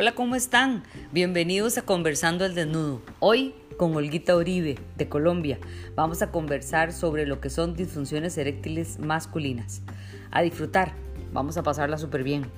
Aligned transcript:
Hola, 0.00 0.14
¿cómo 0.14 0.34
están? 0.34 0.82
Bienvenidos 1.12 1.76
a 1.76 1.82
Conversando 1.82 2.46
el 2.46 2.54
Desnudo. 2.54 3.02
Hoy 3.18 3.54
con 3.76 3.94
Olguita 3.94 4.34
Uribe, 4.34 4.78
de 4.96 5.10
Colombia, 5.10 5.58
vamos 5.94 6.22
a 6.22 6.30
conversar 6.30 6.94
sobre 6.94 7.26
lo 7.26 7.42
que 7.42 7.50
son 7.50 7.76
disfunciones 7.76 8.38
eréctiles 8.38 8.98
masculinas. 8.98 9.82
A 10.30 10.40
disfrutar, 10.40 10.94
vamos 11.34 11.58
a 11.58 11.62
pasarla 11.62 11.98
súper 11.98 12.22
bien. 12.22 12.50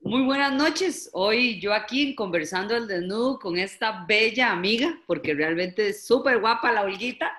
Muy 0.00 0.24
buenas 0.24 0.52
noches. 0.54 1.08
Hoy 1.12 1.60
yo 1.60 1.72
aquí 1.72 2.16
conversando 2.16 2.74
el 2.74 2.88
desnudo 2.88 3.38
con 3.38 3.58
esta 3.58 4.04
bella 4.08 4.50
amiga, 4.50 4.98
porque 5.06 5.34
realmente 5.34 5.90
es 5.90 6.04
súper 6.04 6.40
guapa 6.40 6.72
la 6.72 6.82
Olguita. 6.82 7.30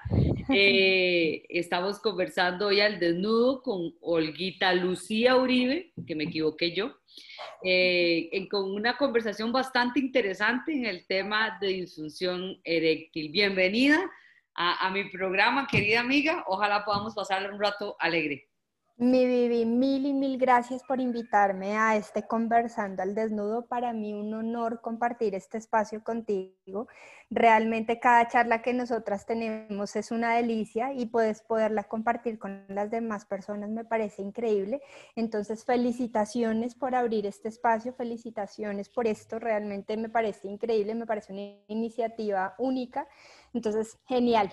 Eh, 0.51 1.45
estamos 1.47 1.99
conversando 1.99 2.67
hoy 2.67 2.81
al 2.81 2.99
desnudo 2.99 3.61
con 3.61 3.93
Olguita 4.01 4.73
Lucía 4.73 5.35
Uribe, 5.35 5.93
que 6.07 6.15
me 6.15 6.23
equivoqué 6.23 6.73
yo, 6.73 6.95
eh, 7.63 8.47
con 8.49 8.71
una 8.71 8.97
conversación 8.97 9.51
bastante 9.51 9.99
interesante 9.99 10.73
en 10.73 10.87
el 10.87 11.05
tema 11.05 11.59
de 11.61 11.67
disfunción 11.67 12.59
eréctil. 12.63 13.29
Bienvenida 13.31 13.99
a, 14.55 14.87
a 14.87 14.89
mi 14.89 15.07
programa, 15.11 15.67
querida 15.67 15.99
amiga. 15.99 16.43
Ojalá 16.47 16.83
podamos 16.83 17.13
pasarle 17.13 17.51
un 17.51 17.59
rato 17.59 17.95
alegre. 17.99 18.48
Mi 19.01 19.25
Vivi, 19.25 19.63
mil 19.65 20.05
y 20.05 20.13
mil 20.13 20.37
gracias 20.37 20.83
por 20.83 20.99
invitarme 20.99 21.77
a 21.77 21.95
este 21.95 22.27
Conversando 22.27 23.01
al 23.01 23.15
Desnudo. 23.15 23.65
Para 23.65 23.93
mí 23.93 24.13
un 24.13 24.33
honor 24.33 24.81
compartir 24.81 25.35
este 25.35 25.57
espacio 25.57 26.03
contigo. 26.03 26.89
Realmente 27.29 27.97
cada 28.01 28.27
charla 28.27 28.61
que 28.61 28.73
nosotras 28.73 29.25
tenemos 29.25 29.95
es 29.95 30.11
una 30.11 30.35
delicia 30.35 30.91
y 30.91 31.05
puedes 31.05 31.41
poderla 31.43 31.85
compartir 31.85 32.37
con 32.37 32.65
las 32.67 32.91
demás 32.91 33.23
personas 33.23 33.69
me 33.69 33.85
parece 33.85 34.21
increíble. 34.21 34.81
Entonces, 35.15 35.63
felicitaciones 35.63 36.75
por 36.75 36.93
abrir 36.93 37.25
este 37.25 37.47
espacio, 37.47 37.93
felicitaciones 37.93 38.89
por 38.89 39.07
esto. 39.07 39.39
Realmente 39.39 39.95
me 39.95 40.09
parece 40.09 40.49
increíble, 40.49 40.93
me 40.93 41.05
parece 41.05 41.31
una 41.31 41.63
iniciativa 41.67 42.53
única. 42.57 43.07
Entonces, 43.53 43.97
genial. 44.09 44.51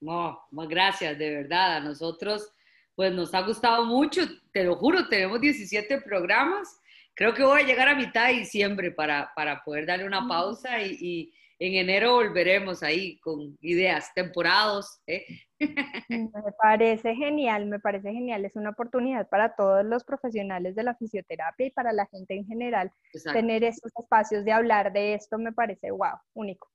No, 0.00 0.38
gracias, 0.52 1.18
de 1.18 1.34
verdad. 1.34 1.78
A 1.78 1.80
nosotros 1.80 2.53
pues 2.94 3.12
nos 3.12 3.34
ha 3.34 3.42
gustado 3.42 3.84
mucho, 3.84 4.22
te 4.52 4.64
lo 4.64 4.76
juro, 4.76 5.08
tenemos 5.08 5.40
17 5.40 6.00
programas. 6.02 6.80
Creo 7.14 7.34
que 7.34 7.44
voy 7.44 7.62
a 7.62 7.66
llegar 7.66 7.88
a 7.88 7.94
mitad 7.94 8.28
de 8.28 8.34
diciembre 8.34 8.90
para, 8.90 9.32
para 9.34 9.62
poder 9.62 9.86
darle 9.86 10.06
una 10.06 10.26
pausa 10.26 10.80
y, 10.80 10.96
y, 11.00 11.32
en 11.60 11.74
enero 11.74 12.14
volveremos 12.14 12.82
ahí 12.82 13.18
con 13.20 13.56
ideas, 13.60 14.12
temporados. 14.12 15.00
¿eh? 15.06 15.24
Me 16.08 16.52
parece 16.60 17.14
genial, 17.14 17.66
me 17.66 17.78
parece 17.78 18.12
genial. 18.12 18.44
Es 18.44 18.56
una 18.56 18.70
oportunidad 18.70 19.28
para 19.28 19.54
todos 19.54 19.84
los 19.84 20.04
profesionales 20.04 20.74
de 20.74 20.82
la 20.82 20.96
fisioterapia 20.96 21.66
y 21.66 21.70
para 21.70 21.92
la 21.92 22.06
gente 22.06 22.34
en 22.34 22.44
general. 22.44 22.92
Tener 23.32 23.62
estos 23.62 23.92
espacios 23.96 24.44
de 24.44 24.52
hablar 24.52 24.92
de 24.92 25.14
esto 25.14 25.38
me 25.38 25.52
parece, 25.52 25.92
wow, 25.92 26.18
único. 26.34 26.68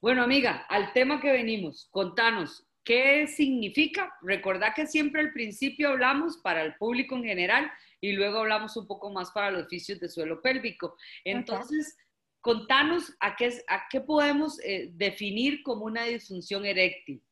Bueno, 0.00 0.22
amiga, 0.22 0.64
al 0.68 0.92
tema 0.92 1.20
que 1.20 1.32
venimos, 1.32 1.88
contanos, 1.90 2.67
¿Qué 2.88 3.26
significa? 3.26 4.14
Recordad 4.22 4.72
que 4.74 4.86
siempre 4.86 5.20
al 5.20 5.34
principio 5.34 5.90
hablamos 5.90 6.38
para 6.38 6.62
el 6.62 6.74
público 6.76 7.16
en 7.16 7.24
general 7.24 7.70
y 8.00 8.12
luego 8.12 8.38
hablamos 8.38 8.78
un 8.78 8.86
poco 8.86 9.10
más 9.10 9.30
para 9.30 9.50
los 9.50 9.66
oficios 9.66 10.00
de 10.00 10.08
suelo 10.08 10.40
pélvico. 10.40 10.96
Entonces, 11.22 11.98
contanos 12.40 13.14
a 13.20 13.36
qué, 13.36 13.50
a 13.68 13.82
qué 13.90 14.00
podemos 14.00 14.58
eh, 14.64 14.88
definir 14.94 15.62
como 15.64 15.84
una 15.84 16.04
disfunción 16.04 16.64
eréctil. 16.64 17.22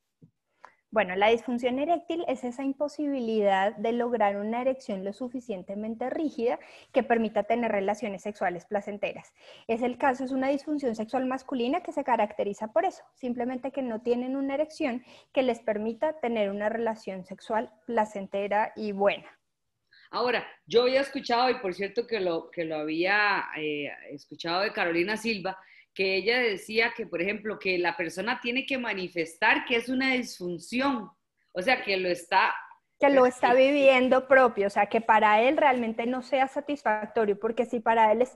Bueno, 0.92 1.16
la 1.16 1.28
disfunción 1.28 1.80
eréctil 1.80 2.24
es 2.28 2.44
esa 2.44 2.62
imposibilidad 2.62 3.74
de 3.76 3.92
lograr 3.92 4.36
una 4.36 4.60
erección 4.60 5.04
lo 5.04 5.12
suficientemente 5.12 6.08
rígida 6.10 6.60
que 6.92 7.02
permita 7.02 7.42
tener 7.42 7.72
relaciones 7.72 8.22
sexuales 8.22 8.66
placenteras. 8.66 9.34
Es 9.66 9.82
el 9.82 9.98
caso, 9.98 10.24
es 10.24 10.30
una 10.30 10.48
disfunción 10.48 10.94
sexual 10.94 11.26
masculina 11.26 11.82
que 11.82 11.92
se 11.92 12.04
caracteriza 12.04 12.68
por 12.72 12.84
eso, 12.84 13.02
simplemente 13.14 13.72
que 13.72 13.82
no 13.82 14.00
tienen 14.00 14.36
una 14.36 14.54
erección 14.54 15.04
que 15.32 15.42
les 15.42 15.58
permita 15.58 16.20
tener 16.20 16.50
una 16.50 16.68
relación 16.68 17.24
sexual 17.24 17.72
placentera 17.84 18.72
y 18.76 18.92
buena. 18.92 19.26
Ahora, 20.10 20.46
yo 20.66 20.82
había 20.82 21.00
escuchado, 21.00 21.50
y 21.50 21.54
por 21.54 21.74
cierto 21.74 22.06
que 22.06 22.20
lo, 22.20 22.48
que 22.50 22.64
lo 22.64 22.76
había 22.76 23.46
eh, 23.56 23.90
escuchado 24.10 24.62
de 24.62 24.72
Carolina 24.72 25.16
Silva, 25.16 25.58
que 25.96 26.14
ella 26.14 26.38
decía 26.38 26.92
que, 26.94 27.06
por 27.06 27.22
ejemplo, 27.22 27.58
que 27.58 27.78
la 27.78 27.96
persona 27.96 28.38
tiene 28.40 28.66
que 28.66 28.76
manifestar 28.76 29.64
que 29.64 29.76
es 29.76 29.88
una 29.88 30.12
disfunción, 30.12 31.10
o 31.52 31.62
sea, 31.62 31.82
que 31.82 31.96
lo 31.96 32.08
está... 32.08 32.54
Que 33.00 33.10
lo 33.10 33.26
está 33.26 33.52
viviendo 33.52 34.26
propio, 34.26 34.68
o 34.68 34.70
sea, 34.70 34.86
que 34.86 35.00
para 35.00 35.42
él 35.42 35.56
realmente 35.56 36.06
no 36.06 36.22
sea 36.22 36.48
satisfactorio, 36.48 37.38
porque 37.38 37.66
si 37.66 37.80
para 37.80 38.12
él 38.12 38.22
es, 38.22 38.34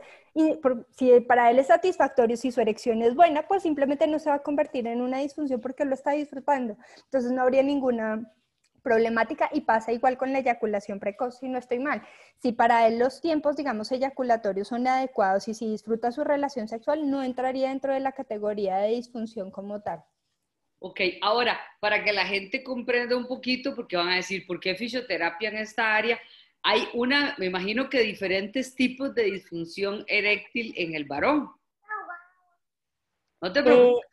si 0.97 1.21
para 1.21 1.51
él 1.51 1.59
es 1.59 1.69
satisfactorio, 1.69 2.37
si 2.37 2.51
su 2.51 2.61
erección 2.61 3.01
es 3.01 3.15
buena, 3.15 3.47
pues 3.47 3.63
simplemente 3.63 4.07
no 4.07 4.19
se 4.19 4.29
va 4.29 4.37
a 4.37 4.43
convertir 4.43 4.87
en 4.87 5.01
una 5.01 5.19
disfunción 5.19 5.63
porque 5.63 5.87
lo 5.87 5.95
está 5.95 6.13
disfrutando. 6.13 6.77
Entonces 7.05 7.33
no 7.33 7.41
habría 7.41 7.63
ninguna 7.63 8.31
problemática 8.81 9.49
y 9.53 9.63
pasa 9.63 9.93
igual 9.93 10.17
con 10.19 10.33
la 10.33 10.41
eyaculación 10.41 11.01
precoz, 11.01 11.39
si 11.39 11.49
no 11.49 11.59
estoy 11.59 11.79
mal. 11.79 12.03
Si 12.39 12.53
para 12.53 12.87
él 12.87 12.99
los 12.99 13.21
tiempos, 13.21 13.57
digamos, 13.57 13.93
eyaculatorios 13.93 14.69
son 14.69 14.87
adecuados 14.87 15.49
y 15.49 15.55
si 15.55 15.71
disfruta 15.71 16.13
su 16.13 16.25
relación 16.25 16.69
sexual, 16.69 17.11
no 17.11 17.23
entraría 17.23 17.69
dentro 17.69 17.93
de 17.93 18.01
la 18.01 18.13
categoría 18.13 18.79
de 18.79 18.97
disfunción 18.97 19.51
como 19.51 19.81
tal. 19.81 20.03
Ok, 20.79 21.01
ahora, 21.21 21.61
para 21.79 22.03
que 22.03 22.13
la 22.13 22.25
gente 22.25 22.65
comprenda 22.65 23.17
un 23.17 23.27
poquito, 23.27 23.77
porque 23.77 23.97
van 23.97 24.09
a 24.09 24.17
decir, 24.17 24.47
¿por 24.47 24.59
qué 24.61 24.75
fisioterapia 24.75 25.51
en 25.51 25.59
esta 25.59 25.95
área? 25.95 26.19
Hay 26.63 26.89
una, 26.95 27.35
me 27.39 27.47
imagino 27.47 27.91
que 27.91 28.01
diferentes 28.01 28.75
tipos 28.75 29.15
de 29.15 29.25
disfunción 29.25 30.05
eréctil 30.07 30.73
en 30.77 30.95
el 30.95 31.05
varón. 31.05 31.51
No 33.43 33.53
te 33.53 33.63
preocupes. 33.63 34.10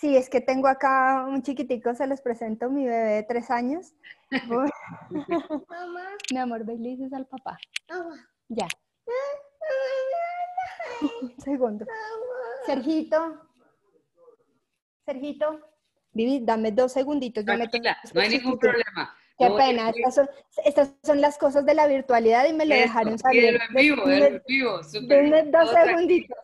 Sí, 0.00 0.16
es 0.16 0.30
que 0.30 0.40
tengo 0.40 0.68
acá 0.68 1.26
un 1.28 1.42
chiquitico, 1.42 1.92
se 1.92 2.06
los 2.06 2.20
presento, 2.20 2.70
mi 2.70 2.84
bebé 2.84 3.14
de 3.14 3.22
tres 3.24 3.50
años. 3.50 3.94
Mamá. 5.68 6.06
Mi 6.30 6.38
amor, 6.38 6.64
ve 6.64 6.76
le 6.76 6.90
dices 6.90 7.12
al 7.12 7.26
papá. 7.26 7.58
Ya. 8.46 8.68
Un 11.02 11.34
segundo. 11.38 11.84
Sergito. 12.64 13.42
Sergito. 15.04 15.60
Vivi, 16.12 16.44
dame 16.44 16.70
dos 16.70 16.92
segunditos. 16.92 17.44
no 17.44 18.20
hay 18.20 18.28
ningún 18.28 18.56
problema. 18.56 19.16
Qué 19.36 19.50
pena, 19.50 19.92
estas 20.64 20.94
son, 21.02 21.20
las 21.20 21.38
cosas 21.38 21.66
de 21.66 21.74
la 21.74 21.88
virtualidad 21.88 22.46
y 22.48 22.52
me 22.52 22.66
lo 22.66 22.74
dejaron 22.74 23.18
salir. 23.18 23.58
en 23.68 23.74
vivo, 23.74 24.08
en 24.08 24.42
vivo. 24.46 24.80
dos 25.50 25.70
segunditos. 25.72 26.38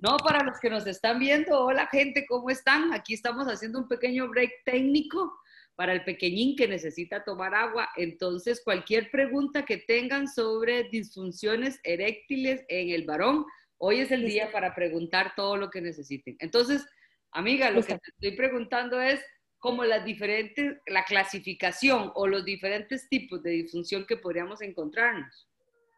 No, 0.00 0.16
para 0.18 0.44
los 0.44 0.58
que 0.60 0.70
nos 0.70 0.86
están 0.86 1.18
viendo, 1.18 1.64
hola 1.64 1.86
gente, 1.86 2.26
¿cómo 2.26 2.50
están? 2.50 2.92
Aquí 2.92 3.14
estamos 3.14 3.46
haciendo 3.46 3.78
un 3.78 3.88
pequeño 3.88 4.28
break 4.28 4.64
técnico 4.64 5.32
para 5.74 5.92
el 5.92 6.04
pequeñín 6.04 6.56
que 6.56 6.68
necesita 6.68 7.24
tomar 7.24 7.54
agua. 7.54 7.88
Entonces, 7.96 8.62
cualquier 8.64 9.10
pregunta 9.10 9.64
que 9.64 9.78
tengan 9.78 10.28
sobre 10.28 10.84
disfunciones 10.84 11.80
eréctiles 11.82 12.64
en 12.68 12.90
el 12.90 13.04
varón, 13.04 13.44
hoy 13.78 14.00
es 14.00 14.10
el 14.10 14.24
día 14.24 14.52
para 14.52 14.74
preguntar 14.74 15.32
todo 15.34 15.56
lo 15.56 15.70
que 15.70 15.80
necesiten. 15.80 16.36
Entonces, 16.38 16.86
amiga, 17.32 17.70
lo 17.70 17.82
que 17.82 17.98
te 17.98 18.10
estoy 18.10 18.36
preguntando 18.36 19.00
es 19.00 19.20
como 19.58 19.84
las 19.84 20.04
diferentes, 20.04 20.76
la 20.86 21.04
clasificación 21.04 22.12
o 22.14 22.26
los 22.26 22.44
diferentes 22.44 23.08
tipos 23.08 23.42
de 23.42 23.50
disfunción 23.52 24.04
que 24.06 24.16
podríamos 24.16 24.60
encontrarnos. 24.60 25.48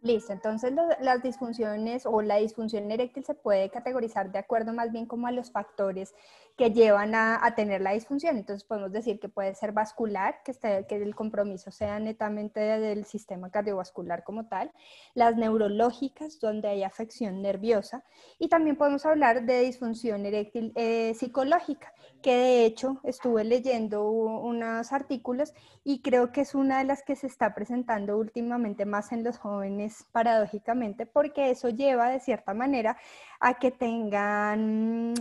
Listo, 0.03 0.33
entonces 0.33 0.73
las 1.01 1.23
disfunciones 1.23 2.05
o 2.05 2.21
la 2.21 2.37
disfunción 2.37 2.91
eréctil 2.91 3.25
se 3.25 3.34
puede 3.34 3.71
categorizar 3.71 4.31
de 4.31 4.39
acuerdo 4.39 4.73
más 4.73 4.93
bien 4.93 5.07
como 5.07 5.27
a 5.27 5.33
los 5.33 5.51
factores 5.51 6.15
que 6.56 6.71
llevan 6.71 7.15
a, 7.15 7.54
tener 7.54 7.83
la 7.83 7.92
disfunción. 7.92 8.39
Entonces 8.39 8.65
podemos 8.65 8.91
decir 8.91 9.21
que 9.21 9.28
puede 9.28 9.54
ser 9.54 9.72
vascular, 9.72 10.42
que, 10.42 10.53
esté, 10.53 10.86
que 10.86 10.97
el 10.97 11.15
compromiso 11.15 11.71
sea 11.71 11.98
netamente 11.98 12.60
del 12.60 13.04
sistema 13.04 13.51
cardiovascular 13.51 14.25
como 14.25 14.47
tal, 14.47 14.72
las 15.15 15.36
neurológicas, 15.36 16.41
donde 16.41 16.69
hay 16.69 16.83
afección 16.83 17.42
nerviosa, 17.42 18.04
y 18.39 18.48
también 18.48 18.77
podemos 18.77 19.04
hablar 19.04 19.45
de 19.45 19.60
disfunción 19.60 20.25
eréctil 20.25 20.72
eh, 20.77 21.13
psicológica, 21.15 21.92
que 22.22 22.34
de 22.34 22.65
hecho 22.65 23.01
estuve 23.04 23.45
leyendo 23.45 24.09
unos 24.09 24.92
artículos 24.92 25.53
y 25.84 26.01
creo 26.01 26.33
que 26.33 26.41
es 26.41 26.54
una 26.54 26.78
de 26.78 26.84
las 26.84 27.03
que 27.03 27.16
se 27.16 27.27
está 27.27 27.54
presentando 27.54 28.16
últimamente 28.16 28.86
más 28.86 29.13
en 29.13 29.25
los 29.25 29.36
jóvenes 29.39 30.07
paradójicamente, 30.10 31.04
porque 31.04 31.51
eso 31.51 31.69
lleva 31.69 32.09
de 32.09 32.21
cierta 32.21 32.54
manera 32.54 32.97
a 33.41 33.54
que 33.59 33.71
tengan 33.71 35.15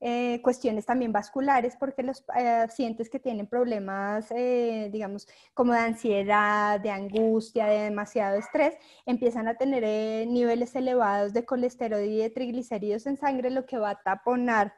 eh, 0.00 0.40
cuestiones 0.42 0.84
también 0.84 1.12
vasculares, 1.12 1.76
porque 1.78 2.02
los 2.02 2.20
eh, 2.36 2.64
pacientes 2.66 3.08
que 3.08 3.18
tienen 3.18 3.46
problemas, 3.46 4.30
eh, 4.30 4.90
digamos, 4.92 5.26
como 5.54 5.72
de 5.72 5.78
ansiedad, 5.78 6.78
de 6.80 6.90
angustia, 6.90 7.66
de 7.66 7.84
demasiado 7.84 8.38
estrés, 8.38 8.76
empiezan 9.06 9.48
a 9.48 9.54
tener 9.54 10.26
niveles 10.26 10.74
elevados 10.76 11.32
de 11.32 11.44
colesterol 11.44 12.04
y 12.04 12.18
de 12.18 12.30
triglicéridos 12.30 13.06
en 13.06 13.16
sangre, 13.16 13.50
lo 13.50 13.64
que 13.66 13.78
va 13.78 13.90
a 13.90 14.02
taponar 14.02 14.74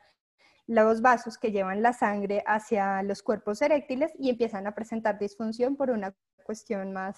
los 0.69 1.01
vasos 1.01 1.39
que 1.39 1.51
llevan 1.51 1.83
la 1.83 1.95
sangre 1.95 2.45
hacia 2.47 3.03
los 3.03 3.23
cuerpos 3.23 3.63
eréctiles 3.63 4.13
y 4.19 4.29
empiezan 4.29 4.67
a 4.67 4.75
presentar 4.75 5.19
disfunción 5.19 5.77
por 5.77 5.91
una 5.91 6.15
cuestión 6.45 6.93
más 6.93 7.17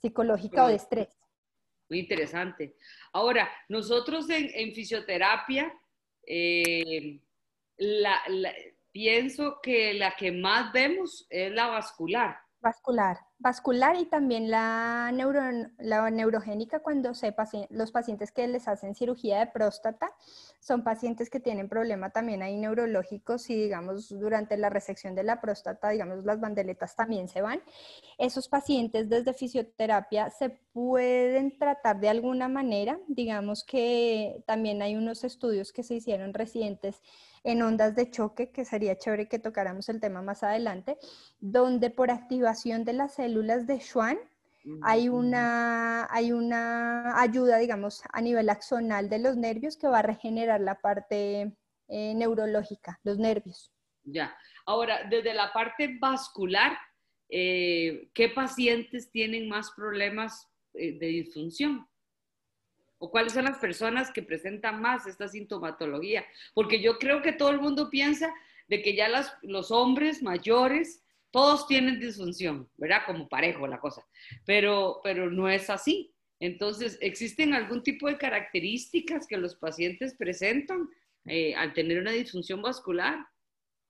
psicológica 0.00 0.64
o 0.64 0.68
de 0.68 0.74
estrés. 0.74 1.08
Muy 1.88 2.00
interesante. 2.00 2.76
Ahora, 3.12 3.50
nosotros 3.68 4.28
en, 4.30 4.74
fisioterapia, 4.74 5.72
eh, 6.26 7.20
pienso 8.92 9.60
que 9.62 9.94
la 9.94 10.14
que 10.16 10.32
más 10.32 10.72
vemos 10.72 11.26
es 11.28 11.52
la 11.52 11.66
vascular. 11.68 12.36
Vascular, 12.60 13.16
vascular 13.38 13.96
y 13.96 14.06
también 14.06 14.50
la, 14.50 15.10
neuro, 15.12 15.40
la 15.78 16.10
neurogénica 16.10 16.80
cuando 16.80 17.14
se 17.14 17.34
los 17.70 17.90
pacientes 17.90 18.32
que 18.32 18.46
les 18.46 18.68
hacen 18.68 18.94
cirugía 18.94 19.40
de 19.40 19.46
próstata 19.48 20.12
son 20.60 20.82
pacientes 20.82 21.28
que 21.28 21.40
tienen 21.40 21.68
problema 21.68 22.10
también 22.10 22.42
ahí 22.42 22.56
neurológicos 22.56 23.50
y 23.50 23.54
digamos 23.54 24.08
durante 24.08 24.56
la 24.56 24.70
resección 24.70 25.14
de 25.14 25.24
la 25.24 25.40
próstata, 25.40 25.90
digamos 25.90 26.24
las 26.24 26.40
bandeletas 26.40 26.96
también 26.96 27.28
se 27.28 27.42
van. 27.42 27.60
Esos 28.16 28.48
pacientes 28.48 29.10
desde 29.10 29.34
fisioterapia 29.34 30.30
se 30.30 30.50
pueden 30.72 31.58
tratar 31.58 32.00
de 32.00 32.08
alguna 32.08 32.48
manera, 32.48 32.98
digamos 33.08 33.64
que 33.64 34.42
también 34.46 34.80
hay 34.80 34.96
unos 34.96 35.22
estudios 35.22 35.72
que 35.72 35.82
se 35.82 35.94
hicieron 35.94 36.32
recientes 36.32 37.02
en 37.44 37.60
ondas 37.60 37.94
de 37.94 38.10
choque, 38.10 38.50
que 38.50 38.64
sería 38.64 38.96
chévere 38.96 39.28
que 39.28 39.38
tocáramos 39.38 39.90
el 39.90 40.00
tema 40.00 40.22
más 40.22 40.42
adelante, 40.42 40.96
donde 41.40 41.90
por 41.90 42.10
activación 42.10 42.84
de 42.84 42.94
las 42.94 43.18
células 43.24 43.66
de 43.66 43.80
Schwann 43.80 44.18
hay 44.82 45.08
una, 45.08 46.06
hay 46.10 46.32
una 46.32 47.20
ayuda, 47.20 47.58
digamos, 47.58 48.02
a 48.10 48.20
nivel 48.20 48.48
axonal 48.48 49.10
de 49.10 49.18
los 49.18 49.36
nervios 49.36 49.76
que 49.76 49.88
va 49.88 49.98
a 49.98 50.02
regenerar 50.02 50.60
la 50.60 50.80
parte 50.80 51.52
eh, 51.88 52.14
neurológica, 52.14 52.98
los 53.04 53.18
nervios. 53.18 53.70
Ya. 54.04 54.34
Ahora, 54.64 55.04
desde 55.10 55.34
la 55.34 55.52
parte 55.52 55.96
vascular, 56.00 56.78
eh, 57.28 58.08
¿qué 58.14 58.30
pacientes 58.30 59.10
tienen 59.10 59.48
más 59.48 59.70
problemas 59.72 60.48
eh, 60.74 60.98
de 60.98 61.06
disfunción? 61.06 61.86
o 62.98 63.10
cuáles 63.10 63.34
son 63.34 63.44
las 63.44 63.58
personas 63.58 64.10
que 64.10 64.22
presentan 64.22 64.80
más 64.80 65.06
esta 65.06 65.28
sintomatología. 65.28 66.24
Porque 66.54 66.80
yo 66.80 66.98
creo 66.98 67.20
que 67.20 67.32
todo 67.32 67.50
el 67.50 67.60
mundo 67.60 67.90
piensa 67.90 68.32
de 68.66 68.80
que 68.80 68.96
ya 68.96 69.08
los 69.42 69.70
hombres 69.70 70.22
mayores, 70.22 71.03
todos 71.34 71.66
tienen 71.66 71.98
disfunción, 71.98 72.70
¿verdad? 72.76 73.00
Como 73.04 73.28
parejo 73.28 73.66
la 73.66 73.80
cosa, 73.80 74.06
pero, 74.46 75.00
pero 75.02 75.28
no 75.28 75.48
es 75.48 75.68
así. 75.68 76.14
Entonces, 76.38 76.96
¿existen 77.00 77.54
algún 77.54 77.82
tipo 77.82 78.06
de 78.06 78.16
características 78.16 79.26
que 79.26 79.36
los 79.36 79.56
pacientes 79.56 80.14
presentan 80.14 80.88
eh, 81.24 81.52
al 81.56 81.72
tener 81.72 81.98
una 81.98 82.12
disfunción 82.12 82.62
vascular? 82.62 83.18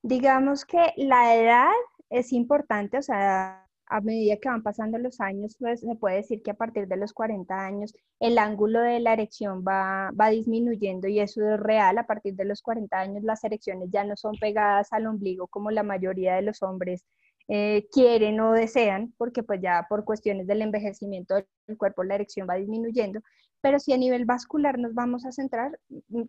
Digamos 0.02 0.64
que 0.64 0.94
la 0.96 1.36
edad 1.36 1.72
es 2.08 2.32
importante, 2.32 2.96
o 2.96 3.02
sea, 3.02 3.68
a 3.88 4.00
medida 4.00 4.38
que 4.38 4.48
van 4.48 4.62
pasando 4.62 4.96
los 4.96 5.20
años, 5.20 5.54
pues 5.58 5.80
se 5.80 5.96
puede 5.96 6.16
decir 6.16 6.42
que 6.42 6.52
a 6.52 6.54
partir 6.54 6.88
de 6.88 6.96
los 6.96 7.12
40 7.12 7.54
años 7.54 7.94
el 8.20 8.38
ángulo 8.38 8.80
de 8.80 9.00
la 9.00 9.12
erección 9.12 9.62
va, 9.68 10.10
va 10.18 10.30
disminuyendo 10.30 11.08
y 11.08 11.20
eso 11.20 11.46
es 11.46 11.60
real. 11.60 11.98
A 11.98 12.06
partir 12.06 12.36
de 12.36 12.46
los 12.46 12.62
40 12.62 12.98
años 12.98 13.22
las 13.22 13.44
erecciones 13.44 13.90
ya 13.90 14.02
no 14.04 14.16
son 14.16 14.34
pegadas 14.40 14.94
al 14.94 15.06
ombligo 15.06 15.46
como 15.48 15.70
la 15.70 15.82
mayoría 15.82 16.36
de 16.36 16.42
los 16.42 16.62
hombres 16.62 17.04
eh, 17.48 17.86
quieren 17.92 18.40
o 18.40 18.52
desean, 18.52 19.12
porque 19.18 19.42
pues 19.42 19.60
ya 19.60 19.86
por 19.88 20.04
cuestiones 20.04 20.46
del 20.46 20.62
envejecimiento 20.62 21.34
del 21.34 21.76
cuerpo 21.76 22.04
la 22.04 22.14
erección 22.14 22.48
va 22.48 22.54
disminuyendo. 22.54 23.20
Pero 23.60 23.78
si 23.78 23.92
a 23.92 23.96
nivel 23.96 24.24
vascular 24.26 24.78
nos 24.78 24.94
vamos 24.94 25.24
a 25.24 25.32
centrar, 25.32 25.78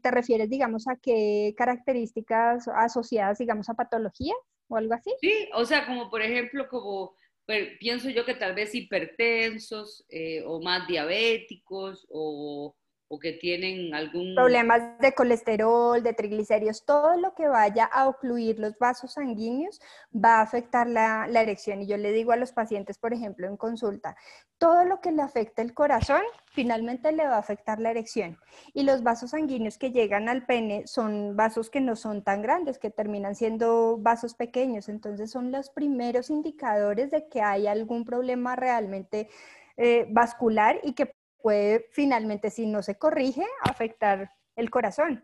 ¿te 0.02 0.12
refieres, 0.12 0.50
digamos, 0.50 0.88
a 0.88 0.96
qué 0.96 1.54
características 1.58 2.68
asociadas, 2.70 3.38
digamos, 3.40 3.70
a 3.70 3.74
patologías 3.74 4.38
o 4.70 4.78
algo 4.78 4.94
así? 4.94 5.14
Sí, 5.20 5.50
o 5.54 5.66
sea, 5.66 5.86
como 5.86 6.10
por 6.10 6.22
ejemplo, 6.22 6.68
como 6.70 7.14
pienso 7.80 8.10
yo 8.10 8.26
que 8.26 8.34
tal 8.34 8.56
vez 8.56 8.74
hipertensos 8.74 10.06
eh, 10.10 10.44
o 10.46 10.62
más 10.62 10.88
diabéticos 10.88 12.08
o, 12.10 12.76
o, 13.08 13.20
que 13.20 13.34
tienen 13.34 13.94
algún... 13.94 14.36
Problemas 14.36 15.00
de 15.00 15.14
colesterol, 15.14 16.02
de 16.02 16.14
triglicéridos, 16.14 16.86
todo 16.86 17.18
lo 17.18 17.34
que 17.34 17.48
vaya 17.48 17.86
a 17.86 18.08
ocluir 18.08 18.60
los 18.60 18.78
vasos 18.78 19.14
sanguíneos 19.14 19.80
va 20.14 20.40
a 20.40 20.42
afectar 20.42 20.88
la, 20.88 21.28
erección. 21.34 21.82
Y 21.82 21.88
yo 21.88 21.98
le 21.98 22.12
digo 22.12 22.32
a 22.32 22.36
los 22.36 22.52
pacientes, 22.52 22.98
por 22.98 23.14
ejemplo, 23.14 23.48
en 23.48 23.58
consulta, 23.58 24.16
todo 24.58 24.86
lo 24.86 25.02
que 25.02 25.12
le 25.12 25.22
afecta 25.22 25.62
el 25.62 25.74
corazón 25.74 26.22
finalmente 26.52 27.12
le 27.12 27.28
va 27.28 27.36
a 27.36 27.40
afectar 27.40 27.80
la 27.80 27.92
erección. 27.92 28.38
Y 28.74 28.84
los 28.84 29.04
vasos 29.04 29.32
sanguíneos 29.32 29.78
que 29.78 29.92
llegan 29.92 30.30
al 30.30 30.46
pene 30.46 30.88
son 30.88 31.36
vasos 31.36 31.70
que 31.70 31.82
no 31.82 31.96
son 31.96 32.24
tan 32.24 32.42
grandes, 32.42 32.80
que 32.80 32.90
terminan 32.90 33.36
siendo 33.36 33.98
vasos 33.98 34.36
pequeños. 34.36 34.90
Entonces 34.90 35.32
son 35.32 35.52
los 35.52 35.70
primeros 35.70 36.30
indicadores 36.30 37.12
de 37.12 37.28
que 37.28 37.42
hay 37.42 37.68
algún 37.68 38.06
problema 38.06 38.56
realmente 38.56 39.28
eh, 39.78 40.08
vascular 40.10 40.80
y 40.84 40.94
que 40.94 41.14
puede 41.46 41.86
finalmente, 41.92 42.50
si 42.50 42.66
no 42.66 42.82
se 42.82 42.98
corrige, 42.98 43.46
afectar 43.62 44.32
el 44.56 44.72
corazón. 44.72 45.24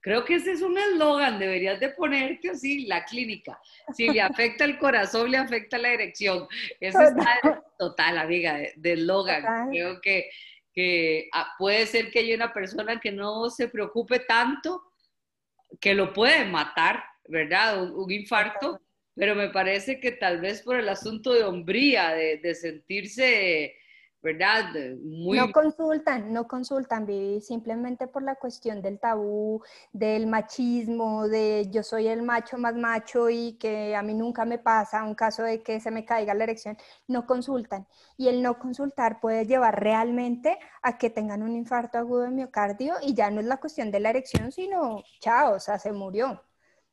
Creo 0.00 0.24
que 0.24 0.36
ese 0.36 0.52
es 0.52 0.62
un 0.62 0.78
eslogan, 0.78 1.38
deberías 1.38 1.78
de 1.80 1.90
ponerte 1.90 2.48
así, 2.48 2.86
la 2.86 3.04
clínica. 3.04 3.60
Si 3.92 4.08
le 4.08 4.22
afecta 4.22 4.64
el 4.64 4.78
corazón, 4.78 5.30
le 5.30 5.36
afecta 5.36 5.76
la 5.76 5.92
erección. 5.92 6.48
Eso 6.80 6.98
está 7.02 7.62
total, 7.78 8.16
amiga, 8.16 8.58
de 8.74 8.92
eslogan. 8.94 9.68
Creo 9.68 10.00
que, 10.00 10.30
que 10.72 11.28
ah, 11.34 11.52
puede 11.58 11.84
ser 11.84 12.10
que 12.10 12.20
haya 12.20 12.36
una 12.36 12.54
persona 12.54 12.98
que 12.98 13.12
no 13.12 13.50
se 13.50 13.68
preocupe 13.68 14.20
tanto, 14.20 14.82
que 15.78 15.92
lo 15.92 16.14
puede 16.14 16.46
matar, 16.46 17.04
¿verdad? 17.28 17.82
Un, 17.82 18.10
infarto, 18.10 18.80
pero 19.14 19.34
me 19.34 19.50
parece 19.50 20.00
que 20.00 20.12
tal 20.12 20.40
vez 20.40 20.62
por 20.62 20.76
el 20.76 20.88
asunto 20.88 21.34
de 21.34 21.44
hombría, 21.44 22.14
de, 22.14 22.38
de 22.38 22.54
sentirse 22.54 23.76
¿verdad? 24.24 24.72
No 24.72 25.52
consultan, 25.52 26.32
no 26.32 26.48
consultan, 26.48 27.04
Vivi, 27.04 27.42
simplemente 27.42 28.06
por 28.06 28.22
la 28.22 28.36
cuestión 28.36 28.80
del 28.80 28.98
tabú, 28.98 29.62
del 29.92 30.26
machismo, 30.26 31.28
de 31.28 31.68
yo 31.70 31.82
soy 31.82 32.08
el 32.08 32.22
macho 32.22 32.56
más 32.56 32.74
macho 32.74 33.28
y 33.28 33.52
que 33.58 33.94
a 33.94 34.02
mí 34.02 34.14
nunca 34.14 34.46
me 34.46 34.58
pasa 34.58 35.04
un 35.04 35.14
caso 35.14 35.42
de 35.42 35.62
que 35.62 35.78
se 35.78 35.90
me 35.90 36.06
caiga 36.06 36.32
la 36.32 36.44
erección, 36.44 36.78
no 37.06 37.26
consultan. 37.26 37.86
Y 38.16 38.28
el 38.28 38.42
no 38.42 38.58
consultar 38.58 39.20
puede 39.20 39.44
llevar 39.44 39.78
realmente 39.78 40.58
a 40.82 40.96
que 40.96 41.10
tengan 41.10 41.42
un 41.42 41.54
infarto 41.54 41.98
agudo 41.98 42.22
de 42.22 42.30
miocardio 42.30 42.94
y 43.02 43.12
ya 43.12 43.30
no 43.30 43.40
es 43.40 43.46
la 43.46 43.58
cuestión 43.58 43.90
de 43.90 44.00
la 44.00 44.08
erección, 44.08 44.52
sino 44.52 45.02
chao, 45.20 45.56
o 45.56 45.60
sea, 45.60 45.78
se 45.78 45.92
murió. 45.92 46.42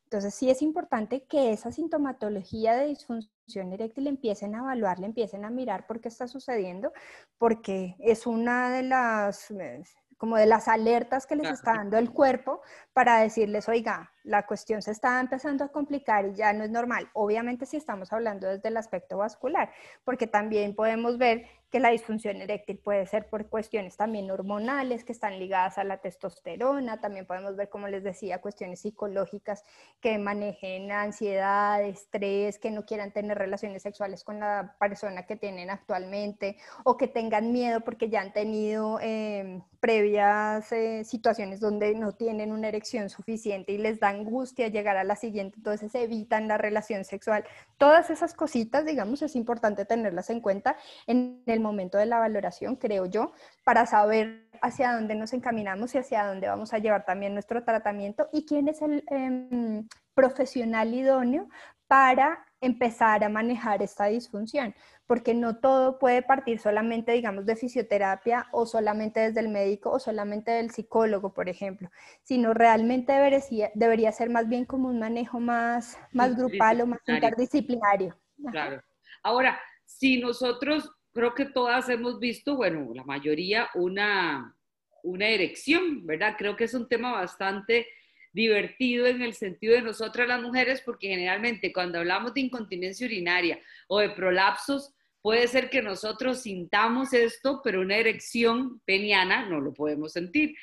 Entonces 0.04 0.33
sí 0.33 0.50
es 0.50 0.62
importante 0.62 1.24
que 1.24 1.54
esa 1.54 1.71
sintomatología 1.71 2.73
de 2.76 2.88
disfunción 2.88 3.31
eréctil 3.59 4.07
empiecen 4.07 4.55
a 4.55 4.59
evaluar, 4.59 4.99
le 4.99 5.07
empiecen 5.07 5.45
a 5.45 5.49
mirar 5.49 5.85
por 5.87 5.99
qué 5.99 6.07
está 6.07 6.27
sucediendo, 6.27 6.91
porque 7.37 7.95
es 7.99 8.25
una 8.25 8.69
de 8.69 8.83
las 8.83 9.51
eh, 9.51 9.83
como 10.21 10.37
de 10.37 10.45
las 10.45 10.67
alertas 10.67 11.25
que 11.25 11.35
les 11.35 11.49
está 11.49 11.73
dando 11.73 11.97
el 11.97 12.11
cuerpo 12.11 12.61
para 12.93 13.17
decirles, 13.21 13.67
oiga, 13.67 14.11
la 14.23 14.45
cuestión 14.45 14.83
se 14.83 14.91
está 14.91 15.19
empezando 15.19 15.63
a 15.63 15.69
complicar 15.69 16.27
y 16.27 16.35
ya 16.35 16.53
no 16.53 16.63
es 16.63 16.69
normal. 16.69 17.09
Obviamente 17.13 17.65
si 17.65 17.77
estamos 17.77 18.13
hablando 18.13 18.47
desde 18.47 18.69
el 18.69 18.77
aspecto 18.77 19.17
vascular, 19.17 19.71
porque 20.03 20.27
también 20.27 20.75
podemos 20.75 21.17
ver 21.17 21.47
que 21.71 21.80
la 21.80 21.90
disfunción 21.90 22.42
eréctil 22.42 22.78
puede 22.78 23.06
ser 23.06 23.28
por 23.30 23.47
cuestiones 23.47 23.95
también 23.95 24.30
hormonales 24.30 25.06
que 25.06 25.13
están 25.13 25.40
ligadas 25.40 25.78
a 25.78 25.85
la 25.85 25.97
testosterona, 25.97 26.99
también 26.99 27.25
podemos 27.25 27.56
ver, 27.56 27.69
como 27.69 27.87
les 27.87 28.04
decía, 28.04 28.42
cuestiones 28.42 28.81
psicológicas 28.81 29.63
que 30.01 30.18
manejen 30.18 30.92
ansiedad, 30.92 31.81
estrés, 31.81 32.59
que 32.59 32.71
no 32.71 32.85
quieran 32.85 33.11
tener 33.11 33.37
relaciones 33.37 33.83
sexuales 33.83 34.23
con 34.23 34.42
la 34.42 34.75
persona 34.80 35.25
que 35.25 35.37
tienen 35.37 35.69
actualmente 35.69 36.57
o 36.83 36.97
que 36.97 37.07
tengan 37.07 37.54
miedo 37.54 37.81
porque 37.81 38.09
ya 38.09 38.19
han 38.19 38.33
tenido 38.33 38.99
em, 38.99 39.61
previas 39.80 40.71
eh, 40.73 41.04
situaciones 41.06 41.59
donde 41.59 41.95
no 41.95 42.11
tienen 42.11 42.51
una 42.51 42.68
erección 42.68 43.09
suficiente 43.09 43.71
y 43.71 43.78
les 43.78 43.99
da 43.99 44.09
angustia 44.09 44.68
llegar 44.68 44.97
a 44.97 45.04
la 45.06 45.16
siguiente, 45.16 45.57
entonces 45.57 45.95
evitan 45.95 46.49
la 46.49 46.57
relación 46.57 47.06
sexual. 47.06 47.45
Todas 47.78 48.09
esas 48.09 48.33
cositas, 48.33 48.85
digamos, 48.85 49.21
es 49.21 49.35
importante 49.35 49.85
tenerlas 49.85 50.30
en 50.30 50.42
cuenta 50.42 50.75
en 51.07 51.42
el 51.45 51.60
momento 51.61 51.97
de 51.97 52.06
la 52.06 52.19
valoración, 52.19 52.75
creo 52.75 53.06
yo, 53.06 53.31
para 53.63 53.85
saber 53.85 54.47
hacia 54.61 54.94
dónde 54.94 55.15
nos 55.15 55.33
encaminamos 55.33 55.95
y 55.95 55.99
hacia 55.99 56.25
dónde 56.25 56.47
vamos 56.47 56.73
a 56.73 56.80
llevar 56.80 57.06
también 57.06 57.33
nuestro 57.33 57.63
tratamiento 57.63 58.30
y 58.31 58.45
quién 58.45 58.68
es 58.68 58.81
el 58.81 59.03
em, 59.07 59.87
profesional 60.13 60.94
idóneo 60.94 61.47
para 61.87 62.45
empezar 62.61 63.23
a 63.23 63.30
manejar 63.30 63.81
esta 63.81 64.06
disfunción, 64.06 64.73
porque 65.07 65.33
no 65.33 65.57
todo 65.57 65.99
puede 65.99 66.21
partir 66.21 66.59
solamente, 66.59 67.11
digamos, 67.11 67.45
de 67.45 67.56
fisioterapia 67.56 68.47
o 68.51 68.65
solamente 68.65 69.19
desde 69.19 69.41
el 69.41 69.49
médico 69.49 69.91
o 69.91 69.99
solamente 69.99 70.51
del 70.51 70.71
psicólogo, 70.71 71.33
por 71.33 71.49
ejemplo, 71.49 71.89
sino 72.23 72.53
realmente 72.53 73.11
debería, 73.11 73.71
debería 73.73 74.11
ser 74.11 74.30
más 74.30 74.47
bien 74.47 74.63
como 74.65 74.87
un 74.87 74.99
manejo 74.99 75.39
más, 75.39 75.97
más 76.13 76.35
grupal 76.37 76.81
o 76.81 76.85
más 76.85 76.99
interdisciplinario. 77.07 78.15
Claro. 78.51 78.81
Ahora, 79.23 79.59
si 79.85 80.21
nosotros 80.21 80.89
creo 81.13 81.33
que 81.33 81.45
todas 81.45 81.89
hemos 81.89 82.19
visto, 82.19 82.56
bueno, 82.56 82.91
la 82.94 83.03
mayoría, 83.03 83.69
una, 83.75 84.56
una 85.03 85.27
erección, 85.27 86.06
¿verdad? 86.06 86.35
Creo 86.37 86.56
que 86.56 86.65
es 86.65 86.73
un 86.73 86.87
tema 86.87 87.11
bastante 87.11 87.87
divertido 88.33 89.07
en 89.07 89.21
el 89.21 89.33
sentido 89.33 89.73
de 89.73 89.81
nosotras 89.81 90.27
las 90.27 90.41
mujeres, 90.41 90.81
porque 90.81 91.09
generalmente 91.09 91.73
cuando 91.73 91.99
hablamos 91.99 92.33
de 92.33 92.41
incontinencia 92.41 93.06
urinaria 93.06 93.59
o 93.87 93.99
de 93.99 94.09
prolapsos, 94.11 94.94
puede 95.21 95.47
ser 95.47 95.69
que 95.69 95.81
nosotros 95.81 96.41
sintamos 96.41 97.13
esto, 97.13 97.61
pero 97.63 97.81
una 97.81 97.97
erección 97.97 98.81
peniana 98.85 99.47
no 99.47 99.59
lo 99.59 99.73
podemos 99.73 100.13
sentir. 100.13 100.56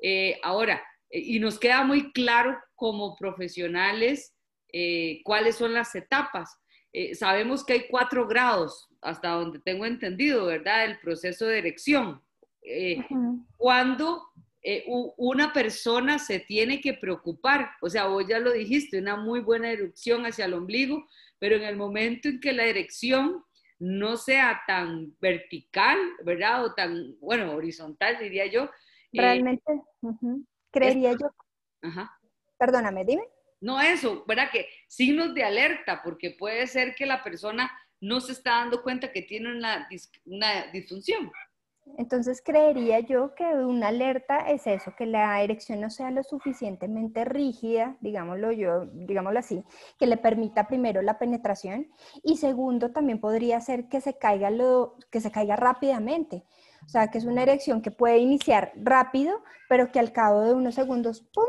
Eh, 0.00 0.38
ahora, 0.42 0.82
eh, 1.10 1.20
y 1.20 1.38
nos 1.40 1.58
queda 1.58 1.84
muy 1.84 2.12
claro 2.12 2.58
como 2.74 3.16
profesionales 3.16 4.34
eh, 4.72 5.20
cuáles 5.24 5.56
son 5.56 5.74
las 5.74 5.94
etapas. 5.94 6.58
Sabemos 7.14 7.64
que 7.64 7.74
hay 7.74 7.88
cuatro 7.88 8.26
grados, 8.26 8.88
hasta 9.00 9.30
donde 9.30 9.58
tengo 9.58 9.84
entendido, 9.86 10.46
¿verdad? 10.46 10.84
El 10.84 10.98
proceso 11.00 11.46
de 11.46 11.58
erección. 11.58 12.22
Cuando 13.56 14.22
una 15.16 15.52
persona 15.52 16.18
se 16.18 16.40
tiene 16.40 16.80
que 16.80 16.94
preocupar, 16.94 17.70
o 17.80 17.88
sea, 17.88 18.06
vos 18.06 18.26
ya 18.26 18.38
lo 18.38 18.52
dijiste, 18.52 18.98
una 18.98 19.16
muy 19.16 19.40
buena 19.40 19.70
erección 19.70 20.26
hacia 20.26 20.46
el 20.46 20.54
ombligo, 20.54 21.06
pero 21.38 21.56
en 21.56 21.62
el 21.62 21.76
momento 21.76 22.28
en 22.28 22.40
que 22.40 22.52
la 22.52 22.64
erección 22.64 23.44
no 23.78 24.16
sea 24.16 24.62
tan 24.66 25.14
vertical, 25.20 25.98
¿verdad? 26.24 26.64
O 26.64 26.74
tan, 26.74 27.16
bueno, 27.20 27.52
horizontal, 27.54 28.18
diría 28.18 28.46
yo. 28.46 28.64
Eh, 29.12 29.20
Realmente, 29.20 29.82
creería 30.72 31.12
yo. 31.12 31.30
Ajá. 31.82 32.10
Perdóname, 32.58 33.04
dime. 33.04 33.22
No 33.60 33.80
eso, 33.80 34.24
¿verdad? 34.26 34.50
Que 34.52 34.68
signos 34.86 35.34
de 35.34 35.44
alerta, 35.44 36.02
porque 36.02 36.36
puede 36.38 36.66
ser 36.66 36.94
que 36.94 37.06
la 37.06 37.22
persona 37.22 37.70
no 38.00 38.20
se 38.20 38.32
está 38.32 38.52
dando 38.52 38.82
cuenta 38.82 39.12
que 39.12 39.22
tiene 39.22 39.50
una, 39.50 39.88
una 40.26 40.66
disfunción. 40.72 41.30
Entonces 41.98 42.42
creería 42.44 43.00
yo 43.00 43.34
que 43.34 43.44
una 43.44 43.88
alerta 43.88 44.38
es 44.50 44.66
eso, 44.66 44.92
que 44.98 45.06
la 45.06 45.40
erección 45.42 45.80
no 45.80 45.88
sea 45.88 46.10
lo 46.10 46.24
suficientemente 46.24 47.24
rígida, 47.24 47.96
digámoslo 48.00 48.50
yo, 48.50 48.86
digámoslo 48.86 49.38
así, 49.38 49.64
que 49.98 50.06
le 50.06 50.16
permita 50.16 50.66
primero 50.66 51.00
la 51.00 51.18
penetración 51.18 51.88
y 52.24 52.38
segundo 52.38 52.90
también 52.90 53.20
podría 53.20 53.60
ser 53.60 53.88
que 53.88 54.00
se 54.00 54.18
caiga 54.18 54.50
lo 54.50 54.96
que 55.10 55.20
se 55.20 55.30
caiga 55.30 55.54
rápidamente. 55.54 56.44
O 56.84 56.88
sea, 56.88 57.08
que 57.08 57.18
es 57.18 57.24
una 57.24 57.42
erección 57.42 57.82
que 57.82 57.90
puede 57.90 58.18
iniciar 58.18 58.72
rápido, 58.76 59.42
pero 59.68 59.90
que 59.90 59.98
al 59.98 60.12
cabo 60.12 60.42
de 60.42 60.54
unos 60.54 60.74
segundos, 60.74 61.20
¡pum!, 61.32 61.44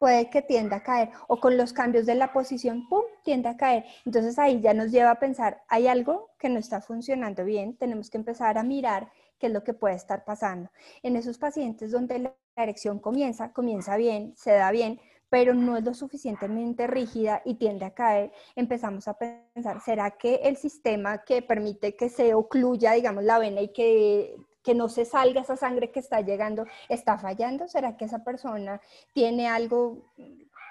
puede 0.00 0.30
que 0.30 0.40
tienda 0.40 0.78
a 0.78 0.82
caer 0.82 1.10
o 1.28 1.38
con 1.38 1.58
los 1.58 1.74
cambios 1.74 2.06
de 2.06 2.14
la 2.14 2.32
posición, 2.32 2.88
¡pum!, 2.88 3.02
tiende 3.22 3.50
a 3.50 3.56
caer. 3.58 3.84
Entonces 4.06 4.38
ahí 4.38 4.60
ya 4.60 4.72
nos 4.72 4.90
lleva 4.90 5.10
a 5.10 5.20
pensar, 5.20 5.62
hay 5.68 5.86
algo 5.86 6.30
que 6.38 6.48
no 6.48 6.58
está 6.58 6.80
funcionando 6.80 7.44
bien, 7.44 7.76
tenemos 7.76 8.08
que 8.08 8.16
empezar 8.16 8.56
a 8.56 8.62
mirar 8.62 9.12
qué 9.38 9.48
es 9.48 9.52
lo 9.52 9.62
que 9.62 9.74
puede 9.74 9.94
estar 9.94 10.24
pasando. 10.24 10.70
En 11.02 11.16
esos 11.16 11.36
pacientes 11.36 11.92
donde 11.92 12.18
la 12.18 12.34
erección 12.56 12.98
comienza, 12.98 13.52
comienza 13.52 13.98
bien, 13.98 14.32
se 14.36 14.52
da 14.52 14.70
bien, 14.70 14.98
pero 15.28 15.52
no 15.52 15.76
es 15.76 15.84
lo 15.84 15.92
suficientemente 15.92 16.86
rígida 16.86 17.42
y 17.44 17.56
tiende 17.56 17.84
a 17.84 17.94
caer, 17.94 18.32
empezamos 18.56 19.06
a 19.06 19.18
pensar, 19.18 19.82
¿será 19.82 20.12
que 20.12 20.36
el 20.44 20.56
sistema 20.56 21.24
que 21.24 21.42
permite 21.42 21.94
que 21.94 22.08
se 22.08 22.32
ocluya, 22.32 22.92
digamos, 22.92 23.22
la 23.24 23.38
vena 23.38 23.60
y 23.60 23.68
que, 23.68 24.34
que 24.62 24.74
no 24.74 24.88
se 24.88 25.04
salga 25.04 25.40
esa 25.40 25.56
sangre 25.56 25.90
que 25.90 26.00
está 26.00 26.20
llegando 26.20 26.66
está 26.88 27.18
fallando? 27.18 27.68
¿Será 27.68 27.96
que 27.96 28.04
esa 28.04 28.24
persona 28.24 28.80
tiene 29.12 29.48
algo, 29.48 30.02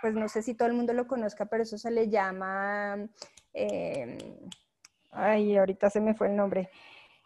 pues 0.01 0.13
no 0.13 0.27
sé 0.29 0.41
si 0.41 0.53
todo 0.53 0.67
el 0.67 0.75
mundo 0.75 0.93
lo 0.93 1.07
conozca, 1.07 1.45
pero 1.45 1.63
eso 1.63 1.77
se 1.77 1.91
le 1.91 2.09
llama, 2.09 2.97
eh, 3.53 4.17
ay, 5.11 5.57
ahorita 5.57 5.89
se 5.89 6.01
me 6.01 6.13
fue 6.13 6.27
el 6.27 6.35
nombre, 6.35 6.69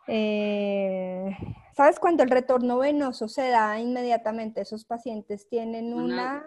eh, 0.08 1.36
¿Sabes 1.76 2.00
cuando 2.00 2.24
el 2.24 2.30
retorno 2.30 2.80
venoso 2.80 3.28
se 3.28 3.50
da 3.50 3.80
inmediatamente? 3.80 4.62
Esos 4.62 4.86
pacientes 4.86 5.48
tienen 5.48 5.94
una... 5.94 6.46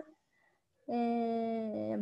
Eh, 0.87 1.97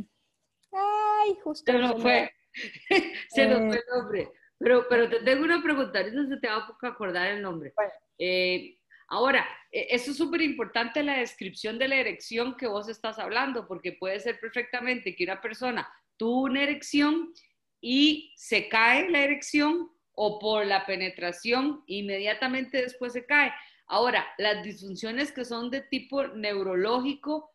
ay, 0.73 1.39
justo. 1.43 1.71
Se 1.71 1.79
nos 1.79 2.03
fue. 2.03 2.31
se 3.29 3.47
nos 3.47 3.59
fue 3.61 3.77
el 3.77 3.85
nombre. 3.97 4.33
Pero, 4.59 4.87
pero 4.89 5.09
te 5.09 5.21
tengo 5.21 5.45
una 5.45 5.63
pregunta, 5.63 5.99
ahorita 5.99 6.27
se 6.27 6.37
te 6.37 6.49
va 6.49 6.55
a 6.57 6.89
acordar 6.89 7.29
el 7.29 7.43
nombre. 7.43 7.73
Eh, 8.19 8.79
ahora, 9.09 9.47
e, 9.71 9.89
eso 9.91 10.11
es 10.11 10.17
súper 10.17 10.43
importante 10.43 11.03
la 11.03 11.19
descripción 11.19 11.79
de 11.79 11.89
la 11.89 11.97
erección 11.97 12.57
que 12.57 12.67
vos 12.67 12.89
estás 12.89 13.19
hablando, 13.19 13.67
porque 13.67 13.93
puede 13.93 14.21
ser 14.21 14.39
perfectamente 14.41 15.15
que 15.15 15.25
una 15.25 15.41
persona 15.41 15.89
tuvo 16.17 16.43
una 16.43 16.63
erección 16.63 17.33
y 17.81 18.33
se 18.37 18.69
cae 18.69 19.11
la 19.11 19.21
erección 19.21 19.91
o 20.13 20.39
por 20.39 20.65
la 20.65 20.87
penetración, 20.87 21.83
inmediatamente 21.87 22.83
después 22.83 23.13
se 23.13 23.27
cae. 23.27 23.53
Ahora, 23.87 24.27
las 24.39 24.63
disfunciones 24.63 25.33
que 25.33 25.45
son 25.45 25.71
de 25.71 25.83
tipo 25.83 26.27
neurológico, 26.29 27.53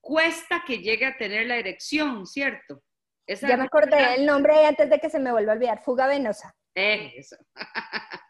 cuesta 0.00 0.62
que 0.66 0.78
llegue 0.78 1.04
a 1.04 1.16
tener 1.16 1.46
la 1.46 1.56
erección, 1.56 2.26
¿cierto? 2.26 2.82
ya 3.26 3.56
me 3.58 3.64
acordé 3.64 4.14
el 4.14 4.24
nombre 4.24 4.64
antes 4.64 4.88
de 4.88 4.98
que 4.98 5.10
se 5.10 5.18
me 5.18 5.30
vuelva 5.30 5.52
a 5.52 5.56
olvidar, 5.56 5.82
fuga 5.82 6.06
venosa. 6.06 6.54
eso. 6.74 7.36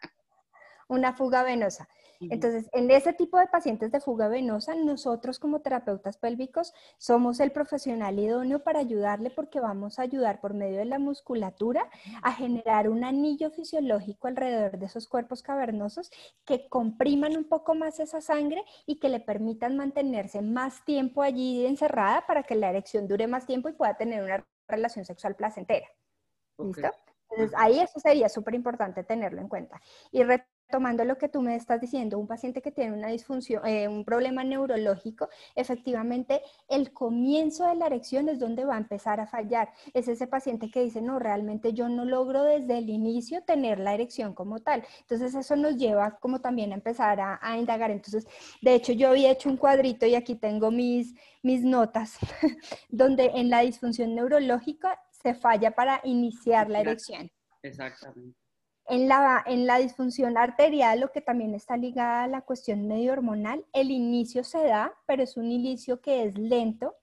Una 0.89 1.13
fuga 1.13 1.43
venosa. 1.43 1.87
Entonces, 2.19 2.69
en 2.73 2.91
ese 2.91 3.13
tipo 3.13 3.37
de 3.37 3.47
pacientes 3.47 3.91
de 3.91 4.01
fuga 4.01 4.27
venosa, 4.27 4.75
nosotros 4.75 5.39
como 5.39 5.61
terapeutas 5.61 6.17
pélvicos 6.17 6.73
somos 6.97 7.39
el 7.39 7.51
profesional 7.51 8.19
idóneo 8.19 8.61
para 8.61 8.79
ayudarle 8.79 9.29
porque 9.29 9.61
vamos 9.61 9.99
a 9.99 10.01
ayudar 10.01 10.41
por 10.41 10.53
medio 10.53 10.79
de 10.79 10.85
la 10.85 10.99
musculatura 10.99 11.89
a 12.21 12.33
generar 12.33 12.89
un 12.89 13.05
anillo 13.05 13.51
fisiológico 13.51 14.27
alrededor 14.27 14.77
de 14.77 14.87
esos 14.87 15.07
cuerpos 15.07 15.43
cavernosos 15.43 16.11
que 16.43 16.67
compriman 16.67 17.37
un 17.37 17.45
poco 17.45 17.73
más 17.73 18.01
esa 18.01 18.19
sangre 18.19 18.65
y 18.85 18.99
que 18.99 19.07
le 19.07 19.21
permitan 19.21 19.77
mantenerse 19.77 20.41
más 20.41 20.83
tiempo 20.83 21.21
allí 21.21 21.65
encerrada 21.65 22.25
para 22.27 22.43
que 22.43 22.55
la 22.55 22.69
erección 22.69 23.07
dure 23.07 23.27
más 23.27 23.45
tiempo 23.45 23.69
y 23.69 23.73
pueda 23.73 23.95
tener 23.95 24.23
una 24.23 24.45
relación 24.67 25.05
sexual 25.05 25.35
placentera. 25.35 25.87
¿Listo? 26.57 26.91
Entonces, 27.31 27.57
ahí 27.57 27.79
eso 27.79 27.99
sería 27.99 28.27
súper 28.27 28.55
importante 28.55 29.03
tenerlo 29.03 29.39
en 29.39 29.47
cuenta. 29.47 29.79
Y 30.11 30.23
tomando 30.69 31.03
lo 31.03 31.17
que 31.17 31.29
tú 31.29 31.41
me 31.41 31.55
estás 31.55 31.81
diciendo, 31.81 32.19
un 32.19 32.27
paciente 32.27 32.61
que 32.61 32.71
tiene 32.71 32.93
una 32.93 33.07
disfunción, 33.09 33.65
eh, 33.65 33.87
un 33.87 34.05
problema 34.05 34.43
neurológico, 34.43 35.29
efectivamente 35.55 36.41
el 36.67 36.93
comienzo 36.93 37.67
de 37.67 37.75
la 37.75 37.87
erección 37.87 38.29
es 38.29 38.39
donde 38.39 38.65
va 38.65 38.75
a 38.75 38.79
empezar 38.79 39.19
a 39.19 39.27
fallar. 39.27 39.69
Es 39.93 40.07
ese 40.07 40.27
paciente 40.27 40.69
que 40.69 40.83
dice, 40.83 41.01
no, 41.01 41.19
realmente 41.19 41.73
yo 41.73 41.89
no 41.89 42.05
logro 42.05 42.43
desde 42.43 42.77
el 42.77 42.89
inicio 42.89 43.41
tener 43.43 43.79
la 43.79 43.93
erección 43.93 44.33
como 44.33 44.59
tal. 44.59 44.83
Entonces 45.01 45.33
eso 45.35 45.55
nos 45.55 45.75
lleva 45.75 46.17
como 46.19 46.39
también 46.39 46.71
a 46.71 46.75
empezar 46.75 47.19
a, 47.19 47.39
a 47.41 47.57
indagar. 47.57 47.91
Entonces, 47.91 48.27
de 48.61 48.75
hecho, 48.75 48.93
yo 48.93 49.09
había 49.09 49.31
hecho 49.31 49.49
un 49.49 49.57
cuadrito 49.57 50.05
y 50.05 50.15
aquí 50.15 50.35
tengo 50.35 50.71
mis, 50.71 51.15
mis 51.41 51.63
notas, 51.63 52.17
donde 52.89 53.31
en 53.35 53.49
la 53.49 53.61
disfunción 53.61 54.13
neurológica 54.13 55.01
se 55.11 55.33
falla 55.33 55.71
para 55.71 56.01
iniciar 56.03 56.69
la 56.69 56.81
erección. 56.81 57.31
Exactamente. 57.61 58.48
En 58.89 59.07
la, 59.07 59.43
en 59.45 59.67
la 59.67 59.77
disfunción 59.77 60.35
arterial, 60.35 60.99
lo 60.99 61.11
que 61.11 61.21
también 61.21 61.53
está 61.53 61.77
ligada 61.77 62.23
a 62.23 62.27
la 62.27 62.41
cuestión 62.41 62.87
medio 62.87 63.11
hormonal, 63.13 63.63
el 63.71 63.91
inicio 63.91 64.43
se 64.43 64.63
da, 64.65 64.95
pero 65.05 65.21
es 65.21 65.37
un 65.37 65.51
inicio 65.51 66.01
que 66.01 66.23
es 66.23 66.35
lento, 66.39 66.95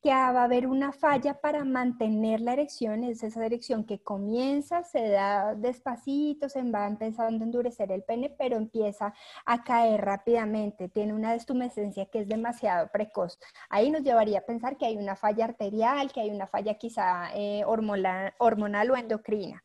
que 0.00 0.10
va 0.10 0.28
a 0.28 0.44
haber 0.44 0.68
una 0.68 0.92
falla 0.92 1.40
para 1.40 1.64
mantener 1.64 2.40
la 2.40 2.52
erección, 2.52 3.02
es 3.02 3.24
esa 3.24 3.44
erección 3.44 3.84
que 3.84 4.00
comienza, 4.00 4.84
se 4.84 5.08
da 5.08 5.56
despacito, 5.56 6.48
se 6.48 6.62
va 6.62 6.86
empezando 6.86 7.42
a 7.42 7.46
endurecer 7.46 7.90
el 7.90 8.04
pene, 8.04 8.30
pero 8.38 8.56
empieza 8.56 9.12
a 9.44 9.64
caer 9.64 10.02
rápidamente, 10.02 10.88
tiene 10.88 11.14
una 11.14 11.32
destumescencia 11.32 12.06
que 12.06 12.20
es 12.20 12.28
demasiado 12.28 12.88
precoz. 12.92 13.40
Ahí 13.70 13.90
nos 13.90 14.02
llevaría 14.02 14.38
a 14.38 14.42
pensar 14.42 14.76
que 14.76 14.86
hay 14.86 14.96
una 14.96 15.16
falla 15.16 15.46
arterial, 15.46 16.12
que 16.12 16.20
hay 16.20 16.30
una 16.30 16.46
falla 16.46 16.74
quizá 16.74 17.30
eh, 17.34 17.64
hormonal 17.66 18.90
o 18.92 18.96
endocrina. 18.96 19.64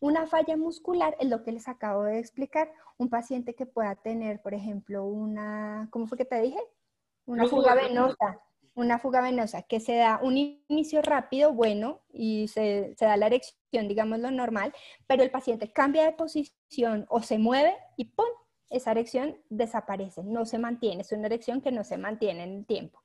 Una 0.00 0.26
falla 0.26 0.56
muscular 0.56 1.16
es 1.18 1.28
lo 1.28 1.42
que 1.42 1.52
les 1.52 1.68
acabo 1.68 2.04
de 2.04 2.18
explicar. 2.18 2.72
Un 2.98 3.08
paciente 3.08 3.54
que 3.54 3.66
pueda 3.66 3.94
tener, 3.96 4.40
por 4.40 4.54
ejemplo, 4.54 5.04
una, 5.04 5.88
¿cómo 5.90 6.06
fue 6.06 6.18
que 6.18 6.24
te 6.24 6.40
dije? 6.40 6.60
Una 7.26 7.46
fuga 7.46 7.74
venosa. 7.74 8.40
Una 8.74 9.00
fuga 9.00 9.20
venosa 9.20 9.62
que 9.62 9.80
se 9.80 9.96
da 9.96 10.20
un 10.22 10.36
inicio 10.36 11.02
rápido, 11.02 11.52
bueno, 11.52 12.02
y 12.12 12.46
se, 12.46 12.94
se 12.96 13.06
da 13.06 13.16
la 13.16 13.26
erección, 13.26 13.88
digamos 13.88 14.20
lo 14.20 14.30
normal, 14.30 14.72
pero 15.08 15.24
el 15.24 15.32
paciente 15.32 15.72
cambia 15.72 16.04
de 16.04 16.12
posición 16.12 17.04
o 17.08 17.20
se 17.20 17.38
mueve 17.38 17.76
y 17.96 18.04
¡pum! 18.04 18.28
esa 18.70 18.90
erección 18.92 19.36
desaparece, 19.48 20.22
no 20.22 20.44
se 20.44 20.58
mantiene, 20.58 21.02
es 21.02 21.12
una 21.12 21.26
erección 21.26 21.60
que 21.60 21.72
no 21.72 21.84
se 21.84 21.96
mantiene 21.96 22.44
en 22.44 22.58
el 22.58 22.66
tiempo. 22.66 23.02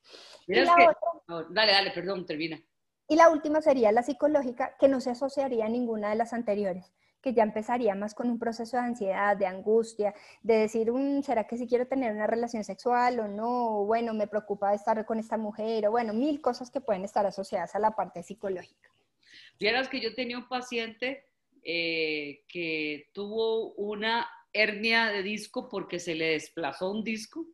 dale, 1.50 1.72
dale, 1.72 1.92
perdón, 1.92 2.26
termina. 2.26 2.62
Y 3.07 3.15
la 3.15 3.29
última 3.29 3.62
sería 3.62 3.91
la 3.91 4.03
psicológica, 4.03 4.75
que 4.79 4.88
no 4.88 5.01
se 5.01 5.12
asociaría 5.12 5.65
a 5.65 5.69
ninguna 5.69 6.10
de 6.10 6.15
las 6.15 6.33
anteriores, 6.33 6.93
que 7.22 7.33
ya 7.33 7.43
empezaría 7.43 7.95
más 7.95 8.15
con 8.15 8.29
un 8.29 8.39
proceso 8.39 8.77
de 8.77 8.83
ansiedad, 8.83 9.36
de 9.36 9.45
angustia, 9.45 10.13
de 10.41 10.55
decir, 10.60 10.91
mm, 10.91 11.22
¿será 11.24 11.45
que 11.45 11.57
si 11.57 11.67
quiero 11.67 11.88
tener 11.88 12.13
una 12.13 12.27
relación 12.27 12.63
sexual 12.63 13.19
o 13.19 13.27
no? 13.27 13.86
bueno, 13.86 14.13
me 14.13 14.27
preocupa 14.27 14.74
estar 14.74 15.05
con 15.05 15.19
esta 15.19 15.38
mujer, 15.38 15.88
o 15.88 15.91
bueno, 15.91 16.13
mil 16.13 16.41
cosas 16.41 16.72
que 16.72 16.81
pueden 16.81 17.03
estar 17.03 17.25
asociadas 17.25 17.75
a 17.75 17.79
la 17.79 17.91
parte 17.91 18.24
psicológica. 18.24 18.89
Vieras 19.60 19.89
que 19.89 20.00
yo 20.00 20.13
tenía 20.15 20.38
un 20.38 20.48
paciente 20.48 21.25
eh, 21.63 22.43
que 22.48 23.10
tuvo 23.13 23.74
una 23.74 24.27
hernia 24.53 25.07
de 25.07 25.24
disco 25.24 25.69
porque 25.69 26.00
se 26.00 26.15
le 26.15 26.31
desplazó 26.31 26.91
un 26.91 27.03
disco 27.03 27.45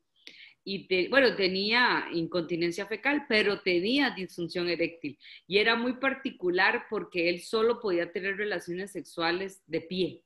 y 0.71 1.07
bueno, 1.07 1.35
tenía 1.35 2.07
incontinencia 2.11 2.85
fecal, 2.85 3.25
pero 3.27 3.61
tenía 3.61 4.11
disfunción 4.11 4.69
eréctil 4.69 5.17
y 5.47 5.57
era 5.57 5.75
muy 5.75 5.93
particular 5.93 6.85
porque 6.91 7.27
él 7.27 7.41
solo 7.41 7.79
podía 7.79 8.11
tener 8.11 8.37
relaciones 8.37 8.91
sexuales 8.91 9.63
de 9.65 9.81
pie. 9.81 10.23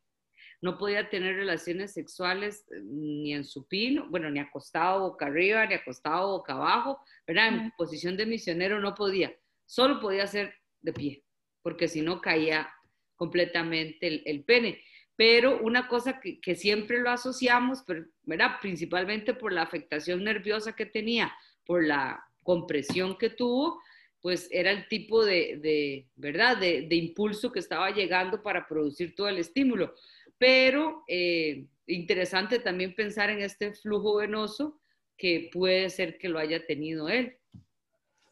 no 0.62 0.77
podía 0.77 1.09
tener 1.09 1.35
relaciones 1.35 1.93
sexuales 1.93 2.65
eh, 2.71 2.81
ni 2.83 3.33
en 3.33 3.43
supino, 3.43 4.07
bueno, 4.09 4.29
ni 4.29 4.39
acostado 4.39 5.01
boca 5.09 5.25
arriba, 5.27 5.65
ni 5.65 5.75
acostado 5.75 6.38
boca 6.38 6.53
abajo, 6.53 7.00
¿verdad? 7.27 7.47
En 7.50 7.71
posición 7.77 8.15
de 8.17 8.25
misionero 8.25 8.79
no 8.79 8.95
podía, 8.95 9.33
solo 9.65 10.00
podía 10.00 10.27
ser 10.27 10.53
de 10.81 10.93
pie, 10.93 11.23
porque 11.62 11.88
si 11.88 12.01
no 12.01 12.21
caía 12.21 12.69
completamente 13.15 14.29
el, 14.29 14.43
pene. 14.43 14.81
Pero 15.15 15.62
una 15.62 15.88
cosa 15.88 16.20
que, 16.20 16.55
siempre 16.55 17.00
lo 17.00 17.12
asociamos, 17.12 17.84
¿verdad? 18.24 18.58
Principalmente 18.62 19.34
por 19.34 19.53
la 19.53 19.62
afectación 19.62 20.24
nerviosa 20.24 20.75
que 20.75 20.86
tenía, 20.86 21.32
por 21.65 21.86
la 21.86 22.24
compresión 22.41 23.17
que 23.17 23.29
tuvo, 23.29 23.79
pues 24.22 24.48
era 24.51 24.72
el 24.72 24.88
tipo 24.88 25.24
de, 25.24 26.08
¿verdad? 26.15 26.58
De, 26.58 26.96
impulso 26.96 27.51
que 27.51 27.60
estaba 27.60 27.91
llegando 27.91 28.41
para 28.41 28.67
producir 28.67 29.15
todo 29.15 29.27
el 29.27 29.38
estímulo. 29.38 29.93
Pero 30.38 31.03
eh, 31.08 31.67
interesante 31.88 32.60
también 32.60 32.96
pensar 32.96 33.29
en 33.29 33.41
este 33.41 33.74
flujo 33.74 34.15
venoso 34.15 34.79
que 35.17 35.50
puede 35.53 35.89
ser 35.89 36.17
que 36.17 36.29
lo 36.29 36.39
haya 36.39 36.65
tenido 36.65 37.08
él. 37.10 37.38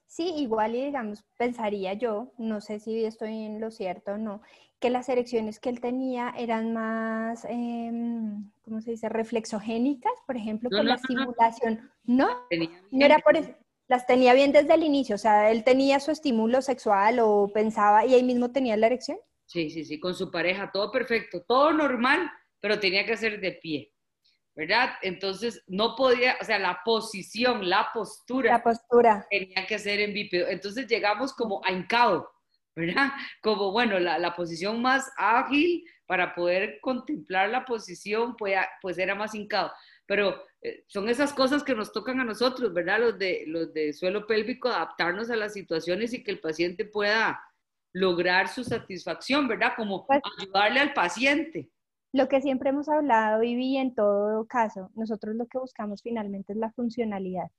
Sí, 0.07 0.33
igual 0.35 0.75
y 0.75 0.85
digamos, 0.85 1.23
pensaría 1.37 1.93
yo, 1.93 2.33
no 2.37 2.59
sé 2.59 2.79
si 2.79 3.05
estoy 3.05 3.45
en 3.45 3.61
lo 3.61 3.71
cierto 3.71 4.11
o 4.11 4.17
no, 4.17 4.41
que 4.81 4.89
las 4.89 5.07
erecciones 5.07 5.59
que 5.59 5.69
él 5.69 5.79
tenía 5.79 6.33
eran 6.37 6.73
más, 6.73 7.45
em, 7.45 8.51
¿cómo 8.63 8.81
se 8.81 8.91
dice?, 8.91 9.07
reflexogénicas, 9.07 10.11
por 10.27 10.35
ejemplo, 10.35 10.69
por 10.69 10.83
la 10.83 10.95
estimulación. 10.95 11.89
No, 12.03 12.27
no, 12.91 13.05
era 13.05 13.19
por 13.19 13.37
eso 13.37 13.53
las 13.91 14.07
tenía 14.07 14.33
bien 14.33 14.53
desde 14.53 14.73
el 14.73 14.83
inicio, 14.83 15.15
o 15.15 15.17
sea, 15.17 15.51
él 15.51 15.65
tenía 15.65 15.99
su 15.99 16.11
estímulo 16.11 16.61
sexual 16.61 17.19
o 17.19 17.51
pensaba 17.53 18.05
y 18.05 18.13
ahí 18.13 18.23
mismo 18.23 18.49
tenía 18.49 18.77
la 18.77 18.87
erección. 18.87 19.17
Sí, 19.45 19.69
sí, 19.69 19.83
sí, 19.83 19.99
con 19.99 20.15
su 20.15 20.31
pareja, 20.31 20.71
todo 20.71 20.89
perfecto, 20.91 21.43
todo 21.45 21.73
normal, 21.73 22.31
pero 22.61 22.79
tenía 22.79 23.05
que 23.05 23.17
ser 23.17 23.41
de 23.41 23.51
pie, 23.51 23.93
¿verdad? 24.55 24.91
Entonces 25.01 25.61
no 25.67 25.97
podía, 25.97 26.37
o 26.39 26.45
sea, 26.45 26.57
la 26.57 26.79
posición, 26.85 27.69
la 27.69 27.89
postura. 27.93 28.53
La 28.53 28.63
postura. 28.63 29.27
Tenía 29.29 29.67
que 29.67 29.77
ser 29.77 29.99
en 29.99 30.13
bípedo. 30.13 30.47
Entonces 30.47 30.87
llegamos 30.87 31.33
como 31.33 31.61
a 31.65 31.73
hincado, 31.73 32.29
¿verdad? 32.75 33.11
Como, 33.41 33.71
bueno, 33.71 33.99
la, 33.99 34.17
la 34.17 34.35
posición 34.35 34.81
más 34.81 35.11
ágil 35.17 35.83
para 36.05 36.33
poder 36.35 36.79
contemplar 36.81 37.49
la 37.49 37.65
posición, 37.65 38.35
pues, 38.35 38.55
pues 38.81 38.97
era 38.97 39.15
más 39.15 39.33
hincado 39.35 39.71
pero 40.11 40.35
eh, 40.61 40.83
son 40.87 41.07
esas 41.07 41.31
cosas 41.31 41.63
que 41.63 41.73
nos 41.73 41.93
tocan 41.93 42.19
a 42.19 42.25
nosotros, 42.25 42.73
¿verdad? 42.73 42.99
Los 42.99 43.17
de, 43.17 43.45
los 43.47 43.73
de 43.73 43.93
suelo 43.93 44.27
pélvico, 44.27 44.67
adaptarnos 44.67 45.29
a 45.31 45.37
las 45.37 45.53
situaciones 45.53 46.13
y 46.13 46.21
que 46.21 46.31
el 46.31 46.41
paciente 46.41 46.83
pueda 46.83 47.41
lograr 47.93 48.49
su 48.49 48.65
satisfacción, 48.65 49.47
¿verdad? 49.47 49.71
Como 49.77 50.05
pues 50.05 50.19
ayudarle 50.37 50.81
al 50.81 50.91
paciente. 50.91 51.69
Lo 52.11 52.27
que 52.27 52.41
siempre 52.41 52.71
hemos 52.71 52.89
hablado, 52.89 53.39
Vivi, 53.39 53.77
en 53.77 53.95
todo 53.95 54.45
caso, 54.47 54.91
nosotros 54.95 55.33
lo 55.37 55.47
que 55.47 55.59
buscamos 55.59 56.01
finalmente 56.01 56.51
es 56.51 56.59
la 56.59 56.73
funcionalidad 56.73 57.49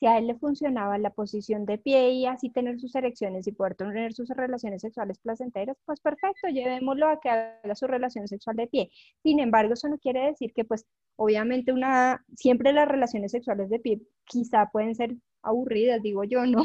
si 0.00 0.06
a 0.06 0.16
él 0.16 0.26
le 0.28 0.34
funcionaba 0.34 0.96
la 0.96 1.10
posición 1.10 1.66
de 1.66 1.76
pie 1.76 2.10
y 2.12 2.26
así 2.26 2.48
tener 2.48 2.80
sus 2.80 2.94
erecciones 2.94 3.46
y 3.46 3.52
poder 3.52 3.74
tener 3.74 4.14
sus 4.14 4.30
relaciones 4.30 4.80
sexuales 4.80 5.18
placenteras, 5.18 5.76
pues 5.84 6.00
perfecto, 6.00 6.48
llevémoslo 6.48 7.06
a 7.06 7.20
que 7.20 7.28
haga 7.28 7.74
su 7.74 7.86
relación 7.86 8.26
sexual 8.26 8.56
de 8.56 8.66
pie. 8.66 8.90
Sin 9.22 9.40
embargo, 9.40 9.74
eso 9.74 9.88
no 9.88 9.98
quiere 9.98 10.26
decir 10.26 10.54
que 10.54 10.64
pues 10.64 10.86
obviamente 11.16 11.70
una, 11.70 12.24
siempre 12.34 12.72
las 12.72 12.88
relaciones 12.88 13.30
sexuales 13.30 13.68
de 13.68 13.78
pie 13.78 14.00
quizá 14.24 14.70
pueden 14.72 14.94
ser 14.94 15.16
aburridas, 15.42 16.00
digo 16.00 16.24
yo, 16.24 16.46
¿no? 16.46 16.64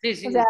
Sí, 0.00 0.14
sí. 0.14 0.28
O 0.28 0.30
sea, 0.30 0.46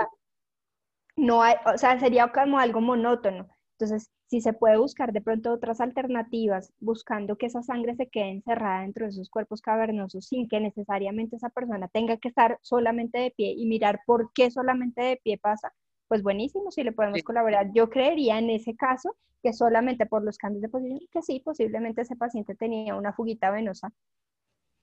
no 1.17 1.43
hay, 1.43 1.55
o 1.65 1.79
sea, 1.79 1.99
sería 1.99 2.31
como 2.31 2.59
algo 2.59 2.83
monótono. 2.83 3.49
Entonces, 3.83 4.13
si 4.29 4.41
se 4.41 4.53
puede 4.53 4.77
buscar 4.77 5.13
de 5.13 5.21
pronto 5.21 5.53
otras 5.53 5.81
alternativas, 5.81 6.73
buscando 6.79 7.35
que 7.35 7.47
esa 7.47 7.65
sangre 7.65 7.97
se 7.97 8.09
quede 8.09 8.31
encerrada 8.31 8.83
dentro 8.83 9.07
de 9.07 9.11
esos 9.11 9.29
cuerpos 9.29 9.61
cavernosos 9.61 10.27
sin 10.27 10.49
que 10.49 10.61
necesariamente 10.61 11.35
esa 11.35 11.49
persona 11.49 11.89
tenga 11.89 12.17
que 12.19 12.29
estar 12.29 12.61
solamente 12.63 13.19
de 13.19 13.33
pie 13.33 13.55
y 13.57 13.67
mirar 13.67 13.99
por 14.07 14.33
qué 14.35 14.53
solamente 14.53 15.03
de 15.03 15.17
pie 15.17 15.37
pasa, 15.37 15.75
pues 16.07 16.23
buenísimo, 16.23 16.71
si 16.71 16.85
le 16.85 16.93
podemos 16.93 17.25
colaborar. 17.25 17.73
Yo 17.75 17.91
creería 17.91 18.39
en 18.39 18.51
ese 18.51 18.77
caso 18.77 19.17
que 19.43 19.53
solamente 19.53 20.07
por 20.07 20.23
los 20.23 20.39
cambios 20.39 20.63
de 20.63 20.69
posición, 20.69 21.01
que 21.11 21.23
sí, 21.23 21.41
posiblemente 21.45 22.03
ese 22.03 22.15
paciente 22.15 22.55
tenía 22.55 22.95
una 22.95 23.13
fuguita 23.13 23.51
venosa 23.51 23.93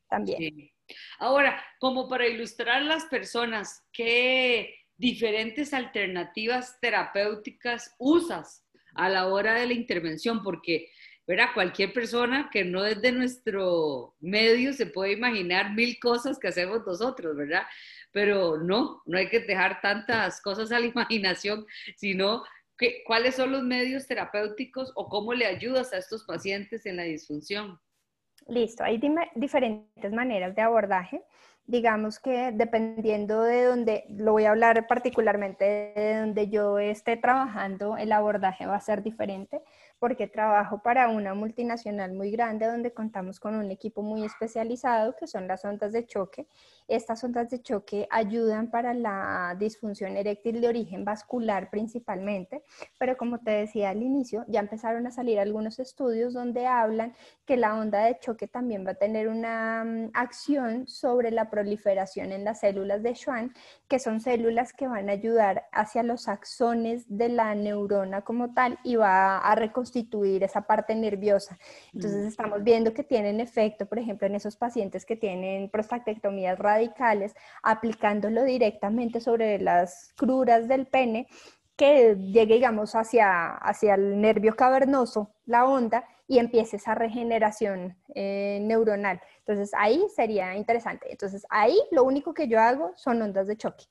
también. 0.10 0.72
Ahora, 1.20 1.58
como 1.80 2.10
para 2.10 2.28
ilustrar 2.28 2.82
a 2.82 2.84
las 2.84 3.06
personas, 3.06 3.82
¿qué 3.94 4.76
diferentes 4.98 5.74
alternativas 5.74 6.78
terapéuticas 6.82 7.96
usas 7.98 8.66
a 9.00 9.10
la 9.10 9.28
hora 9.28 9.54
de 9.54 9.68
la 9.68 9.74
intervención, 9.74 10.44
porque 10.44 10.90
¿verdad? 11.26 11.50
cualquier 11.54 11.94
persona 11.94 12.50
que 12.52 12.64
no 12.64 12.86
es 12.86 13.02
de 13.02 13.12
nuestro 13.12 14.16
medio 14.20 14.74
se 14.74 14.88
puede 14.88 15.14
imaginar 15.14 15.74
mil 15.74 16.00
cosas 16.00 16.40
que 16.40 16.48
hacemos 16.48 16.86
nosotros, 16.86 17.36
¿verdad? 17.36 17.64
Pero 18.12 18.58
no, 18.58 19.02
no 19.06 19.18
hay 19.18 19.30
que 19.30 19.40
dejar 19.40 19.80
tantas 19.82 20.42
cosas 20.42 20.72
a 20.72 20.80
la 20.80 20.86
imaginación, 20.96 21.66
sino 21.96 22.44
cuáles 23.06 23.36
son 23.36 23.52
los 23.52 23.64
medios 23.64 24.08
terapéuticos 24.08 24.92
o 24.96 25.08
cómo 25.08 25.34
le 25.34 25.46
ayudas 25.46 25.94
a 25.94 25.98
estos 25.98 26.24
pacientes 26.24 26.86
en 26.86 26.98
la 26.98 27.04
disfunción. 27.04 27.80
Listo, 28.48 28.84
hay 28.84 29.00
diferentes 29.36 30.12
maneras 30.12 30.56
de 30.56 30.62
abordaje 30.62 31.22
digamos 31.70 32.20
que 32.20 32.52
dependiendo 32.52 33.44
de 33.44 33.64
donde, 33.66 34.06
lo 34.10 34.32
voy 34.32 34.46
a 34.46 34.50
hablar 34.50 34.88
particularmente 34.88 35.94
de 35.96 36.20
donde 36.20 36.50
yo 36.50 36.80
esté 36.80 37.16
trabajando, 37.16 37.96
el 37.96 38.12
abordaje 38.12 38.66
va 38.66 38.76
a 38.76 38.82
ser 38.82 39.04
diferente 39.04 39.62
porque 40.00 40.28
trabajo 40.28 40.82
para 40.82 41.10
una 41.10 41.34
multinacional 41.34 42.14
muy 42.14 42.32
grande 42.32 42.66
donde 42.66 42.94
contamos 42.94 43.40
con 43.40 43.56
un 43.56 43.70
equipo 43.70 44.02
muy 44.02 44.24
especializado 44.24 45.16
que 45.16 45.28
son 45.28 45.48
las 45.48 45.66
ondas 45.66 45.92
de 45.92 46.06
choque. 46.06 46.48
Estas 46.88 47.24
ondas 47.24 47.50
de 47.50 47.62
choque 47.62 48.08
ayudan 48.10 48.72
para 48.72 48.94
la 48.94 49.56
disfunción 49.60 50.18
eréctil 50.18 50.62
de 50.62 50.70
origen 50.70 51.06
vascular 51.06 51.70
principalmente, 51.70 52.64
pero 52.98 53.18
como 53.18 53.40
te 53.40 53.52
decía 53.52 53.90
al 53.90 54.02
inicio, 54.02 54.46
ya 54.48 54.60
empezaron 54.60 55.06
a 55.06 55.12
salir 55.12 55.40
algunos 55.40 55.80
estudios 55.80 56.34
donde 56.34 56.66
hablan 56.66 57.14
que 57.46 57.58
la 57.58 57.76
onda 57.76 58.06
de 58.06 58.18
choque 58.20 58.48
también 58.48 58.86
va 58.86 58.92
a 58.92 58.96
tener 58.96 59.28
una 59.28 59.84
mm, 59.84 60.12
acción 60.14 60.88
sobre 60.88 61.32
la 61.32 61.50
proliferación 61.50 62.32
en 62.32 62.44
las 62.44 62.62
células 62.62 63.04
de 63.04 63.16
Schwann, 63.16 63.54
que 63.88 64.00
son 64.00 64.22
células 64.22 64.74
que 64.74 64.88
van 64.88 65.10
a 65.10 65.14
ayudar 65.14 65.66
hacia 65.72 66.04
los 66.04 66.28
axones 66.28 67.06
de 67.08 67.30
la 67.30 67.54
neurona 67.56 68.22
como 68.22 68.54
tal 68.54 68.80
y 68.84 68.96
va 68.96 69.38
a 69.38 69.56
reconstituir 69.90 70.44
esa 70.44 70.62
parte 70.62 70.96
nerviosa. 70.96 71.58
Entonces 71.94 72.26
mm. 72.26 72.28
estamos 72.28 72.64
viendo 72.64 72.94
que 72.94 73.04
tienen 73.04 73.40
efecto, 73.40 73.86
por 73.86 74.00
ejemplo, 74.00 74.28
en 74.28 74.36
esos 74.36 74.56
pacientes 74.56 75.06
que 75.06 75.16
tienen 75.16 75.70
prostatectomías 75.70 76.58
radicales, 76.60 77.34
aplicándolo 77.64 78.44
directamente 78.44 79.20
sobre 79.20 79.60
las 79.60 80.14
cruras 80.16 80.68
del 80.68 80.86
pene 80.86 81.28
que 81.76 82.16
llegue, 82.16 82.56
digamos, 82.56 82.94
hacia, 82.94 83.56
hacia 83.56 83.96
el 83.96 84.20
nervio 84.20 84.54
cavernoso, 84.56 85.34
la 85.46 85.66
onda, 85.66 86.04
y 86.28 86.38
empiece 86.38 86.76
esa 86.76 86.94
regeneración 86.94 87.98
eh, 88.14 88.60
neuronal. 88.62 89.20
Entonces 89.40 89.72
ahí 89.76 90.06
sería 90.16 90.56
interesante. 90.56 91.08
Entonces 91.10 91.44
ahí 91.50 91.76
lo 91.92 92.04
único 92.04 92.36
que 92.36 92.48
yo 92.48 92.60
hago 92.60 92.92
son 92.96 93.22
ondas 93.22 93.48
de 93.48 93.58
choque. 93.58 93.86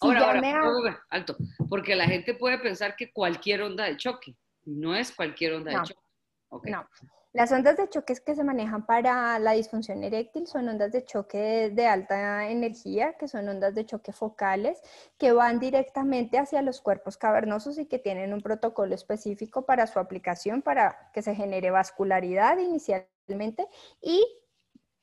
ahora, 0.00 0.40
ahora 0.60 0.98
alto, 1.08 1.36
porque 1.68 1.94
la 1.94 2.06
gente 2.06 2.34
puede 2.34 2.58
pensar 2.58 2.96
que 2.96 3.12
cualquier 3.12 3.62
onda 3.62 3.84
de 3.84 3.96
choque, 3.96 4.34
no 4.64 4.94
es 4.94 5.12
cualquier 5.12 5.54
onda 5.54 5.70
de 5.72 5.88
choque. 5.88 6.70
No, 6.70 6.86
las 7.34 7.50
ondas 7.50 7.76
de 7.76 7.88
choque 7.88 8.14
que 8.24 8.36
se 8.36 8.44
manejan 8.44 8.86
para 8.86 9.36
la 9.40 9.52
disfunción 9.52 10.04
eréctil 10.04 10.46
son 10.46 10.68
ondas 10.68 10.92
de 10.92 11.04
choque 11.04 11.70
de 11.74 11.84
alta 11.84 12.48
energía, 12.48 13.14
que 13.14 13.26
son 13.26 13.48
ondas 13.48 13.74
de 13.74 13.84
choque 13.84 14.12
focales, 14.12 14.80
que 15.18 15.32
van 15.32 15.58
directamente 15.58 16.38
hacia 16.38 16.62
los 16.62 16.80
cuerpos 16.80 17.16
cavernosos 17.16 17.76
y 17.78 17.86
que 17.86 17.98
tienen 17.98 18.32
un 18.32 18.40
protocolo 18.40 18.94
específico 18.94 19.66
para 19.66 19.88
su 19.88 19.98
aplicación, 19.98 20.62
para 20.62 21.10
que 21.12 21.22
se 21.22 21.34
genere 21.34 21.72
vascularidad 21.72 22.56
inicialmente 22.58 23.66
y 24.00 24.24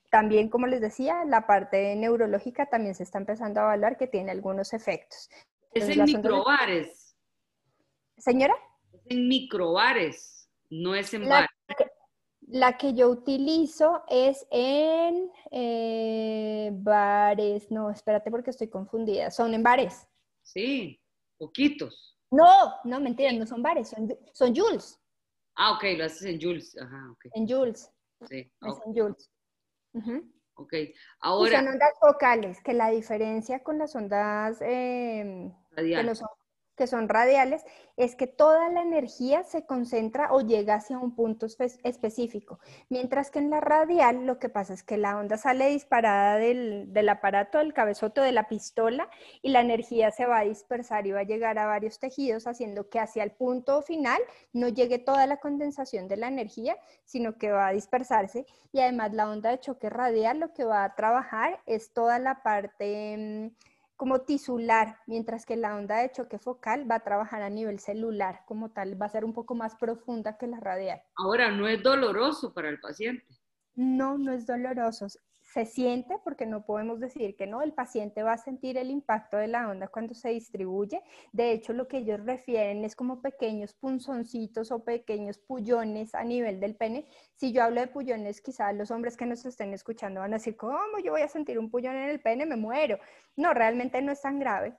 también, 0.10 0.48
como 0.48 0.68
les 0.68 0.80
decía, 0.80 1.26
la 1.26 1.46
parte 1.46 1.96
neurológica 1.98 2.66
también 2.66 2.96
se 2.96 3.04
está 3.04 3.18
empezando 3.18 3.60
a 3.60 3.64
evaluar 3.64 3.98
que 3.98 4.08
tiene 4.08 4.32
algunos 4.32 4.72
efectos. 4.72 5.30
es 5.74 5.90
en 5.90 6.06
microbares. 6.06 7.18
Señora. 8.18 8.56
Es 9.06 9.18
en 9.18 9.28
microbares, 9.28 10.50
no 10.70 10.96
es 10.96 11.14
en 11.14 11.28
bares. 11.28 11.50
La 12.48 12.78
que 12.78 12.94
yo 12.94 13.10
utilizo 13.10 14.04
es 14.10 14.46
en 14.52 15.32
eh, 15.52 16.70
bares. 16.74 17.72
No, 17.72 17.90
espérate 17.90 18.30
porque 18.30 18.50
estoy 18.50 18.70
confundida. 18.70 19.32
Son 19.32 19.54
en 19.54 19.64
bares. 19.64 20.08
Sí, 20.44 21.00
poquitos. 21.38 22.18
No, 22.30 22.74
no, 22.84 23.00
mentira, 23.00 23.32
no 23.34 23.46
son 23.46 23.62
bares, 23.62 23.90
son, 23.90 24.18
son 24.34 24.56
Jules. 24.56 25.00
Ah, 25.56 25.74
ok, 25.74 25.84
lo 25.98 26.06
haces 26.06 26.24
en. 26.24 26.40
Ajá, 26.82 27.12
ok. 27.12 27.26
En 27.34 27.48
Jules. 27.48 27.92
Sí. 28.28 28.52
Es 28.62 28.78
en 28.86 28.94
Jules. 28.94 29.32
Ok, 30.56 30.74
ahora. 31.20 31.60
son 31.60 31.68
ondas 31.70 31.94
focales, 32.00 32.62
que 32.62 32.74
la 32.74 32.90
diferencia 32.90 33.64
con 33.64 33.78
las 33.78 33.96
ondas 33.96 34.60
que, 34.60 35.52
que 36.82 36.88
son 36.88 37.10
radiales, 37.10 37.64
es 37.96 38.16
que 38.16 38.26
toda 38.26 38.68
la 38.70 38.82
energía 38.82 39.44
se 39.44 39.68
concentra 39.68 40.34
o 40.34 40.42
llega 40.42 40.74
hacia 40.74 40.98
un 40.98 41.14
punto 41.14 41.46
específico, 41.46 42.58
mientras 42.90 43.30
que 43.30 43.38
en 43.38 43.52
la 43.52 43.62
radial 43.62 44.26
lo 44.26 44.40
que 44.40 44.50
pasa 44.50 44.74
es 44.74 44.82
que 44.82 44.98
la 44.98 45.16
onda 45.20 45.38
sale 45.38 45.68
disparada 45.68 46.38
del, 46.38 46.92
del, 46.92 47.08
aparato, 47.10 47.60
del 47.60 47.76
cabezoto 47.76 48.24
de 48.24 48.32
la 48.32 48.48
pistola 48.48 49.08
y 49.44 49.50
la 49.50 49.62
energía 49.62 50.10
se 50.10 50.26
va 50.26 50.40
a 50.40 50.44
dispersar 50.44 51.06
y 51.06 51.12
va 51.12 51.20
a 51.20 51.24
llegar 51.24 51.60
a 51.60 51.68
varios 51.68 52.00
tejidos, 52.00 52.48
haciendo 52.48 52.90
que 52.90 53.00
hacia 53.00 53.22
el 53.22 53.30
punto 53.30 53.84
final 53.84 54.20
no 54.52 54.68
llegue 54.68 54.98
toda 54.98 55.28
la 55.28 55.38
condensación 55.38 56.08
de 56.08 56.18
la 56.18 56.30
energía, 56.30 56.78
sino 57.06 57.38
que 57.38 57.52
va 57.52 57.68
a 57.68 57.74
dispersarse. 57.74 58.48
Y 58.72 58.80
además 58.80 59.14
la 59.14 59.30
onda 59.30 59.52
de 59.52 59.60
choque 59.60 59.92
radial 59.92 60.40
lo 60.40 60.52
que 60.52 60.64
va 60.64 60.84
a 60.84 60.96
trabajar 60.96 61.60
es 61.68 61.94
toda 61.94 62.18
la 62.18 62.42
parte... 62.42 63.52
Mm, 63.52 63.71
como 64.02 64.22
tisular, 64.22 64.98
mientras 65.06 65.46
que 65.46 65.56
la 65.56 65.76
onda 65.76 65.98
de 65.98 66.12
choque 66.12 66.40
focal 66.40 66.90
va 66.90 66.96
a 66.96 67.00
trabajar 67.02 67.44
a 67.44 67.52
nivel 67.52 67.78
celular 67.78 68.42
como 68.48 68.72
tal, 68.72 69.00
va 69.00 69.06
a 69.06 69.10
ser 69.10 69.24
un 69.24 69.32
poco 69.32 69.54
más 69.54 69.76
profunda 69.76 70.40
que 70.40 70.48
la 70.48 70.60
radial. 70.60 71.04
Ahora, 71.18 71.52
¿no 71.52 71.68
es 71.68 71.84
doloroso 71.84 72.52
para 72.52 72.70
el 72.70 72.80
paciente? 72.80 73.24
No, 73.76 74.18
no 74.18 74.32
es 74.34 74.48
doloroso 74.48 75.06
se 75.52 75.66
siente, 75.66 76.18
porque 76.24 76.46
no 76.46 76.66
podemos 76.66 77.00
decir 77.00 77.36
que 77.36 77.46
no, 77.46 77.62
el 77.62 77.74
paciente 77.74 78.24
va 78.24 78.34
a 78.34 78.38
sentir 78.38 78.78
el 78.78 78.90
impacto 78.90 79.36
de 79.36 79.48
la 79.48 79.70
onda 79.70 79.90
cuando 79.90 80.14
se 80.14 80.30
distribuye. 80.30 81.02
De 81.34 81.52
hecho, 81.52 81.74
lo 81.74 81.88
que 81.88 81.98
ellos 81.98 82.26
refieren 82.26 82.86
es 82.86 82.96
como 82.96 83.22
pequeños 83.22 83.74
punzoncitos 83.74 84.72
o 84.72 84.84
pequeños 84.84 85.38
pullones 85.40 86.16
a 86.16 86.24
nivel 86.24 86.60
del 86.62 86.76
pene. 86.76 87.06
Si 87.36 87.52
yo 87.52 87.64
hablo 87.64 87.82
de 87.82 87.88
pullones, 87.88 88.40
quizás 88.42 88.74
los 88.76 88.92
hombres 88.92 89.18
que 89.18 89.26
nos 89.26 89.46
estén 89.46 89.74
escuchando 89.74 90.22
van 90.22 90.34
a 90.34 90.38
decir, 90.38 90.56
¿cómo 90.56 91.00
yo 91.04 91.12
voy 91.12 91.22
a 91.22 91.28
sentir 91.28 91.60
un 91.60 91.70
pullón 91.70 91.96
en 91.96 92.10
el 92.10 92.22
pene? 92.22 92.46
Me 92.46 92.56
muero. 92.56 92.98
No, 93.36 93.54
realmente 93.54 94.02
no 94.02 94.14
es 94.14 94.22
tan 94.22 94.40
grave 94.40 94.78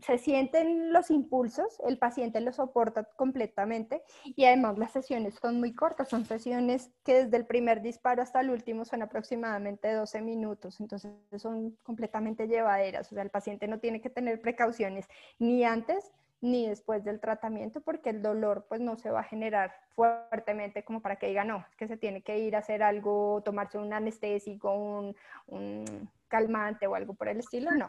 se 0.00 0.18
sienten 0.18 0.92
los 0.92 1.10
impulsos, 1.10 1.80
el 1.86 1.98
paciente 1.98 2.40
los 2.40 2.56
soporta 2.56 3.04
completamente 3.04 4.02
y 4.24 4.44
además 4.44 4.78
las 4.78 4.92
sesiones 4.92 5.34
son 5.34 5.58
muy 5.58 5.74
cortas, 5.74 6.08
son 6.08 6.24
sesiones 6.24 6.90
que 7.04 7.24
desde 7.24 7.36
el 7.36 7.46
primer 7.46 7.82
disparo 7.82 8.22
hasta 8.22 8.40
el 8.40 8.50
último 8.50 8.84
son 8.84 9.02
aproximadamente 9.02 9.92
12 9.92 10.22
minutos, 10.22 10.80
entonces 10.80 11.12
son 11.36 11.76
completamente 11.82 12.46
llevaderas, 12.46 13.10
o 13.10 13.14
sea, 13.14 13.22
el 13.22 13.30
paciente 13.30 13.66
no 13.66 13.80
tiene 13.80 14.00
que 14.00 14.10
tener 14.10 14.40
precauciones 14.40 15.06
ni 15.38 15.64
antes 15.64 16.12
ni 16.40 16.68
después 16.68 17.02
del 17.02 17.18
tratamiento 17.18 17.80
porque 17.80 18.10
el 18.10 18.22
dolor 18.22 18.66
pues 18.68 18.80
no 18.80 18.96
se 18.96 19.10
va 19.10 19.20
a 19.20 19.24
generar 19.24 19.74
fuertemente 19.96 20.84
como 20.84 21.02
para 21.02 21.16
que 21.16 21.26
diga 21.26 21.42
no, 21.42 21.66
que 21.76 21.88
se 21.88 21.96
tiene 21.96 22.22
que 22.22 22.38
ir 22.38 22.54
a 22.54 22.60
hacer 22.60 22.84
algo, 22.84 23.42
tomarse 23.44 23.78
un 23.78 23.92
anestésico, 23.92 24.72
un, 24.72 25.16
un 25.48 26.08
calmante 26.28 26.86
o 26.86 26.94
algo 26.94 27.14
por 27.14 27.26
el 27.26 27.40
estilo, 27.40 27.72
no. 27.72 27.88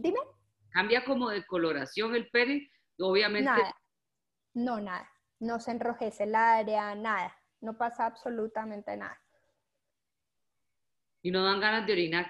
Dime. 0.00 0.18
¿Cambia 0.70 1.04
como 1.04 1.30
de 1.30 1.44
coloración 1.46 2.14
el 2.14 2.30
pene? 2.30 2.70
Obviamente. 2.98 3.50
Nada. 3.50 3.74
No, 4.54 4.80
nada. 4.80 5.10
No 5.38 5.60
se 5.60 5.72
enrojece 5.72 6.24
el 6.24 6.34
área, 6.34 6.94
nada. 6.94 7.36
No 7.60 7.76
pasa 7.76 8.06
absolutamente 8.06 8.96
nada. 8.96 9.20
¿Y 11.22 11.30
no 11.30 11.44
dan 11.44 11.60
ganas 11.60 11.86
de 11.86 11.92
orinar? 11.92 12.26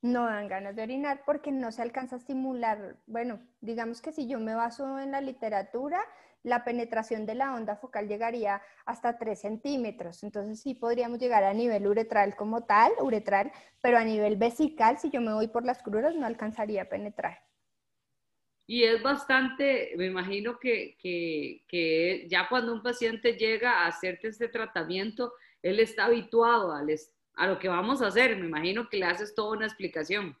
No 0.00 0.24
dan 0.24 0.48
ganas 0.48 0.76
de 0.76 0.82
orinar 0.82 1.22
porque 1.26 1.52
no 1.52 1.72
se 1.72 1.82
alcanza 1.82 2.16
a 2.16 2.18
estimular. 2.18 2.96
Bueno, 3.06 3.40
digamos 3.60 4.00
que 4.00 4.12
si 4.12 4.28
yo 4.28 4.40
me 4.40 4.54
baso 4.54 4.98
en 4.98 5.10
la 5.10 5.20
literatura, 5.20 6.02
la 6.44 6.62
penetración 6.62 7.26
de 7.26 7.34
la 7.34 7.54
onda 7.54 7.74
focal 7.74 8.06
llegaría 8.06 8.62
hasta 8.84 9.18
3 9.18 9.40
centímetros. 9.40 10.22
Entonces 10.22 10.60
sí 10.60 10.74
podríamos 10.74 11.18
llegar 11.18 11.42
a 11.42 11.54
nivel 11.54 11.86
uretral 11.86 12.36
como 12.36 12.64
tal, 12.64 12.92
uretral, 13.00 13.50
pero 13.80 13.98
a 13.98 14.04
nivel 14.04 14.36
vesical, 14.36 14.98
si 14.98 15.10
yo 15.10 15.20
me 15.20 15.32
voy 15.32 15.48
por 15.48 15.64
las 15.64 15.82
cruras, 15.82 16.14
no 16.14 16.26
alcanzaría 16.26 16.82
a 16.82 16.88
penetrar. 16.88 17.38
Y 18.66 18.84
es 18.84 19.02
bastante, 19.02 19.92
me 19.96 20.06
imagino 20.06 20.58
que, 20.58 20.96
que, 20.98 22.26
ya 22.28 22.48
cuando 22.48 22.72
un 22.72 22.82
paciente 22.82 23.34
llega 23.34 23.80
a 23.80 23.86
hacerte 23.88 24.28
este 24.28 24.48
tratamiento, 24.48 25.32
él 25.62 25.80
está 25.80 26.06
habituado 26.06 26.72
a, 26.72 26.82
a 27.36 27.46
lo 27.46 27.58
que 27.58 27.68
vamos 27.68 28.00
a 28.00 28.06
hacer. 28.06 28.36
Me 28.36 28.46
imagino 28.46 28.88
que 28.88 28.98
le 28.98 29.06
haces 29.06 29.34
toda 29.34 29.56
una 29.56 29.66
explicación. 29.66 30.36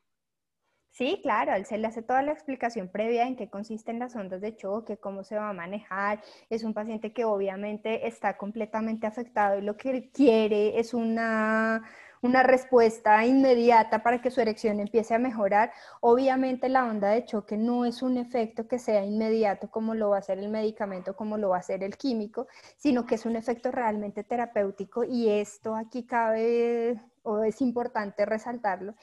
Sí, 0.94 1.18
claro, 1.24 1.54
él 1.56 1.66
se 1.66 1.76
le 1.76 1.88
hace 1.88 2.02
toda 2.02 2.22
la 2.22 2.30
explicación 2.30 2.88
previa 2.88 3.26
en 3.26 3.34
qué 3.34 3.50
consisten 3.50 3.98
las 3.98 4.14
ondas 4.14 4.40
de 4.40 4.54
choque, 4.54 4.96
cómo 4.96 5.24
se 5.24 5.34
va 5.34 5.48
a 5.50 5.52
manejar. 5.52 6.22
Es 6.50 6.62
un 6.62 6.72
paciente 6.72 7.12
que 7.12 7.24
obviamente 7.24 8.06
está 8.06 8.36
completamente 8.36 9.04
afectado 9.04 9.58
y 9.58 9.62
lo 9.62 9.76
que 9.76 10.12
quiere 10.12 10.78
es 10.78 10.94
una, 10.94 11.82
una 12.22 12.44
respuesta 12.44 13.26
inmediata 13.26 14.04
para 14.04 14.22
que 14.22 14.30
su 14.30 14.40
erección 14.40 14.78
empiece 14.78 15.14
a 15.14 15.18
mejorar. 15.18 15.72
Obviamente 16.00 16.68
la 16.68 16.84
onda 16.84 17.08
de 17.08 17.24
choque 17.24 17.56
no 17.56 17.84
es 17.84 18.00
un 18.00 18.16
efecto 18.16 18.68
que 18.68 18.78
sea 18.78 19.04
inmediato 19.04 19.68
como 19.72 19.96
lo 19.96 20.10
va 20.10 20.16
a 20.16 20.18
hacer 20.20 20.38
el 20.38 20.48
medicamento, 20.48 21.16
como 21.16 21.38
lo 21.38 21.48
va 21.48 21.56
a 21.56 21.60
hacer 21.60 21.82
el 21.82 21.96
químico, 21.96 22.46
sino 22.76 23.04
que 23.04 23.16
es 23.16 23.26
un 23.26 23.34
efecto 23.34 23.72
realmente 23.72 24.22
terapéutico 24.22 25.02
y 25.02 25.28
esto 25.28 25.74
aquí 25.74 26.04
cabe 26.06 27.00
o 27.24 27.42
es 27.42 27.60
importante 27.62 28.24
resaltarlo 28.26 28.94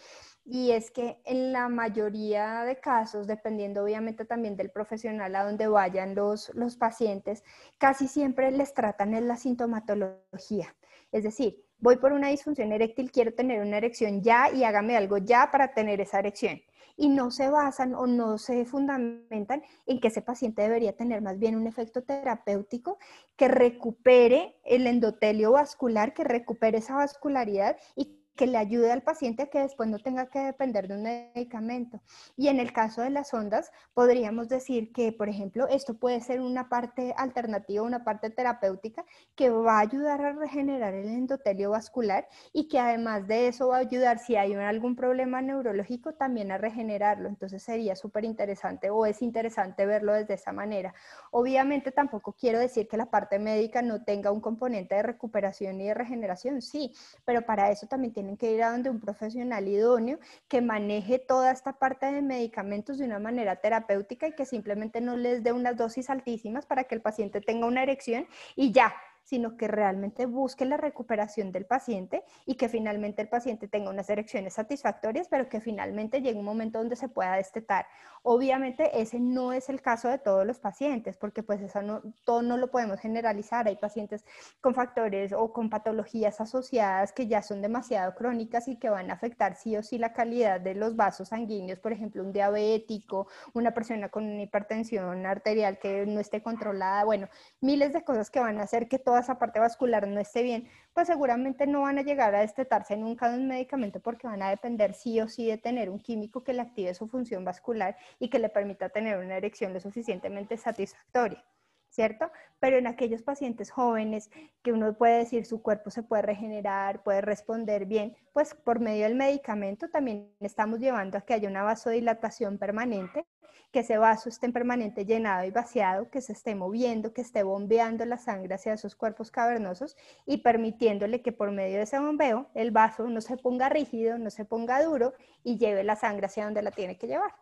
y 0.46 0.72
es 0.72 0.92
que 0.92 1.22
en 1.26 1.54
la 1.54 1.70
mayoría 1.70 2.64
de 2.64 2.80
casos, 2.80 3.28
dependiendo 3.28 3.84
obviamente 3.84 4.26
también 4.26 4.58
del 4.58 4.72
profesional 4.72 5.36
a 5.36 5.44
donde 5.44 5.68
vayan 5.68 6.16
los, 6.16 6.52
los 6.56 6.78
pacientes, 6.78 7.44
casi 7.78 8.08
siempre 8.08 8.52
les 8.52 8.74
tratan 8.74 9.14
en 9.14 9.28
la 9.28 9.38
sintomatología. 9.38 10.76
Es 11.12 11.24
decir, 11.24 11.64
voy 11.78 11.98
por 11.98 12.14
una 12.14 12.30
disfunción 12.30 12.72
eréctil, 12.72 13.12
quiero 13.12 13.34
tener 13.34 13.62
una 13.62 13.78
erección 13.78 14.22
ya 14.22 14.52
y 14.52 14.64
hágame 14.64 14.98
algo 14.98 15.18
ya 15.18 15.50
para 15.52 15.74
tener 15.74 16.02
esa 16.02 16.20
erección. 16.20 16.62
Y 16.98 17.10
no 17.10 17.32
se 17.32 17.50
basan 17.50 17.96
o 17.96 18.06
no 18.06 18.38
se 18.38 18.66
fundamentan 18.66 19.64
en 19.86 20.00
que 20.00 20.10
ese 20.10 20.22
paciente 20.22 20.62
debería 20.62 20.96
tener 20.96 21.22
más 21.22 21.40
bien 21.40 21.56
un 21.56 21.68
efecto 21.68 22.04
terapéutico 22.04 22.98
que 23.36 23.48
recupere 23.48 24.60
el 24.66 24.88
endotelio 24.88 25.54
vascular, 25.54 26.14
que 26.14 26.24
recupere 26.24 26.80
esa 26.80 26.96
vascularidad 26.96 27.78
y 27.96 28.21
que 28.36 28.48
le 28.48 28.58
ayude 28.58 28.91
al 28.91 29.04
paciente 29.04 29.50
que 29.50 29.60
después 29.60 29.89
no 29.89 30.00
tenga 30.00 30.28
que 30.28 30.39
depender 30.39 30.88
de 30.88 30.96
un 30.96 31.04
medicamento. 31.04 32.02
Y 32.38 32.48
en 32.48 32.60
el 32.60 32.74
caso 32.74 33.02
de 33.02 33.10
las 33.10 33.34
ondas, 33.34 33.72
podríamos 33.94 34.48
decir 34.50 34.91
que, 34.94 35.12
por 35.12 35.30
ejemplo, 35.30 35.67
esto 35.67 35.96
puede 35.96 36.22
ser 36.22 36.41
una 36.41 36.70
parte 36.70 37.13
alternativa, 37.17 37.84
una 37.84 38.04
parte 38.04 38.30
terapéutica 38.30 39.06
que 39.36 39.50
va 39.50 39.78
a 39.78 39.82
ayudar 39.82 40.22
a 40.24 40.34
regenerar 40.34 40.94
el 40.94 41.08
endotelio 41.10 41.72
vascular 41.72 42.28
y 42.54 42.67
que 42.67 42.80
además 42.80 43.28
de 43.28 43.48
eso 43.48 43.70
va 43.70 43.78
a 43.78 43.80
ayudar 43.80 44.20
si 44.20 44.36
hay 44.36 44.54
algún 44.54 44.96
problema 44.96 45.41
neurológico 45.41 46.13
también 46.13 46.52
a 46.52 46.58
regenerarlo. 46.58 47.28
Entonces 47.28 47.62
sería 47.63 47.96
súper 47.96 48.26
interesante 48.26 48.89
o 48.89 49.06
es 49.06 49.22
interesante 49.22 49.86
verlo 49.86 50.13
desde 50.13 50.36
esa 50.36 50.52
manera. 50.52 50.94
Obviamente 51.32 51.91
tampoco 51.91 52.34
quiero 52.34 52.60
decir 52.60 52.88
que 52.88 52.98
la 52.98 53.08
parte 53.08 53.39
médica 53.39 53.82
no 53.82 54.04
tenga 54.04 54.32
un 54.32 54.41
componente 54.41 54.96
de 54.96 55.04
recuperación 55.04 55.80
y 55.82 55.88
de 55.88 55.94
regeneración, 55.94 56.62
sí, 56.62 56.94
pero 57.26 57.46
para 57.46 57.72
eso 57.72 57.88
también 57.88 58.13
tiene 58.13 58.21
tienen 58.22 58.38
que 58.38 58.52
ir 58.52 58.62
a 58.62 58.70
donde 58.70 58.92
un 58.92 59.00
profesional 59.00 59.68
idóneo 59.68 60.20
que 60.48 60.62
maneje 60.62 61.18
toda 61.18 61.52
esta 61.52 61.80
parte 61.80 62.06
de 62.06 62.22
medicamentos 62.22 63.00
de 63.00 63.06
una 63.06 63.18
manera 63.18 63.56
terapéutica 63.56 64.28
y 64.28 64.36
que 64.36 64.46
simplemente 64.46 65.02
no 65.02 65.18
les 65.18 65.42
dé 65.42 65.54
unas 65.54 65.76
dosis 65.76 66.08
altísimas 66.08 66.68
para 66.68 66.84
que 66.84 66.94
el 66.94 67.02
paciente 67.02 67.42
tenga 67.42 67.66
una 67.66 67.82
erección 67.82 68.28
y 68.56 68.72
ya, 68.72 68.94
sino 69.24 69.58
que 69.58 69.68
realmente 69.68 70.26
busque 70.26 70.66
la 70.66 70.78
recuperación 70.78 71.52
del 71.52 71.66
paciente 71.66 72.24
y 72.46 72.56
que 72.56 72.70
finalmente 72.70 73.22
el 73.22 73.30
paciente 73.30 73.68
tenga 73.68 73.90
unas 73.90 74.10
erecciones 74.10 74.54
satisfactorias, 74.54 75.28
pero 75.28 75.50
que 75.50 75.62
finalmente 75.62 76.22
llegue 76.22 76.40
un 76.40 76.46
momento 76.46 76.80
donde 76.80 76.96
se 76.96 77.10
pueda 77.10 77.36
destetar. 77.36 77.86
Obviamente 78.24 79.02
ese 79.02 79.20
no 79.20 79.54
es 79.54 79.70
el 79.70 79.82
caso 79.82 80.08
de 80.08 80.18
todos 80.18 80.46
los 80.46 80.60
pacientes, 80.60 81.18
porque 81.18 81.44
pues 81.44 81.62
eso 81.62 81.82
no, 81.82 82.02
todo 82.26 82.42
no 82.42 82.58
lo 82.58 82.70
podemos 82.70 83.00
generalizar. 83.00 83.68
Hay 83.68 83.78
pacientes 83.78 84.26
con 84.60 84.76
factores 84.76 85.34
o 85.34 85.52
con 85.54 85.70
patologías 85.70 86.40
asociadas 86.42 87.14
que 87.14 87.28
ya 87.28 87.42
son 87.42 87.62
demasiado 87.62 88.14
crónicas 88.16 88.68
y 88.68 88.78
que 88.78 88.90
van 88.90 89.10
a 89.10 89.14
afectar 89.14 89.56
sí 89.56 89.76
o 89.78 89.84
sí 89.84 89.98
la 89.98 90.14
calidad 90.14 90.60
de 90.62 90.76
los 90.76 90.96
vasos 90.96 91.30
sanguíneos, 91.30 91.80
por 91.80 91.92
ejemplo, 91.92 92.24
un 92.24 92.32
diabético, 92.32 93.28
una 93.54 93.74
persona 93.74 94.10
con 94.10 94.24
una 94.24 94.42
hipertensión 94.42 95.26
arterial 95.26 95.80
que 95.80 96.06
no 96.06 96.20
esté 96.20 96.42
controlada, 96.42 97.04
bueno, 97.06 97.28
miles 97.60 97.94
de 97.94 98.04
cosas 98.04 98.30
que 98.30 98.40
van 98.40 98.60
a 98.60 98.64
hacer 98.64 98.88
que 98.88 99.00
toda 99.12 99.19
esa 99.19 99.38
parte 99.38 99.60
vascular 99.60 100.08
no 100.08 100.21
esté 100.21 100.41
bien, 100.41 100.69
pues 100.93 101.08
seguramente 101.08 101.67
no 101.67 101.82
van 101.82 101.97
a 101.97 102.02
llegar 102.02 102.34
a 102.34 102.39
destetarse 102.39 102.95
nunca 102.95 103.30
de 103.30 103.39
un 103.39 103.50
medicamento 103.50 104.00
porque 104.00 104.26
van 104.26 104.41
a 104.41 104.50
depender 104.50 104.93
sí 104.93 105.19
o 105.19 105.28
sí 105.28 105.45
de 105.47 105.58
tener 105.58 105.89
un 105.89 106.00
químico 106.00 106.45
que 106.45 106.54
le 106.54 106.62
active 106.62 106.93
su 106.93 107.10
función 107.10 107.43
vascular 107.43 107.97
y 108.19 108.30
que 108.30 108.39
le 108.39 108.47
permita 108.47 108.88
tener 108.88 109.17
una 109.17 109.36
erección 109.36 109.74
lo 109.74 109.82
suficientemente 109.82 110.56
satisfactoria. 110.56 111.43
¿Cierto? 111.92 112.32
Pero 112.60 112.78
en 112.78 112.88
aquellos 112.88 113.22
pacientes 113.22 113.70
jóvenes 113.70 114.32
que 114.64 114.72
uno 114.72 114.94
puede 114.98 115.20
decir 115.20 115.46
su 115.46 115.62
cuerpo 115.62 115.92
se 115.92 116.02
puede 116.02 116.24
regenerar, 116.24 117.04
puede 117.04 117.22
responder 117.22 117.86
bien, 117.86 118.16
pues 118.34 118.56
por 118.56 118.80
medio 118.80 119.04
del 119.04 119.16
medicamento 119.16 119.90
también 119.90 120.34
estamos 120.40 120.80
llevando 120.80 121.18
a 121.18 121.22
que 121.22 121.34
haya 121.34 121.50
una 121.50 121.64
vasodilatación 121.64 122.58
permanente 122.58 123.26
que 123.72 123.80
ese 123.80 123.98
vaso 123.98 124.28
esté 124.28 124.50
permanente 124.50 125.06
llenado 125.06 125.46
y 125.46 125.52
vaciado, 125.52 126.10
que 126.10 126.22
se 126.22 126.34
esté 126.34 126.56
moviendo, 126.56 127.14
que 127.14 127.22
esté 127.22 127.44
bombeando 127.44 128.06
la 128.06 128.18
sangre 128.18 128.56
hacia 128.56 128.74
esos 128.74 128.96
cuerpos 128.96 129.32
cavernosos 129.32 129.96
y 130.26 130.40
permitiéndole 130.40 131.22
que 131.22 131.32
por 131.32 131.52
medio 131.52 131.78
de 131.78 131.84
ese 131.84 131.98
bombeo 131.98 132.50
el 132.54 132.72
vaso 132.72 133.08
no 133.08 133.22
se 133.22 133.38
ponga 133.38 133.70
rígido, 133.70 134.18
no 134.18 134.30
se 134.30 134.44
ponga 134.44 134.84
duro 134.84 135.14
y 135.44 135.58
lleve 135.58 135.86
la 135.86 135.96
sangre 135.96 136.26
hacia 136.26 136.44
donde 136.44 136.62
la 136.62 136.72
tiene 136.72 136.98
que 136.98 137.08
llevar. 137.08 137.34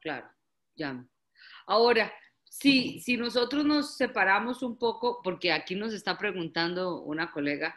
Claro. 0.00 0.28
Ya. 0.74 1.02
Ahora, 1.66 2.12
si, 2.52 3.00
si 3.00 3.16
nosotros 3.16 3.64
nos 3.64 3.96
separamos 3.96 4.62
un 4.62 4.76
poco, 4.76 5.20
porque 5.24 5.52
aquí 5.52 5.74
nos 5.74 5.94
está 5.94 6.18
preguntando 6.18 7.00
una 7.00 7.32
colega, 7.32 7.74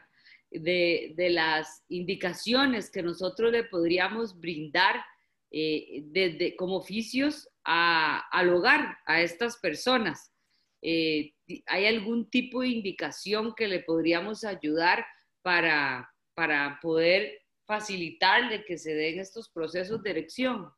de, 0.52 1.14
de 1.16 1.30
las 1.30 1.84
indicaciones 1.88 2.92
que 2.92 3.02
nosotros 3.02 3.54
le 3.54 3.64
podríamos 3.64 4.38
brindar 4.38 5.04
eh, 5.50 6.04
desde, 6.08 6.58
como 6.58 6.76
oficios 6.76 7.48
al 7.64 8.50
hogar, 8.50 8.98
a 9.06 9.22
estas 9.22 9.58
personas. 9.58 10.34
Eh, 10.82 11.34
¿Hay 11.68 11.86
algún 11.86 12.30
tipo 12.30 12.60
de 12.62 12.68
indicación 12.68 13.54
que 13.56 13.70
le 13.70 13.80
podríamos 13.80 14.44
ayudar 14.44 15.06
para, 15.42 16.14
para 16.34 16.80
poder 16.82 17.42
facilitarle 17.66 18.66
que 18.66 18.78
se 18.78 18.94
den 18.94 19.20
estos 19.20 19.50
procesos 19.50 20.04
de 20.04 20.12
elección? 20.12 20.70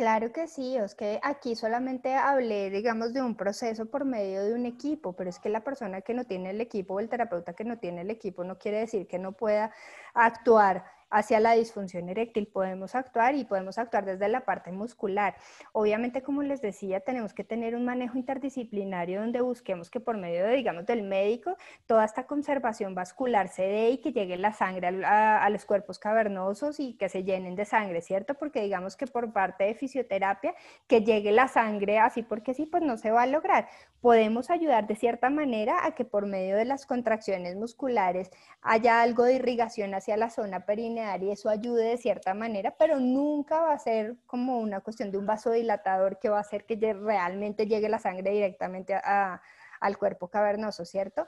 Claro 0.00 0.32
que 0.32 0.46
sí, 0.48 0.78
es 0.78 0.94
que 0.94 1.20
aquí 1.22 1.54
solamente 1.54 2.14
hablé, 2.14 2.70
digamos, 2.70 3.12
de 3.12 3.20
un 3.20 3.36
proceso 3.36 3.84
por 3.84 4.06
medio 4.06 4.42
de 4.42 4.54
un 4.54 4.64
equipo, 4.64 5.12
pero 5.12 5.28
es 5.28 5.38
que 5.38 5.50
la 5.50 5.62
persona 5.62 6.00
que 6.00 6.14
no 6.14 6.24
tiene 6.24 6.48
el 6.52 6.60
equipo 6.62 6.94
o 6.94 7.00
el 7.00 7.10
terapeuta 7.10 7.52
que 7.52 7.64
no 7.64 7.78
tiene 7.78 8.00
el 8.00 8.10
equipo 8.10 8.42
no 8.42 8.56
quiere 8.58 8.78
decir 8.78 9.06
que 9.06 9.18
no 9.18 9.32
pueda 9.32 9.74
actuar 10.14 10.86
hacia 11.10 11.40
la 11.40 11.52
disfunción 11.52 12.08
eréctil 12.08 12.46
podemos 12.46 12.94
actuar 12.94 13.34
y 13.34 13.44
podemos 13.44 13.78
actuar 13.78 14.04
desde 14.04 14.28
la 14.28 14.44
parte 14.44 14.72
muscular. 14.72 15.34
Obviamente, 15.72 16.22
como 16.22 16.42
les 16.42 16.62
decía, 16.62 17.00
tenemos 17.00 17.34
que 17.34 17.44
tener 17.44 17.74
un 17.74 17.84
manejo 17.84 18.16
interdisciplinario 18.16 19.20
donde 19.20 19.40
busquemos 19.40 19.90
que 19.90 20.00
por 20.00 20.16
medio, 20.16 20.46
de, 20.46 20.54
digamos, 20.54 20.86
del 20.86 21.02
médico, 21.02 21.56
toda 21.86 22.04
esta 22.04 22.26
conservación 22.26 22.94
vascular 22.94 23.48
se 23.48 23.62
dé 23.62 23.90
y 23.90 23.98
que 23.98 24.12
llegue 24.12 24.36
la 24.36 24.52
sangre 24.52 25.04
a, 25.04 25.48
los 25.50 25.64
cuerpos 25.64 25.98
cavernosos 25.98 26.78
y 26.78 26.94
que 26.94 27.08
se 27.08 27.24
llenen 27.24 27.56
de 27.56 27.64
sangre, 27.64 28.00
¿cierto? 28.02 28.34
Porque 28.34 28.62
digamos 28.62 28.96
que 28.96 29.06
por 29.06 29.32
parte 29.32 29.64
de 29.64 29.74
fisioterapia, 29.74 30.54
que 30.86 31.02
llegue 31.02 31.32
la 31.32 31.48
sangre 31.48 31.98
así 31.98 32.22
porque 32.22 32.54
sí, 32.54 32.66
pues 32.66 32.84
no 32.84 32.96
se 32.96 33.10
va 33.10 33.22
a 33.22 33.26
lograr. 33.26 33.68
Podemos 34.00 34.48
ayudar 34.50 34.86
de 34.86 34.94
cierta 34.94 35.28
manera 35.28 35.84
a 35.84 35.94
que 35.94 36.04
por 36.04 36.26
medio 36.26 36.56
de 36.56 36.64
las 36.64 36.86
contracciones 36.86 37.56
musculares 37.56 38.30
haya 38.62 39.02
algo 39.02 39.24
de 39.24 39.34
irrigación 39.34 39.94
hacia 39.94 40.16
la 40.16 40.30
zona 40.30 40.60
perineal 40.60 40.99
y 41.22 41.30
eso 41.30 41.48
ayude 41.48 41.84
de 41.84 41.96
cierta 41.96 42.34
manera, 42.34 42.74
pero 42.78 43.00
nunca 43.00 43.60
va 43.60 43.72
a 43.72 43.78
ser 43.78 44.16
como 44.26 44.58
una 44.58 44.80
cuestión 44.80 45.10
de 45.10 45.18
un 45.18 45.26
vasodilatador 45.26 46.18
que 46.18 46.28
va 46.28 46.38
a 46.38 46.42
hacer 46.42 46.64
que 46.64 46.76
realmente 46.92 47.66
llegue 47.66 47.88
la 47.88 47.98
sangre 47.98 48.30
directamente 48.30 48.94
al 48.94 49.98
cuerpo 49.98 50.28
cavernoso, 50.28 50.84
¿cierto? 50.84 51.26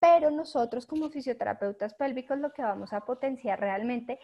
Pero 0.00 0.30
nosotros 0.30 0.86
como 0.86 1.10
fisioterapeutas 1.10 1.94
pélvicos 1.94 2.38
lo 2.38 2.52
que 2.52 2.62
vamos 2.62 2.92
a 2.92 3.02
potenciar 3.02 3.60
realmente 3.60 4.18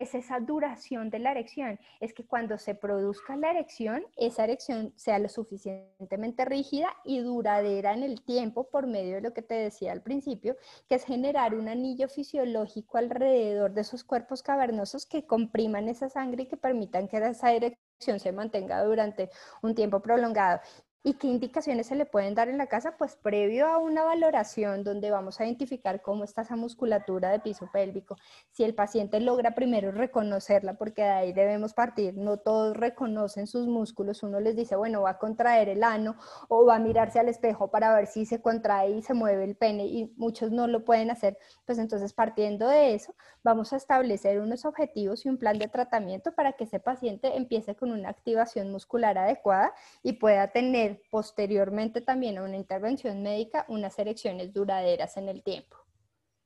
es 0.00 0.14
esa 0.14 0.40
duración 0.40 1.10
de 1.10 1.18
la 1.18 1.30
erección, 1.30 1.78
es 2.00 2.14
que 2.14 2.26
cuando 2.26 2.58
se 2.58 2.74
produzca 2.74 3.36
la 3.36 3.50
erección, 3.50 4.02
esa 4.16 4.44
erección 4.44 4.92
sea 4.96 5.18
lo 5.18 5.28
suficientemente 5.28 6.44
rígida 6.46 6.88
y 7.04 7.20
duradera 7.20 7.92
en 7.92 8.02
el 8.02 8.22
tiempo 8.22 8.68
por 8.70 8.86
medio 8.86 9.16
de 9.16 9.20
lo 9.20 9.34
que 9.34 9.42
te 9.42 9.54
decía 9.54 9.92
al 9.92 10.02
principio, 10.02 10.56
que 10.88 10.94
es 10.94 11.04
generar 11.04 11.54
un 11.54 11.68
anillo 11.68 12.08
fisiológico 12.08 12.96
alrededor 12.96 13.74
de 13.74 13.82
esos 13.82 14.02
cuerpos 14.02 14.42
cavernosos 14.42 15.04
que 15.04 15.26
compriman 15.26 15.88
esa 15.88 16.08
sangre 16.08 16.44
y 16.44 16.46
que 16.46 16.56
permitan 16.56 17.06
que 17.06 17.18
esa 17.18 17.52
erección 17.52 18.18
se 18.18 18.32
mantenga 18.32 18.82
durante 18.82 19.28
un 19.62 19.74
tiempo 19.74 20.00
prolongado. 20.00 20.60
¿Y 21.02 21.14
qué 21.14 21.28
indicaciones 21.28 21.86
se 21.86 21.94
le 21.94 22.04
pueden 22.04 22.34
dar 22.34 22.50
en 22.50 22.58
la 22.58 22.66
casa? 22.66 22.98
Pues 22.98 23.16
previo 23.16 23.66
a 23.66 23.78
una 23.78 24.04
valoración 24.04 24.84
donde 24.84 25.10
vamos 25.10 25.40
a 25.40 25.46
identificar 25.46 26.02
cómo 26.02 26.24
está 26.24 26.42
esa 26.42 26.56
musculatura 26.56 27.30
de 27.30 27.38
piso 27.40 27.70
pélvico. 27.72 28.16
Si 28.50 28.64
el 28.64 28.74
paciente 28.74 29.18
logra 29.18 29.54
primero 29.54 29.92
reconocerla, 29.92 30.74
porque 30.74 31.00
de 31.00 31.08
ahí 31.08 31.32
debemos 31.32 31.72
partir, 31.72 32.18
no 32.18 32.36
todos 32.36 32.76
reconocen 32.76 33.46
sus 33.46 33.66
músculos, 33.66 34.22
uno 34.22 34.40
les 34.40 34.56
dice, 34.56 34.76
bueno, 34.76 35.00
va 35.00 35.12
a 35.12 35.18
contraer 35.18 35.70
el 35.70 35.84
ano 35.84 36.16
o 36.48 36.66
va 36.66 36.76
a 36.76 36.78
mirarse 36.78 37.18
al 37.18 37.30
espejo 37.30 37.70
para 37.70 37.94
ver 37.94 38.06
si 38.06 38.26
se 38.26 38.42
contrae 38.42 38.90
y 38.90 39.00
se 39.00 39.14
mueve 39.14 39.44
el 39.44 39.56
pene 39.56 39.86
y 39.86 40.12
muchos 40.18 40.52
no 40.52 40.66
lo 40.66 40.84
pueden 40.84 41.10
hacer. 41.10 41.38
Pues 41.64 41.78
entonces 41.78 42.12
partiendo 42.12 42.68
de 42.68 42.92
eso, 42.92 43.14
vamos 43.42 43.72
a 43.72 43.76
establecer 43.76 44.38
unos 44.38 44.66
objetivos 44.66 45.24
y 45.24 45.30
un 45.30 45.38
plan 45.38 45.58
de 45.58 45.68
tratamiento 45.68 46.32
para 46.32 46.52
que 46.52 46.64
ese 46.64 46.78
paciente 46.78 47.38
empiece 47.38 47.74
con 47.74 47.90
una 47.90 48.10
activación 48.10 48.70
muscular 48.70 49.16
adecuada 49.16 49.72
y 50.02 50.12
pueda 50.12 50.48
tener 50.48 50.89
posteriormente 51.10 52.00
también 52.00 52.38
a 52.38 52.42
una 52.42 52.56
intervención 52.56 53.22
médica 53.22 53.64
unas 53.68 53.98
erecciones 53.98 54.52
duraderas 54.52 55.16
en 55.16 55.28
el 55.28 55.42
tiempo. 55.42 55.76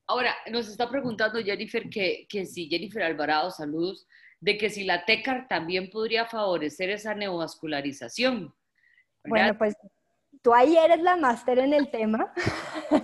Ahora, 0.07 0.35
nos 0.51 0.69
está 0.69 0.89
preguntando 0.91 1.43
Jennifer 1.43 1.89
que, 1.89 2.27
que 2.29 2.45
si 2.45 2.69
Jennifer 2.69 3.03
Alvarado, 3.03 3.51
saludos, 3.51 4.07
de 4.41 4.59
que 4.59 4.69
si 4.69 4.85
la 4.85 5.05
TECAR 5.07 5.49
también 5.49 5.91
podría 5.91 6.27
favorecer 6.27 6.91
esa 6.91 7.15
neovascularización. 7.15 8.55
Bueno, 9.25 9.57
pues 9.57 9.75
tú 10.43 10.53
ahí 10.53 10.77
eres 10.77 11.01
la 11.01 11.17
máster 11.17 11.59
en 11.59 11.73
el 11.73 11.91
tema, 11.91 12.33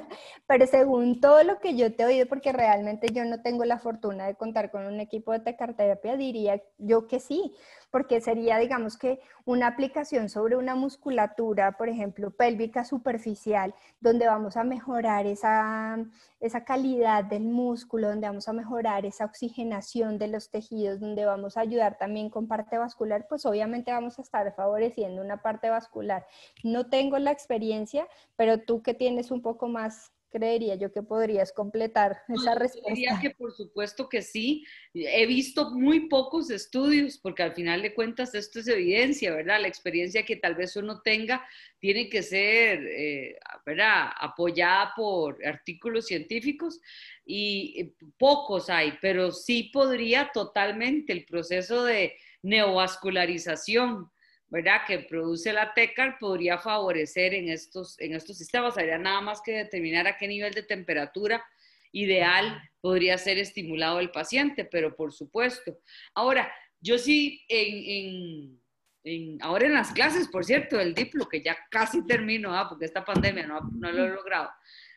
pero 0.51 0.67
según 0.67 1.21
todo 1.21 1.45
lo 1.45 1.61
que 1.61 1.77
yo 1.77 1.95
te 1.95 2.03
he 2.03 2.07
oído, 2.07 2.27
porque 2.27 2.51
realmente 2.51 3.07
yo 3.13 3.25
no 3.25 3.41
tengo 3.41 3.65
la 3.65 3.79
fortuna 3.79 4.27
de 4.27 4.35
contar 4.35 4.73
con 4.73 4.85
un 4.85 4.99
equipo 4.99 5.31
de 5.31 5.39
tecarterapia, 5.39 6.17
diría 6.17 6.61
yo 6.77 7.07
que 7.07 7.21
sí, 7.21 7.55
porque 7.93 8.21
sería, 8.21 8.59
digamos 8.59 8.99
que, 8.99 9.21
una 9.45 9.69
aplicación 9.69 10.29
sobre 10.29 10.57
una 10.57 10.75
musculatura, 10.75 11.77
por 11.79 11.89
ejemplo, 11.89 12.33
pélvica 12.33 12.85
superficial, 12.85 13.77
donde 14.01 14.27
vamos 14.27 14.57
a 14.57 14.65
mejorar 14.65 15.25
esa, 15.25 15.99
esa 16.41 16.65
calidad 16.65 17.23
del 17.23 17.45
músculo, 17.45 18.09
donde 18.09 18.27
vamos 18.27 18.49
a 18.49 18.53
mejorar 18.53 19.07
esa 19.07 19.27
oxigenación 19.27 20.19
de 20.19 20.27
los 20.27 20.51
tejidos, 20.51 20.99
donde 20.99 21.27
vamos 21.27 21.57
a 21.57 21.61
ayudar 21.61 21.97
también 21.97 22.29
con 22.29 22.49
parte 22.49 22.77
vascular, 22.77 23.29
pues 23.29 23.47
obviamente 23.47 23.93
vamos 23.93 24.19
a 24.19 24.23
estar 24.23 24.53
favoreciendo 24.57 25.23
una 25.23 25.43
parte 25.43 25.71
vascular. 25.71 26.27
No 26.65 26.89
tengo 26.89 27.21
la 27.21 27.31
experiencia, 27.31 28.09
pero 28.35 28.59
tú 28.59 28.83
que 28.83 28.95
tienes 28.95 29.31
un 29.31 29.43
poco 29.43 29.69
más 29.69 30.11
creería 30.31 30.77
yo 30.77 30.93
que 30.93 31.03
podrías 31.03 31.53
completar 31.53 32.23
esa 32.29 32.55
respuesta. 32.55 32.95
Diría 32.95 33.19
que 33.21 33.31
por 33.31 33.53
supuesto 33.53 34.09
que 34.09 34.23
sí. 34.23 34.65
He 34.95 35.27
visto 35.27 35.71
muy 35.71 36.09
pocos 36.09 36.51
estudios, 36.51 37.19
porque 37.19 37.43
al 37.43 37.53
final 37.53 37.83
de 37.83 37.95
cuentas 37.95 38.35
esto 38.35 38.61
es 38.61 38.69
evidencia, 38.69 39.35
¿verdad? 39.35 39.61
La 39.61 39.69
experiencia 39.69 40.25
que 40.25 40.37
tal 40.37 40.55
vez 40.55 40.77
uno 40.77 41.01
tenga 41.01 41.45
tiene 41.79 42.09
que 42.09 42.23
ser, 42.23 42.81
eh, 42.87 43.39
¿verdad? 43.67 44.11
Apoyada 44.19 44.93
por 44.97 45.45
artículos 45.45 46.07
científicos 46.07 46.81
y 47.25 47.75
eh, 47.79 48.07
pocos 48.19 48.71
hay, 48.71 48.95
pero 49.01 49.33
sí 49.33 49.71
podría 49.73 50.31
totalmente 50.33 51.13
el 51.13 51.25
proceso 51.25 51.85
de 51.85 52.15
neovascularización 52.43 54.11
¿verdad? 54.51 54.83
que 54.87 54.99
produce 54.99 55.53
la 55.53 55.73
TECAR 55.73 56.19
podría 56.19 56.59
favorecer 56.59 57.35
en 57.35 57.49
estos, 57.49 57.99
en 58.01 58.15
estos 58.15 58.37
sistemas. 58.37 58.77
Habría 58.77 58.99
nada 58.99 59.21
más 59.21 59.41
que 59.41 59.53
determinar 59.53 60.07
a 60.07 60.17
qué 60.17 60.27
nivel 60.27 60.53
de 60.53 60.65
temperatura 60.65 61.45
ideal 61.93 62.61
podría 62.81 63.17
ser 63.17 63.39
estimulado 63.39 64.01
el 64.01 64.11
paciente, 64.11 64.65
pero 64.65 64.95
por 64.95 65.13
supuesto. 65.13 65.79
Ahora, 66.15 66.53
yo 66.81 66.99
sí, 66.99 67.45
en, 67.49 68.61
en, 69.05 69.39
ahora 69.43 69.67
en 69.67 69.75
las 69.75 69.93
clases, 69.93 70.29
por 70.29 70.45
cierto, 70.45 70.81
el 70.81 70.95
diplo, 70.95 71.29
que 71.29 71.43
ya 71.43 71.57
casi 71.71 72.05
termino, 72.07 72.57
¿ah? 72.57 72.69
porque 72.69 72.87
esta 72.87 73.05
pandemia 73.05 73.47
no, 73.47 73.61
no 73.73 73.93
lo 73.93 74.05
he 74.05 74.09
logrado, 74.09 74.51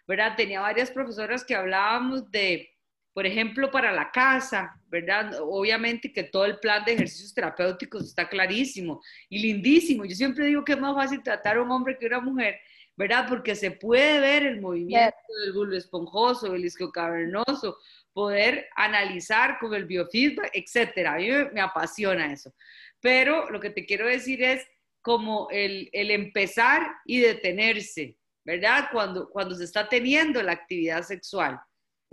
¿verdad? 0.08 0.36
Tenía 0.36 0.62
varias 0.62 0.92
profesoras 0.92 1.44
que 1.44 1.56
hablábamos 1.56 2.30
de 2.32 2.73
por 3.13 3.28
ejemplo, 3.28 3.69
para 3.69 3.91
la 3.91 4.12
casa, 4.12 4.76
¿verdad? 4.89 5.39
Obviamente 5.41 6.12
que 6.12 6.23
todo 6.23 6.45
el 6.45 6.58
plan 6.60 6.84
de 6.84 6.93
ejercicios 6.93 7.34
terapéuticos 7.34 8.06
está 8.06 8.28
clarísimo 8.28 9.02
y 9.30 9.39
lindísimo. 9.39 10.04
Yo 10.04 10.15
siempre 10.15 10.47
digo 10.47 10.65
que 10.65 10.73
es 10.73 10.80
más 10.80 10.95
fácil 10.95 11.21
tratar 11.21 11.58
a 11.58 11.62
un 11.62 11.71
hombre 11.71 11.97
que 11.99 12.08
a 12.08 12.10
una 12.10 12.21
mujer, 12.21 12.60
¿verdad? 12.97 13.28
Porque 13.30 13.56
se 13.56 13.69
puede 13.69 14.19
ver 14.19 14.43
el 14.43 14.60
movimiento 14.60 15.15
del 15.43 15.54
bulbo 15.54 15.76
esponjoso, 15.76 16.52
del 16.52 16.65
isquio 16.65 16.91
cavernoso, 16.91 17.78
poder 18.13 18.67
analizar 18.76 19.60
con 19.60 19.76
el 19.76 19.86
biofeedback, 19.86 20.49
etcétera. 20.52 21.13
A 21.13 21.17
mí 21.17 21.30
me, 21.54 21.62
apasiona 21.62 22.34
eso. 22.34 22.52
Pero 22.99 23.52
lo 23.52 23.60
que 23.60 23.69
te 23.69 23.86
quiero 23.86 24.08
decir 24.08 24.41
es 24.41 24.65
como 25.02 25.49
el, 25.52 25.89
el 25.93 26.10
empezar 26.10 26.95
y 27.06 27.19
detenerse, 27.19 28.17
¿verdad? 28.43 28.88
Cuando, 28.91 29.30
cuando 29.30 29.54
se 29.54 29.65
está 29.65 29.88
teniendo 29.88 30.41
la 30.41 30.54
actividad 30.54 31.04
sexual 31.04 31.60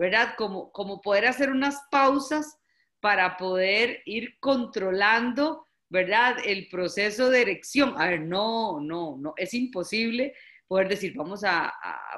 ¿verdad? 0.00 0.32
Como, 0.38 0.72
como 0.72 1.02
poder 1.02 1.26
hacer 1.26 1.50
unas 1.50 1.78
pausas 1.90 2.58
para 3.00 3.36
poder 3.36 4.00
ir 4.06 4.38
controlando, 4.40 5.66
¿verdad? 5.90 6.38
El 6.42 6.68
proceso 6.68 7.28
de 7.28 7.42
erección. 7.42 7.92
A 7.98 8.08
ver, 8.08 8.22
no, 8.22 8.80
no, 8.80 9.18
no, 9.18 9.34
es 9.36 9.52
imposible 9.52 10.32
poder 10.66 10.88
decir, 10.88 11.12
vamos 11.14 11.44
a, 11.44 11.70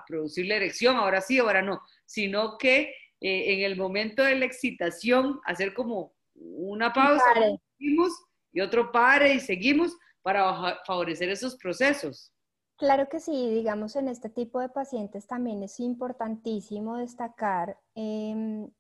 producir 0.07 0.47
la 0.47 0.57
erección, 0.57 0.97
ahora 0.97 1.21
sí, 1.21 1.41
ahora 1.41 1.61
no, 1.61 1.81
sino 2.07 2.57
que 2.57 2.95
eh, 3.21 3.55
en 3.55 3.63
el 3.65 3.77
momento 3.77 4.23
de 4.23 4.37
la 4.37 4.45
excitación, 4.45 5.41
hacer 5.45 5.75
como 5.75 6.15
una 6.35 6.93
pausa, 6.93 7.25
y 8.53 8.61
otro 8.61 8.93
pare 8.93 9.35
y 9.35 9.41
seguimos 9.41 9.97
para 10.23 10.79
favorecer 10.87 11.31
esos 11.31 11.57
procesos. 11.57 12.33
Claro 12.83 13.09
que 13.09 13.21
sí, 13.21 13.49
digamos, 13.49 13.95
en 13.95 14.09
este 14.09 14.29
tipo 14.29 14.59
de 14.59 14.69
pacientes 14.69 15.29
también 15.29 15.63
es 15.63 15.79
importantísimo 15.79 16.97
destacar 16.97 17.79
em, 17.95 18.73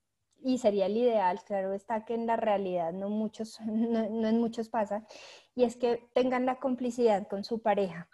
y 0.42 0.58
sería 0.58 0.86
el 0.86 0.96
ideal, 0.96 1.40
claro 1.44 1.72
está 1.72 2.04
que 2.04 2.14
en 2.14 2.26
la 2.26 2.34
realidad 2.34 2.92
no, 2.92 3.10
muchos, 3.10 3.60
no, 3.64 4.00
en 4.26 4.40
muchos 4.40 4.68
pasa, 4.68 5.06
y 5.54 5.62
es 5.62 5.76
que 5.76 6.10
tengan 6.14 6.46
la 6.46 6.58
complicidad 6.58 7.28
con 7.28 7.44
su 7.44 7.62
pareja. 7.62 8.08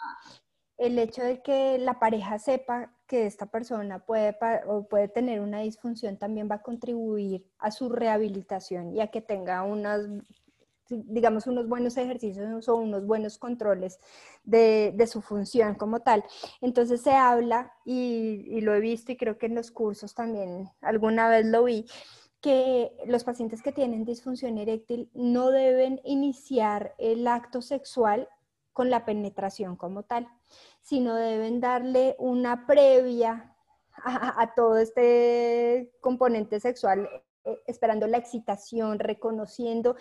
El 0.77 0.98
hecho 0.98 1.22
de 1.22 1.40
que 1.40 1.79
la 1.79 1.98
pareja 1.98 2.38
sepa 2.38 2.92
que 3.07 3.24
esta 3.24 3.46
persona 3.46 4.05
puede, 4.05 4.37
o 4.66 4.87
puede 4.87 5.09
tener 5.09 5.40
una 5.40 5.61
disfunción 5.61 6.18
también 6.18 6.51
va 6.51 6.57
a 6.57 6.62
contribuir 6.62 7.51
a 7.59 7.70
su 7.70 7.88
rehabilitación 7.88 8.94
y 8.94 9.01
a 9.01 9.07
que 9.07 9.22
tenga 9.22 9.62
unas 9.62 10.03
digamos, 10.88 11.46
unos 11.46 11.68
buenos 11.68 11.96
ejercicios 11.96 12.68
o 12.68 12.77
unos 12.77 13.07
buenos 13.07 13.38
controles 13.38 13.98
de, 14.44 14.94
su 15.07 15.22
función 15.22 15.74
como 15.74 16.01
tal. 16.01 16.24
Entonces 16.61 17.03
se 17.03 17.12
habla, 17.12 17.72
y, 17.85 18.61
lo 18.61 18.74
he 18.74 18.81
visto 18.81 19.12
y 19.12 19.16
creo 19.16 19.38
que 19.38 19.46
en 19.46 19.55
los 19.55 19.70
cursos 19.70 20.14
también 20.14 20.68
alguna 20.81 21.29
vez 21.29 21.46
lo 21.46 21.64
vi, 21.64 21.87
que 22.40 22.92
los 23.07 23.24
pacientes 23.24 23.62
que 23.62 23.72
tienen 23.72 24.05
disfunción 24.05 24.59
eréctil 24.59 25.11
no 25.12 25.51
deben 25.51 26.01
iniciar 26.05 26.94
el 26.98 27.27
acto 27.27 27.62
sexual 27.62 28.29
con 28.72 28.90
la 28.90 29.05
penetración 29.05 29.74
como 29.77 30.05
tal, 30.05 30.29
sino 30.81 31.16
deben 31.16 31.61
darle 31.61 32.14
una 32.18 32.66
previa 32.66 33.57
a 34.05 34.55
todo 34.55 34.79
este 34.79 35.90
componente 36.01 36.61
sexual 36.61 37.09
eh, 37.48 37.62
esperando 37.66 38.07
la 38.07 38.18
excitación, 38.18 38.98
reconociendo 38.98 39.96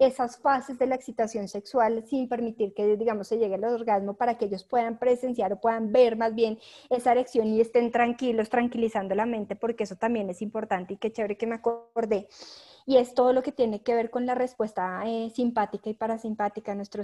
esas 0.00 0.38
fases 0.38 0.78
de 0.78 0.86
la 0.86 0.94
excitación 0.94 1.46
sexual 1.46 2.02
sin 2.08 2.26
permitir 2.26 2.72
que, 2.72 2.96
digamos, 2.96 3.28
se 3.28 3.36
llegue 3.36 3.56
al 3.56 3.64
orgasmo 3.64 4.14
para 4.14 4.38
que 4.38 4.46
ellos 4.46 4.64
puedan 4.64 4.98
presenciar 4.98 5.52
o 5.52 5.60
puedan 5.60 5.92
ver 5.92 6.16
más 6.16 6.34
bien 6.34 6.58
esa 6.88 7.12
erección 7.12 7.48
y 7.48 7.60
estén 7.60 7.92
tranquilos, 7.92 8.48
tranquilizando 8.48 9.14
la 9.14 9.26
mente, 9.26 9.56
porque 9.56 9.84
eso 9.84 9.96
también 9.96 10.30
es 10.30 10.40
importante 10.40 10.94
y 10.94 10.96
qué 10.96 11.12
chévere 11.12 11.36
que 11.36 11.46
me 11.46 11.56
acordé. 11.56 12.28
Y 12.86 12.96
es 12.96 13.12
todo 13.12 13.34
lo 13.34 13.42
que 13.42 13.52
tiene 13.52 13.82
que 13.82 13.94
ver 13.94 14.08
con 14.08 14.24
la 14.24 14.34
respuesta 14.34 15.02
eh, 15.04 15.30
simpática 15.34 15.90
y 15.90 15.94
parasimpática, 15.94 16.74
nuestro, 16.74 17.02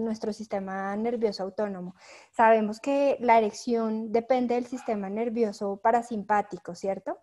nuestro 0.00 0.32
sistema 0.32 0.96
nervioso 0.96 1.44
autónomo. 1.44 1.94
Sabemos 2.32 2.80
que 2.80 3.18
la 3.20 3.38
erección 3.38 4.10
depende 4.10 4.56
del 4.56 4.66
sistema 4.66 5.08
nervioso 5.08 5.76
parasimpático, 5.76 6.74
¿cierto? 6.74 7.20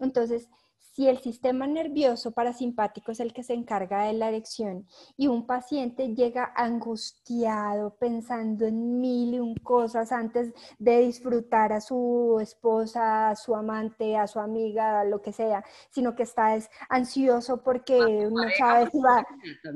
Entonces, 0.00 0.48
si 0.92 1.08
el 1.08 1.18
sistema 1.18 1.66
nervioso 1.66 2.32
parasimpático 2.32 3.12
es 3.12 3.20
el 3.20 3.32
que 3.32 3.42
se 3.42 3.54
encarga 3.54 4.04
de 4.04 4.12
la 4.12 4.28
erección 4.28 4.86
y 5.16 5.26
un 5.26 5.46
paciente 5.46 6.14
llega 6.14 6.52
angustiado 6.54 7.96
pensando 7.96 8.66
en 8.66 9.00
mil 9.00 9.34
y 9.34 9.40
un 9.40 9.54
cosas 9.54 10.12
antes 10.12 10.52
de 10.78 10.98
disfrutar 11.00 11.72
a 11.72 11.80
su 11.80 12.38
esposa, 12.42 13.30
a 13.30 13.36
su 13.36 13.56
amante, 13.56 14.16
a 14.18 14.26
su 14.26 14.38
amiga, 14.38 15.00
a 15.00 15.04
lo 15.04 15.22
que 15.22 15.32
sea, 15.32 15.64
sino 15.90 16.14
que 16.14 16.24
está 16.24 16.58
ansioso 16.90 17.62
porque 17.62 17.98
no 18.30 18.42
sabe 18.58 18.90
si 18.90 19.00
va, 19.00 19.26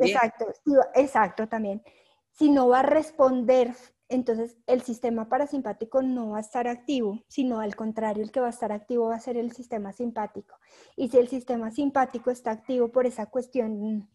exacto, 0.01 0.47
exacto 0.95 1.49
también, 1.49 1.83
si 2.33 2.51
no 2.51 2.69
va 2.69 2.81
a 2.81 2.83
responder 2.83 3.75
entonces 4.09 4.57
el 4.66 4.83
sistema 4.83 5.29
parasimpático 5.29 6.03
no 6.03 6.31
va 6.31 6.38
a 6.38 6.40
estar 6.40 6.69
activo, 6.69 7.25
sino 7.29 7.61
al 7.61 7.75
contrario, 7.75 8.23
el 8.23 8.31
que 8.31 8.40
va 8.40 8.47
a 8.47 8.51
estar 8.51 8.71
activo 8.73 9.09
va 9.09 9.16
a 9.16 9.21
ser 9.21 9.37
el 9.37 9.53
sistema 9.53 9.92
simpático. 9.92 10.57
Y 10.97 11.09
si 11.09 11.19
el 11.19 11.29
sistema 11.29 11.71
simpático 11.71 12.31
está 12.31 12.53
activo 12.53 12.88
por 12.92 13.07
esa 13.07 13.27
cuestión 13.27 14.09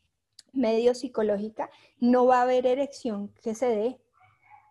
medio 0.54 0.96
psicológica, 0.96 1.70
no 2.00 2.26
va 2.26 2.40
a 2.40 2.44
haber 2.44 2.66
erección 2.66 3.34
que 3.42 3.54
se 3.56 3.68
dé. 3.68 4.02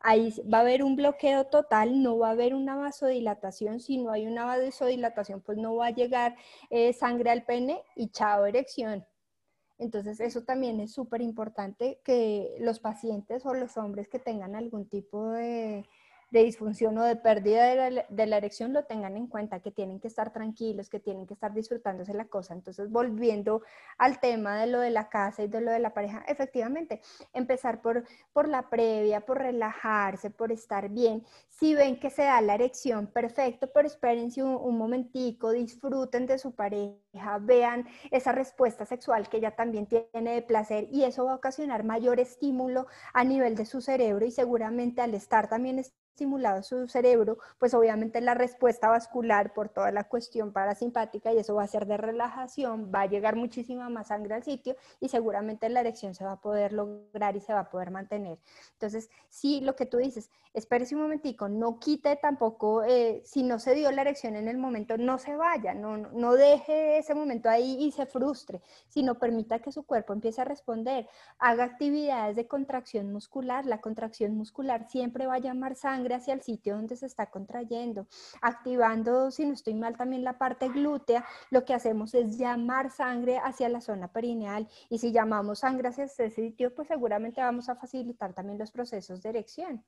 Ahí 0.03 0.35
va 0.53 0.59
a 0.59 0.61
haber 0.63 0.83
un 0.83 0.97
bloqueo 0.97 1.47
total, 1.47 2.03
no 2.03 2.19
va 2.19 2.29
a 2.29 2.31
haber 2.33 2.55
una 2.55 2.77
vasodilatación. 2.77 3.81
Si 3.81 3.99
no 3.99 4.11
hay 4.13 4.27
una 4.27 4.47
vasodilatación, 4.47 5.43
pues 5.43 5.59
no 5.59 5.77
va 5.77 5.89
a 5.89 5.91
llegar 5.91 6.37
eh, 6.71 6.95
sangre 6.95 7.31
al 7.31 7.45
pene 7.45 7.83
y 7.95 8.09
chao 8.09 8.47
erección. 8.47 9.05
Entonces, 9.81 10.21
eso 10.21 10.43
también 10.43 10.79
es 10.79 10.93
súper 10.93 11.23
importante 11.23 12.01
que 12.05 12.55
los 12.61 12.81
pacientes 12.81 13.47
o 13.47 13.55
los 13.55 13.79
hombres 13.79 14.09
que 14.09 14.19
tengan 14.19 14.55
algún 14.55 14.87
tipo 14.87 15.31
de, 15.31 15.89
de 16.31 16.45
disfunción 16.45 16.97
o 16.99 17.05
de 17.05 17.17
pérdida 17.17 17.67
de 18.09 18.27
la, 18.27 18.37
erección 18.37 18.73
lo 18.73 18.85
tengan 18.85 19.17
en 19.17 19.27
cuenta, 19.27 19.61
que 19.61 19.71
tienen 19.71 20.01
que 20.01 20.09
estar 20.09 20.33
tranquilos, 20.33 20.89
que 20.89 21.01
tienen 21.01 21.27
que 21.27 21.35
estar 21.35 21.53
disfrutándose 21.53 22.15
la 22.15 22.27
cosa. 22.27 22.55
Entonces, 22.55 22.91
volviendo 22.91 23.63
al 23.99 24.21
tema 24.21 24.61
de 24.61 24.69
lo 24.69 24.81
de 24.81 24.91
la 24.91 25.09
casa 25.09 25.43
y 25.43 25.49
de 25.49 25.61
lo 25.61 25.71
de 25.71 25.81
la 25.81 25.93
pareja, 25.93 26.25
efectivamente, 26.29 27.01
empezar 27.33 27.83
por, 27.83 28.05
por 28.33 28.49
la 28.49 28.69
previa, 28.71 29.21
por 29.21 29.39
relajarse, 29.39 30.31
por 30.31 30.53
estar 30.53 30.89
bien. 30.89 31.25
Si 31.49 31.75
ven 31.75 31.99
que 31.99 32.11
se 32.11 32.23
da 32.23 32.41
la 32.41 32.55
erección, 32.55 33.09
perfecto, 33.09 33.71
pero 33.73 33.87
espérense 33.87 34.43
un, 34.43 34.55
un 34.55 34.79
momentico, 34.79 35.51
disfruten 35.51 36.27
de 36.27 36.39
su 36.39 36.55
pareja, 36.55 37.39
vean 37.41 37.87
esa 38.11 38.33
respuesta 38.33 38.87
sexual 38.87 39.29
que 39.29 39.39
ella 39.39 39.57
también 39.57 39.87
tiene 39.87 40.35
de 40.35 40.43
placer 40.43 40.89
y 40.93 41.05
eso 41.05 41.25
va 41.25 41.33
a 41.33 41.37
ocasionar 41.37 41.85
mayor 41.85 42.21
estímulo 42.21 42.87
a 43.13 43.25
nivel 43.25 43.57
de 43.57 43.67
su 43.67 43.81
cerebro 43.81 44.25
y 44.27 44.31
seguramente 44.31 45.01
al 45.01 45.15
estar 45.15 45.49
también 45.49 45.79
estimulado 46.11 46.63
su 46.63 46.87
cerebro, 46.89 47.39
pues 47.59 47.73
obviamente 47.73 48.21
la 48.21 48.35
respuesta 48.35 48.89
vascular 48.89 49.55
por 49.55 49.69
toda 49.69 49.91
la 49.91 50.05
cuestión 50.05 50.53
parasimpática 50.53 51.33
y 51.33 51.39
eso 51.39 51.55
va 51.55 51.63
a 51.63 51.67
ser 51.67 51.87
de 51.87 51.97
relajación, 51.97 52.91
va 52.95 53.03
a 53.03 53.07
llegar 53.07 53.37
muchísima 53.37 53.89
más 53.89 54.09
sangre 54.09 54.35
al 54.35 54.43
sitio 54.43 54.77
y 55.01 55.09
seguramente 55.09 55.69
la 55.69 55.81
erección 55.81 56.15
se 56.15 56.25
va 56.25 56.33
a 56.33 56.41
poder 56.41 56.73
lograr 56.73 57.37
y 57.37 57.41
se 57.41 57.55
va 57.55 57.61
a 57.61 57.71
poder 57.71 57.91
mantener. 57.91 58.39
Entonces, 58.73 59.09
sí, 59.29 59.61
lo 59.63 59.77
que 59.77 59.87
tú 59.87 59.97
dices, 59.97 60.31
espérese 60.53 60.95
un 60.95 61.03
momentico, 61.03 61.49
no 61.49 61.79
quite 61.79 62.17
tampoco, 62.17 62.83
eh, 62.85 63.23
si 63.25 63.43
no 63.43 63.59
se 63.59 63.75
dio 63.75 63.91
la 63.91 64.03
erección 64.03 64.37
en 64.37 64.49
el 64.49 64.59
momento, 64.59 64.99
no 64.99 65.19
se 65.19 65.37
vaya, 65.37 65.75
no, 65.75 65.97
no 65.97 66.35
deje 66.35 66.99
ese 66.99 67.15
momento 67.15 67.49
ahí 67.49 67.77
y 67.81 67.93
se 67.93 68.05
frustre, 68.07 68.61
sino 68.89 69.19
permita 69.19 69.61
que 69.61 69.73
su 69.73 69.85
cuerpo 69.85 70.13
empiece 70.13 70.41
a 70.43 70.45
responder, 70.45 71.09
haga 71.39 71.65
actividades 71.65 72.37
de 72.37 72.47
contracción 72.47 73.13
muscular, 73.13 73.65
la 73.65 73.81
contracción 73.81 74.35
muscular 74.37 74.87
siempre 74.89 75.27
va 75.27 75.35
a 75.37 75.39
llamar 75.39 75.77
sangre 75.77 76.00
hacia 76.09 76.35
el 76.35 76.43
sitio 76.43 76.75
donde 76.75 76.97
se 76.97 77.07
está 77.07 77.31
contrayendo, 77.31 78.07
activando, 78.43 79.31
si 79.31 79.45
no 79.45 79.53
estoy 79.53 79.75
mal, 79.75 79.97
también 79.97 80.25
la 80.25 80.39
parte 80.39 80.69
glútea, 80.69 81.25
lo 81.51 81.65
que 81.65 81.75
hacemos 81.75 82.15
es 82.15 82.39
llamar 82.39 82.91
sangre 82.91 83.39
hacia 83.39 83.69
la 83.69 83.81
zona 83.81 84.13
perineal 84.13 84.69
y 84.89 84.99
si 84.99 85.13
llamamos 85.13 85.61
sangre 85.61 85.89
hacia 85.89 86.05
ese 86.05 86.31
sitio, 86.31 86.75
pues 86.75 86.89
seguramente 86.89 87.41
vamos 87.41 87.69
a 87.69 87.77
facilitar 87.77 88.35
también 88.35 88.59
los 88.59 88.71
procesos 88.71 89.23
de 89.23 89.29
erección. 89.29 89.85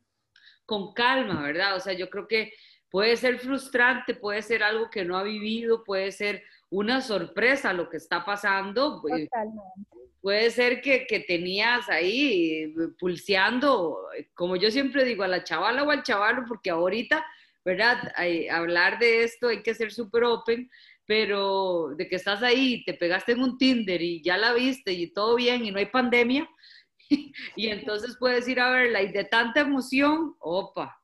Con 0.67 0.93
calma, 0.95 1.43
¿verdad? 1.43 1.77
O 1.77 1.81
sea, 1.81 1.93
yo 1.93 2.09
creo 2.09 2.29
que 2.29 2.53
puede 2.91 3.17
ser 3.17 3.39
frustrante, 3.39 4.15
puede 4.15 4.43
ser 4.43 4.63
algo 4.63 4.91
que 4.91 5.05
no 5.05 5.17
ha 5.17 5.23
vivido, 5.23 5.83
puede 5.83 6.13
ser 6.13 6.43
una 6.73 7.03
sorpresa 7.03 7.73
lo 7.73 7.89
que 7.89 7.99
está 7.99 8.25
pasando. 8.25 9.03
Totalmente 9.03 9.93
puede 10.23 10.51
ser 10.53 10.81
que, 10.81 11.05
que, 11.07 11.21
tenías 11.21 11.89
ahí 11.91 12.63
eh, 12.63 12.75
pulseando, 12.99 13.99
como 14.35 14.57
yo 14.57 14.71
siempre 14.71 15.05
digo, 15.05 15.25
a 15.25 15.29
la 15.29 15.43
chavala 15.43 15.83
o 15.83 15.91
al 15.91 16.05
chavalo, 16.05 16.45
porque 16.47 16.71
ahorita, 16.71 17.27
¿verdad? 17.65 18.13
hablar 18.51 19.01
de 19.01 19.25
esto 19.25 19.49
hay 19.49 19.63
que 19.63 19.75
ser 19.75 19.93
súper 19.93 20.23
open, 20.25 20.71
pero 21.05 21.89
de 21.97 22.09
que 22.09 22.17
estás 22.17 22.43
ahí, 22.43 22.85
te 22.85 22.95
pegaste 22.95 23.33
en 23.33 23.43
un 23.43 23.59
Tinder 23.59 24.01
y 24.01 24.23
ya 24.23 24.39
la 24.39 24.53
viste 24.53 24.93
y 24.93 25.13
todo 25.13 25.35
bien 25.35 25.67
y 25.67 25.73
no 25.73 25.79
hay 25.79 25.87
pandemia, 25.87 26.49
y 27.57 27.67
entonces 27.67 28.17
puedes 28.19 28.47
ir 28.47 28.61
a 28.61 28.71
verla 28.71 29.03
y 29.03 29.13
de 29.13 29.25
tanta 29.25 29.61
emoción, 29.61 30.37
opa, 30.39 31.03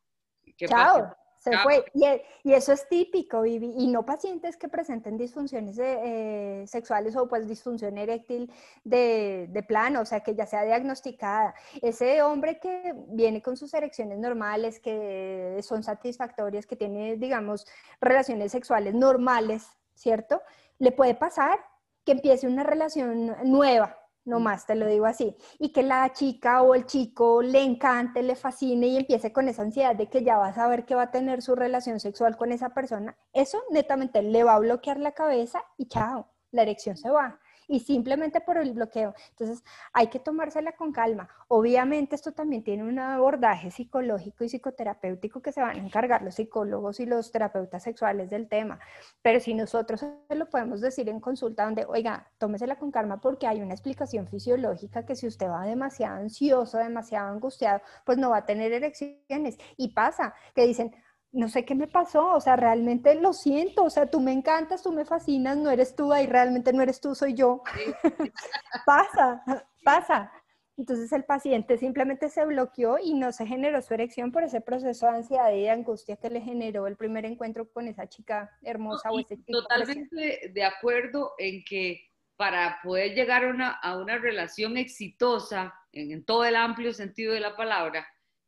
¿qué 0.56 0.66
Chao. 0.66 1.12
Se 1.38 1.56
fue. 1.58 1.84
E, 1.94 2.24
y, 2.42 2.52
eso 2.52 2.72
es 2.72 2.88
típico. 2.88 3.46
Y 3.46 3.86
no 3.86 4.04
pacientes 4.04 4.56
que 4.56 4.68
presenten 4.68 5.16
disfunciones 5.16 5.78
eh, 5.78 6.64
sexuales 6.66 7.16
o 7.16 7.28
pues 7.28 7.46
disfunción 7.46 7.96
eréctil 7.96 8.52
de, 8.84 9.46
de, 9.50 9.62
plano, 9.62 10.00
o 10.02 10.04
sea, 10.04 10.20
que 10.20 10.34
ya 10.34 10.46
sea 10.46 10.64
diagnosticada. 10.64 11.54
Ese 11.80 12.22
hombre 12.22 12.58
que 12.58 12.94
viene 13.08 13.40
con 13.40 13.56
sus 13.56 13.72
erecciones 13.74 14.18
normales, 14.18 14.80
que 14.80 15.58
son 15.62 15.82
satisfactorias, 15.82 16.66
que 16.66 16.76
tiene, 16.76 17.16
digamos, 17.16 17.66
relaciones 18.00 18.52
sexuales 18.52 18.94
normales, 18.94 19.66
¿cierto? 19.94 20.42
Le 20.78 20.92
puede 20.92 21.14
pasar 21.14 21.58
que 22.04 22.12
empiece 22.12 22.46
una 22.46 22.62
relación 22.62 23.36
nueva, 23.44 23.98
no 24.28 24.40
más 24.40 24.66
te 24.66 24.74
lo 24.74 24.86
digo 24.86 25.06
así, 25.06 25.36
y 25.58 25.72
que 25.72 25.82
la 25.82 26.12
chica 26.12 26.62
o 26.62 26.74
el 26.74 26.86
chico 26.86 27.42
le 27.42 27.62
encante, 27.62 28.22
le 28.22 28.36
fascine 28.36 28.86
y 28.86 28.96
empiece 28.98 29.32
con 29.32 29.48
esa 29.48 29.62
ansiedad 29.62 29.96
de 29.96 30.08
que 30.08 30.22
ya 30.22 30.36
va 30.36 30.48
a 30.48 30.54
saber 30.54 30.84
que 30.84 30.94
va 30.94 31.02
a 31.04 31.10
tener 31.10 31.42
su 31.42 31.54
relación 31.54 31.98
sexual 31.98 32.36
con 32.36 32.52
esa 32.52 32.70
persona, 32.70 33.16
eso 33.32 33.62
netamente 33.70 34.22
le 34.22 34.44
va 34.44 34.54
a 34.54 34.58
bloquear 34.58 34.98
la 34.98 35.12
cabeza 35.12 35.64
y 35.76 35.88
chao, 35.88 36.30
la 36.52 36.62
erección 36.62 36.96
se 36.96 37.10
va 37.10 37.40
y 37.68 37.80
simplemente 37.80 38.40
por 38.40 38.56
el 38.56 38.72
bloqueo. 38.72 39.14
Entonces, 39.30 39.62
hay 39.92 40.08
que 40.08 40.18
tomársela 40.18 40.72
con 40.72 40.92
calma. 40.92 41.28
Obviamente, 41.48 42.16
esto 42.16 42.32
también 42.32 42.64
tiene 42.64 42.82
un 42.82 42.98
abordaje 42.98 43.70
psicológico 43.70 44.44
y 44.44 44.48
psicoterapéutico 44.48 45.40
que 45.42 45.52
se 45.52 45.60
van 45.60 45.76
a 45.76 45.78
encargar 45.78 46.22
los 46.22 46.34
psicólogos 46.34 46.98
y 47.00 47.06
los 47.06 47.30
terapeutas 47.30 47.82
sexuales 47.82 48.30
del 48.30 48.48
tema. 48.48 48.80
Pero 49.22 49.38
si 49.38 49.54
nosotros 49.54 50.04
lo 50.30 50.48
podemos 50.48 50.80
decir 50.80 51.08
en 51.08 51.20
consulta 51.20 51.64
donde, 51.64 51.84
oiga, 51.84 52.30
tómesela 52.38 52.76
con 52.76 52.90
calma 52.90 53.20
porque 53.20 53.46
hay 53.46 53.60
una 53.60 53.74
explicación 53.74 54.26
fisiológica 54.26 55.04
que 55.04 55.14
si 55.14 55.26
usted 55.26 55.48
va 55.48 55.64
demasiado 55.64 56.16
ansioso, 56.16 56.78
demasiado 56.78 57.28
angustiado, 57.30 57.82
pues 58.04 58.18
no 58.18 58.30
va 58.30 58.38
a 58.38 58.46
tener 58.46 58.72
erecciones. 58.72 59.58
Y 59.76 59.92
pasa 59.92 60.34
que 60.54 60.66
dicen, 60.66 60.94
no 61.32 61.48
sé 61.48 61.64
qué 61.64 61.74
me 61.74 61.86
pasó, 61.86 62.32
o 62.32 62.40
sea, 62.40 62.56
realmente 62.56 63.14
lo 63.14 63.32
siento, 63.32 63.84
o 63.84 63.90
sea, 63.90 64.06
tú 64.06 64.20
me 64.20 64.32
encantas, 64.32 64.82
tú 64.82 64.92
me 64.92 65.04
fascinas, 65.04 65.56
no 65.56 65.70
eres 65.70 65.94
tú, 65.94 66.12
ahí 66.12 66.26
realmente 66.26 66.72
no 66.72 66.82
eres 66.82 67.00
tú, 67.00 67.14
soy 67.14 67.34
yo. 67.34 67.62
pasa, 68.86 69.42
pasa. 69.84 70.32
Entonces 70.78 71.12
el 71.12 71.24
paciente 71.24 71.76
simplemente 71.76 72.28
se 72.28 72.44
bloqueó 72.46 72.98
y 73.02 73.14
no 73.14 73.32
se 73.32 73.46
generó 73.46 73.82
su 73.82 73.94
erección 73.94 74.30
por 74.30 74.44
ese 74.44 74.60
proceso 74.60 75.06
de 75.06 75.16
ansiedad 75.16 75.52
y 75.52 75.62
de 75.62 75.70
angustia 75.70 76.16
que 76.16 76.30
le 76.30 76.40
generó 76.40 76.86
el 76.86 76.96
primer 76.96 77.24
encuentro 77.24 77.68
con 77.68 77.88
esa 77.88 78.08
chica 78.08 78.56
hermosa 78.62 79.10
o 79.10 79.18
ese 79.18 79.36
chico. 79.38 79.60
Totalmente 79.60 80.52
de 80.54 80.64
acuerdo 80.64 81.32
en 81.36 81.64
que 81.64 82.00
para 82.36 82.78
poder 82.84 83.14
llegar 83.14 83.44
a 83.44 83.48
una, 83.48 83.70
a 83.72 83.98
una 83.98 84.18
relación 84.18 84.76
exitosa, 84.76 85.74
en, 85.90 86.12
en 86.12 86.24
todo 86.24 86.44
el 86.44 86.54
amplio 86.54 86.92
sentido 86.92 87.34
de 87.34 87.40
la 87.40 87.56
palabra, 87.56 88.06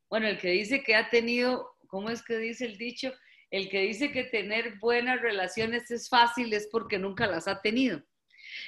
bueno, 0.09 0.29
el 0.29 0.39
que 0.39 0.51
dice 0.51 0.85
que 0.85 0.95
ha 0.95 1.11
tenido, 1.11 1.73
¿cómo 1.91 2.11
es 2.11 2.23
que 2.23 2.39
dice 2.39 2.65
el 2.65 2.79
dicho? 2.79 3.13
El 3.51 3.69
que 3.69 3.83
dice 3.83 4.13
que 4.13 4.25
tener 4.25 4.79
buenas 4.79 5.21
relaciones 5.21 5.91
es 5.91 6.09
fácil 6.09 6.53
es 6.53 6.69
porque 6.71 6.99
nunca 6.99 7.27
las 7.27 7.49
ha 7.49 7.61
tenido. 7.61 8.03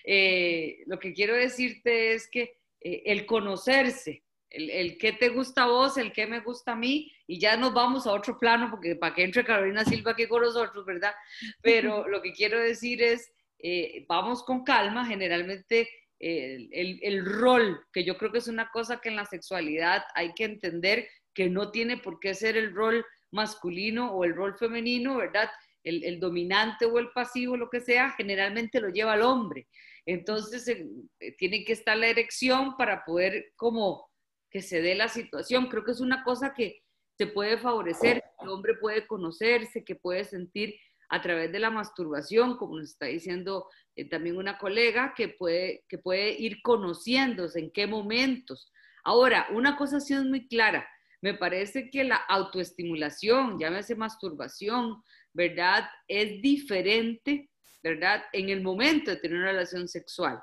Eh, 0.04 0.82
lo 0.86 0.98
que 0.98 1.12
quiero 1.12 1.34
decirte 1.34 2.14
es 2.14 2.28
que 2.28 2.58
eh, 2.80 3.02
el 3.06 3.24
conocerse, 3.26 4.24
el, 4.50 4.70
el 4.70 4.98
qué 4.98 5.12
te 5.12 5.28
gusta 5.28 5.62
a 5.62 5.68
vos, 5.68 5.96
el 5.96 6.12
qué 6.12 6.26
me 6.26 6.40
gusta 6.40 6.72
a 6.72 6.76
mí, 6.76 7.12
y 7.26 7.38
ya 7.38 7.56
nos 7.56 7.72
vamos 7.72 8.06
a 8.06 8.12
otro 8.12 8.38
plano, 8.38 8.70
porque 8.70 8.96
para 8.96 9.14
que 9.14 9.22
entre 9.22 9.44
Carolina 9.44 9.84
Silva 9.84 10.12
aquí 10.12 10.26
con 10.26 10.42
nosotros, 10.42 10.84
¿verdad? 10.84 11.14
Pero 11.62 12.08
lo 12.08 12.20
que 12.20 12.32
quiero 12.32 12.58
decir 12.58 13.02
es, 13.02 13.32
eh, 13.60 14.04
vamos 14.08 14.42
con 14.42 14.64
calma, 14.64 15.06
generalmente 15.06 15.88
el, 16.18 16.68
el, 16.72 16.98
el, 17.02 17.24
rol, 17.24 17.80
que 17.92 18.04
yo 18.04 18.16
creo 18.16 18.30
que 18.30 18.38
es 18.38 18.48
una 18.48 18.70
cosa 18.70 19.00
que 19.00 19.08
en 19.08 19.16
la 19.16 19.26
sexualidad 19.26 20.04
hay 20.14 20.32
que 20.34 20.44
entender 20.44 21.08
que 21.34 21.48
no 21.48 21.70
tiene 21.70 21.96
por 21.96 22.20
qué 22.20 22.34
ser 22.34 22.56
el 22.56 22.74
rol 22.74 23.04
masculino 23.30 24.12
o 24.12 24.24
el 24.24 24.34
rol 24.34 24.56
femenino, 24.56 25.16
¿verdad? 25.16 25.50
El, 25.84 26.20
dominante 26.20 26.84
o 26.84 26.98
el 26.98 27.10
pasivo, 27.10 27.56
lo 27.56 27.68
que 27.68 27.80
sea, 27.80 28.10
generalmente 28.10 28.80
lo 28.80 28.88
lleva 28.88 29.14
el 29.14 29.22
hombre. 29.22 29.66
Entonces, 30.06 30.68
eh, 30.68 31.34
tiene 31.38 31.64
que 31.64 31.72
estar 31.72 31.96
la 31.96 32.06
erección 32.06 32.76
para 32.76 33.04
poder 33.04 33.52
como 33.56 34.08
que 34.50 34.62
se 34.62 34.80
dé 34.80 34.94
la 34.94 35.08
situación. 35.08 35.66
Creo 35.66 35.84
que 35.84 35.92
es 35.92 36.00
una 36.00 36.22
cosa 36.22 36.54
que 36.54 36.82
se 37.18 37.26
puede 37.26 37.58
favorecer, 37.58 38.22
el 38.40 38.48
hombre 38.48 38.74
puede 38.80 39.06
conocerse, 39.06 39.84
que 39.84 39.96
puede 39.96 40.24
sentir 40.24 40.74
a 41.08 41.20
través 41.20 41.52
de 41.52 41.58
la 41.58 41.70
masturbación, 41.70 42.56
como 42.56 42.78
nos 42.78 42.90
está 42.90 43.06
diciendo 43.06 43.68
eh, 43.96 44.08
también 44.08 44.36
una 44.36 44.58
colega, 44.58 45.12
que 45.16 45.28
puede, 45.28 45.84
que 45.88 45.98
puede 45.98 46.30
ir 46.32 46.62
conociéndose 46.62 47.60
en 47.60 47.70
qué 47.70 47.86
momentos. 47.86 48.72
Ahora, 49.04 49.48
una 49.52 49.76
cosa 49.76 50.00
sí 50.00 50.14
es 50.14 50.24
muy 50.24 50.48
clara, 50.48 50.88
me 51.22 51.34
parece 51.34 51.88
que 51.88 52.04
la 52.04 52.16
autoestimulación, 52.16 53.58
llámese 53.58 53.94
masturbación, 53.94 55.02
¿verdad? 55.32 55.88
Es 56.08 56.42
diferente, 56.42 57.48
¿verdad? 57.82 58.24
En 58.32 58.48
el 58.50 58.60
momento 58.60 59.10
de 59.10 59.16
tener 59.16 59.38
una 59.38 59.52
relación 59.52 59.88
sexual. 59.88 60.42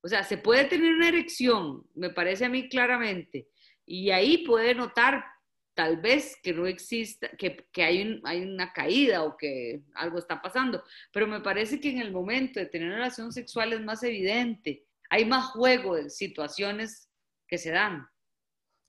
O 0.00 0.08
sea, 0.08 0.22
se 0.22 0.38
puede 0.38 0.64
tener 0.66 0.94
una 0.94 1.08
erección, 1.08 1.84
me 1.94 2.10
parece 2.10 2.44
a 2.44 2.48
mí 2.48 2.68
claramente, 2.68 3.48
y 3.84 4.10
ahí 4.10 4.46
puede 4.46 4.74
notar 4.74 5.24
tal 5.74 5.96
vez 5.96 6.38
que 6.40 6.52
no 6.52 6.66
exista, 6.66 7.28
que, 7.30 7.66
que 7.72 7.82
hay, 7.82 8.02
un, 8.02 8.20
hay, 8.24 8.42
una 8.42 8.72
caída 8.72 9.24
o 9.24 9.36
que 9.36 9.82
algo 9.94 10.18
está 10.18 10.40
pasando, 10.40 10.84
pero 11.12 11.26
me 11.26 11.40
parece 11.40 11.80
que 11.80 11.90
en 11.90 11.98
el 11.98 12.12
momento 12.12 12.60
de 12.60 12.66
tener 12.66 12.86
una 12.86 12.98
relación 12.98 13.32
sexual 13.32 13.72
es 13.72 13.80
más 13.80 14.04
evidente, 14.04 14.86
hay 15.10 15.24
más 15.24 15.46
juego 15.46 15.96
de 15.96 16.08
situaciones 16.08 17.10
que 17.48 17.58
se 17.58 17.72
dan. 17.72 18.06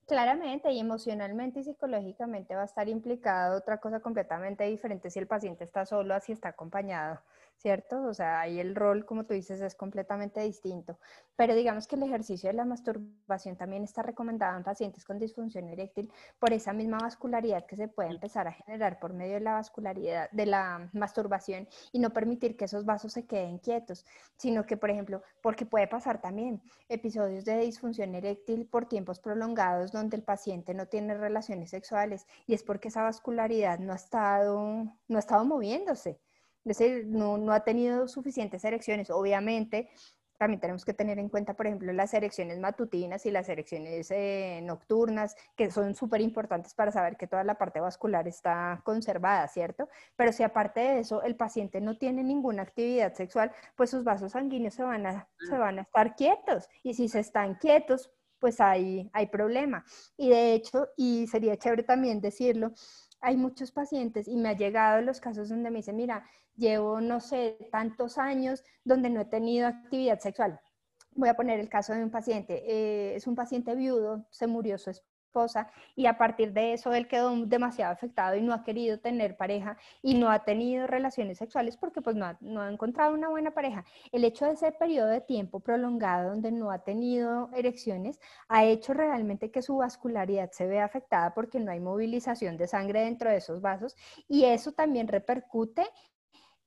Claramente 0.06 0.70
y 0.70 0.78
emocionalmente 0.78 1.60
y 1.60 1.64
psicológicamente 1.64 2.54
va 2.54 2.62
a 2.62 2.66
estar 2.66 2.88
implicado 2.88 3.58
otra 3.58 3.78
cosa 3.78 3.98
completamente 4.00 4.62
diferente 4.64 5.10
si 5.10 5.18
el 5.18 5.26
paciente 5.26 5.64
está 5.64 5.84
solo, 5.84 6.14
así 6.14 6.30
está 6.30 6.50
acompañado. 6.50 7.20
¿Cierto? 7.56 8.02
O 8.04 8.14
sea, 8.14 8.40
ahí 8.40 8.60
el 8.60 8.74
rol, 8.74 9.04
como 9.06 9.24
tú 9.24 9.34
dices, 9.34 9.60
es 9.60 9.74
completamente 9.74 10.40
distinto. 10.40 10.98
Pero 11.36 11.54
digamos 11.54 11.86
que 11.86 11.96
el 11.96 12.02
ejercicio 12.02 12.48
de 12.48 12.54
la 12.54 12.64
masturbación 12.64 13.56
también 13.56 13.84
está 13.84 14.02
recomendado 14.02 14.56
en 14.56 14.64
pacientes 14.64 15.04
con 15.04 15.18
disfunción 15.18 15.68
eréctil 15.68 16.10
por 16.38 16.52
esa 16.52 16.72
misma 16.72 16.98
vascularidad 16.98 17.66
que 17.66 17.76
se 17.76 17.88
puede 17.88 18.10
empezar 18.10 18.48
a 18.48 18.52
generar 18.52 18.98
por 18.98 19.12
medio 19.12 19.34
de 19.34 19.40
la 19.40 19.54
vascularidad, 19.54 20.30
de 20.30 20.46
la 20.46 20.88
masturbación 20.92 21.68
y 21.92 21.98
no 21.98 22.10
permitir 22.10 22.56
que 22.56 22.66
esos 22.66 22.84
vasos 22.84 23.12
se 23.12 23.26
queden 23.26 23.58
quietos, 23.58 24.06
sino 24.36 24.64
que, 24.66 24.76
por 24.76 24.90
ejemplo, 24.90 25.22
porque 25.42 25.66
puede 25.66 25.88
pasar 25.88 26.20
también 26.20 26.62
episodios 26.88 27.44
de 27.44 27.58
disfunción 27.58 28.14
eréctil 28.14 28.66
por 28.66 28.86
tiempos 28.86 29.20
prolongados 29.20 29.92
donde 29.92 30.16
el 30.16 30.22
paciente 30.22 30.74
no 30.74 30.86
tiene 30.86 31.16
relaciones 31.16 31.70
sexuales 31.70 32.26
y 32.46 32.54
es 32.54 32.62
porque 32.62 32.88
esa 32.88 33.02
vascularidad 33.02 33.78
no 33.78 33.92
ha 33.92 33.96
estado, 33.96 34.84
no 35.08 35.16
ha 35.16 35.18
estado 35.18 35.44
moviéndose. 35.44 36.20
Decir, 36.66 37.06
no, 37.06 37.38
no 37.38 37.52
ha 37.52 37.60
tenido 37.60 38.08
suficientes 38.08 38.64
erecciones. 38.64 39.08
Obviamente, 39.10 39.88
también 40.36 40.60
tenemos 40.60 40.84
que 40.84 40.92
tener 40.92 41.18
en 41.18 41.28
cuenta, 41.28 41.54
por 41.54 41.66
ejemplo, 41.66 41.92
las 41.92 42.12
erecciones 42.12 42.58
matutinas 42.58 43.24
y 43.24 43.30
las 43.30 43.48
erecciones 43.48 44.10
eh, 44.10 44.60
nocturnas, 44.62 45.36
que 45.56 45.70
son 45.70 45.94
súper 45.94 46.20
importantes 46.20 46.74
para 46.74 46.92
saber 46.92 47.16
que 47.16 47.26
toda 47.26 47.44
la 47.44 47.56
parte 47.56 47.80
vascular 47.80 48.26
está 48.28 48.80
conservada, 48.84 49.46
¿cierto? 49.48 49.88
Pero 50.16 50.32
si 50.32 50.42
aparte 50.42 50.80
de 50.80 50.98
eso 50.98 51.22
el 51.22 51.36
paciente 51.36 51.80
no 51.80 51.96
tiene 51.96 52.22
ninguna 52.22 52.62
actividad 52.62 53.14
sexual, 53.14 53.52
pues 53.76 53.90
sus 53.90 54.04
vasos 54.04 54.32
sanguíneos 54.32 54.74
se 54.74 54.82
van 54.82 55.06
a, 55.06 55.28
se 55.48 55.56
van 55.56 55.78
a 55.78 55.82
estar 55.82 56.16
quietos. 56.16 56.68
Y 56.82 56.94
si 56.94 57.08
se 57.08 57.20
están 57.20 57.54
quietos, 57.54 58.10
pues 58.38 58.60
hay, 58.60 59.08
hay 59.12 59.26
problema. 59.28 59.84
Y 60.16 60.28
de 60.30 60.52
hecho, 60.52 60.88
y 60.96 61.26
sería 61.28 61.56
chévere 61.56 61.84
también 61.84 62.20
decirlo, 62.20 62.72
hay 63.20 63.36
muchos 63.36 63.72
pacientes 63.72 64.28
y 64.28 64.36
me 64.36 64.50
ha 64.50 64.56
llegado 64.56 65.00
los 65.02 65.20
casos 65.20 65.48
donde 65.48 65.70
me 65.70 65.78
dicen, 65.78 65.96
mira, 65.96 66.24
llevo, 66.54 67.00
no 67.00 67.20
sé, 67.20 67.58
tantos 67.70 68.18
años 68.18 68.62
donde 68.84 69.10
no 69.10 69.20
he 69.20 69.24
tenido 69.24 69.66
actividad 69.66 70.20
sexual. 70.20 70.60
Voy 71.12 71.28
a 71.28 71.34
poner 71.34 71.60
el 71.60 71.68
caso 71.68 71.94
de 71.94 72.02
un 72.02 72.10
paciente. 72.10 72.62
Eh, 72.66 73.16
es 73.16 73.26
un 73.26 73.34
paciente 73.34 73.74
viudo, 73.74 74.26
se 74.30 74.46
murió 74.46 74.78
su 74.78 74.90
esposa 74.90 75.15
y 75.94 76.06
a 76.06 76.16
partir 76.16 76.52
de 76.52 76.72
eso 76.72 76.94
él 76.94 77.08
quedó 77.08 77.34
demasiado 77.46 77.92
afectado 77.92 78.36
y 78.36 78.42
no 78.42 78.54
ha 78.54 78.64
querido 78.64 78.98
tener 78.98 79.36
pareja 79.36 79.76
y 80.02 80.14
no 80.14 80.30
ha 80.30 80.44
tenido 80.44 80.86
relaciones 80.86 81.38
sexuales 81.38 81.76
porque 81.76 82.00
pues 82.00 82.16
no 82.16 82.24
ha, 82.24 82.38
no 82.40 82.62
ha 82.62 82.70
encontrado 82.70 83.12
una 83.12 83.28
buena 83.28 83.50
pareja. 83.50 83.84
El 84.12 84.24
hecho 84.24 84.46
de 84.46 84.52
ese 84.52 84.72
periodo 84.72 85.08
de 85.08 85.20
tiempo 85.20 85.60
prolongado 85.60 86.30
donde 86.30 86.52
no 86.52 86.70
ha 86.70 86.78
tenido 86.78 87.50
erecciones 87.52 88.18
ha 88.48 88.64
hecho 88.64 88.94
realmente 88.94 89.50
que 89.50 89.62
su 89.62 89.76
vascularidad 89.76 90.50
se 90.52 90.66
vea 90.66 90.86
afectada 90.86 91.34
porque 91.34 91.60
no 91.60 91.70
hay 91.70 91.80
movilización 91.80 92.56
de 92.56 92.66
sangre 92.66 93.00
dentro 93.02 93.28
de 93.28 93.36
esos 93.36 93.60
vasos 93.60 93.94
y 94.28 94.44
eso 94.44 94.72
también 94.72 95.06
repercute 95.06 95.84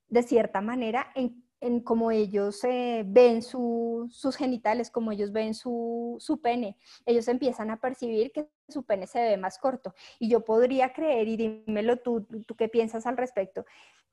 de 0.09 0.23
cierta 0.23 0.61
manera 0.61 1.07
en, 1.15 1.48
en 1.61 1.81
cómo 1.81 2.11
ellos 2.11 2.63
eh, 2.63 3.03
ven 3.05 3.41
su, 3.41 4.07
sus 4.11 4.35
genitales, 4.35 4.89
como 4.89 5.11
ellos 5.11 5.31
ven 5.31 5.53
su, 5.53 6.15
su, 6.19 6.41
pene. 6.41 6.77
Ellos 7.05 7.27
empiezan 7.27 7.69
a 7.69 7.79
percibir 7.79 8.31
que 8.31 8.47
su 8.67 8.83
pene 8.83 9.07
se 9.07 9.19
ve 9.19 9.37
más 9.37 9.57
corto. 9.57 9.93
Y 10.19 10.29
yo 10.29 10.45
podría 10.45 10.93
creer, 10.93 11.27
y 11.27 11.37
dímelo 11.37 11.97
tú, 11.97 12.25
tú 12.45 12.55
qué 12.55 12.69
piensas 12.69 13.05
al 13.05 13.17
respecto, 13.17 13.65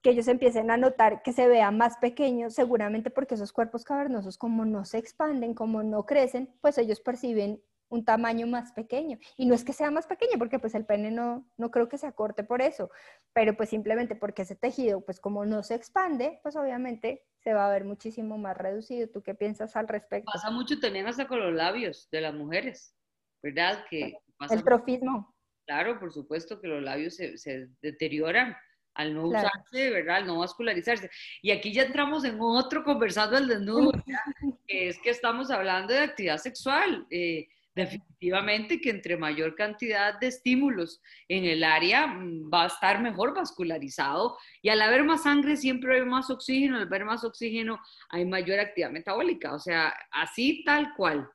que 0.03 0.11
ellos 0.11 0.29
empiecen 0.29 0.71
a 0.71 0.77
notar 0.77 1.23
que 1.23 1.33
se 1.33 1.49
vea 1.49 1.71
más 1.71 1.97
pequeño, 1.99 2.51
seguramente 2.51 3.11
porque 3.11 3.35
esos 3.35 3.53
cuerpos 3.53 3.85
cavernosos 3.85 4.39
como 4.39 4.65
no 4.65 4.85
se 4.85 4.99
expanden, 4.99 5.55
como 5.55 5.83
no 5.83 6.05
crecen, 6.05 6.53
pues 6.61 6.79
ellos 6.79 7.01
perciben 7.01 7.61
un 7.89 8.05
tamaño 8.05 8.47
más 8.47 8.73
pequeño. 8.73 9.19
Y 9.37 9.47
no 9.47 9.55
es 9.55 9.65
que 9.65 9.73
sea 9.73 9.91
más 9.91 10.07
pequeño, 10.07 10.39
porque 10.39 10.59
pues 10.59 10.75
el 10.75 10.85
pene 10.85 11.11
no, 11.11 11.47
no 11.57 11.71
creo 11.71 11.89
que 11.89 11.99
se 11.99 12.07
acorte 12.07 12.45
por 12.45 12.63
eso, 12.63 12.91
pero 13.33 13.57
pues 13.57 13.69
simplemente 13.71 14.17
porque 14.17 14.43
ese 14.43 14.57
tejido, 14.57 15.01
pues 15.03 15.21
como 15.21 15.45
no 15.45 15.63
se 15.63 15.75
expande, 15.75 16.41
pues 16.43 16.57
obviamente 16.57 17.25
se 17.47 17.55
va 17.55 17.69
a 17.69 17.71
ver 17.71 17.85
muchísimo 17.85 18.37
más 18.39 18.57
reducido. 18.57 19.09
¿Tú 19.09 19.23
qué 19.23 19.33
piensas 19.33 19.77
al 19.77 19.87
respecto? 19.87 20.29
Pasa 20.33 20.51
mucho 20.51 20.81
también 20.81 21.07
hasta 21.07 21.29
con 21.29 21.39
los 21.39 21.55
labios 21.55 22.09
de 22.11 22.21
las 22.21 22.35
mujeres, 22.35 22.93
¿verdad? 23.41 23.85
Que 23.89 24.19
el 24.51 24.65
trofismo. 24.65 25.33
Claro, 25.65 26.01
por 26.01 26.13
supuesto 26.13 26.61
que 26.61 26.67
los 26.67 26.83
labios 26.83 27.15
se, 27.15 27.39
se 27.39 27.69
deterioran 27.81 28.57
al 28.95 29.15
no 29.15 29.29
claro. 29.29 29.47
usarse, 29.47 29.91
¿verdad? 29.91 30.17
Al 30.17 30.27
no 30.27 30.41
vascularizarse. 30.41 31.09
Y 31.41 31.53
aquí 31.53 31.73
ya 31.73 31.85
entramos 31.85 32.25
en 32.25 32.37
otro 32.41 32.83
conversando 32.83 33.39
el 33.39 33.47
desnudo, 33.47 33.93
que 34.67 34.89
es 34.89 34.99
que 34.99 35.11
estamos 35.11 35.49
hablando 35.53 35.95
de 35.95 36.01
actividad 36.01 36.39
sexual. 36.39 37.07
Eh, 37.11 37.47
definitivamente 37.77 38.81
que 38.81 38.89
entre 38.89 39.19
mayor 39.19 39.55
cantidad 39.55 40.19
de 40.19 40.29
estímulos 40.29 41.03
en 41.29 41.45
el 41.45 41.63
área 41.63 42.07
mm, 42.07 42.51
va 42.53 42.65
a 42.65 42.69
estar 42.69 43.03
mejor 43.03 43.35
vascularizado 43.35 44.39
y 44.63 44.71
al 44.71 44.81
haber 44.81 45.05
más 45.05 45.25
sangre 45.25 45.59
siempre 45.59 45.97
hay 45.97 46.07
más 46.07 46.31
oxígeno, 46.31 46.77
al 46.77 46.85
haber 46.85 47.05
más 47.05 47.23
oxígeno 47.23 47.79
hay 48.09 48.25
mayor 48.25 48.59
actividad 48.61 48.91
metabólica, 48.91 49.55
o 49.55 49.59
sea, 49.59 49.95
así 50.11 50.65
tal 50.65 50.95
cual. 50.97 51.29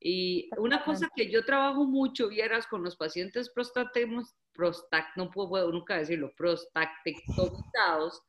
Y 0.00 0.50
una 0.58 0.84
cosa 0.84 1.08
que 1.14 1.30
yo 1.30 1.44
trabajo 1.44 1.84
mucho, 1.84 2.28
vieras, 2.28 2.66
con 2.66 2.82
los 2.82 2.96
pacientes 2.96 3.50
prostatemos, 3.54 4.34
prostat, 4.52 5.06
no 5.16 5.30
puedo 5.30 5.70
nunca 5.70 5.96
decirlo, 5.96 6.34
prostatectomizados, 6.36 8.20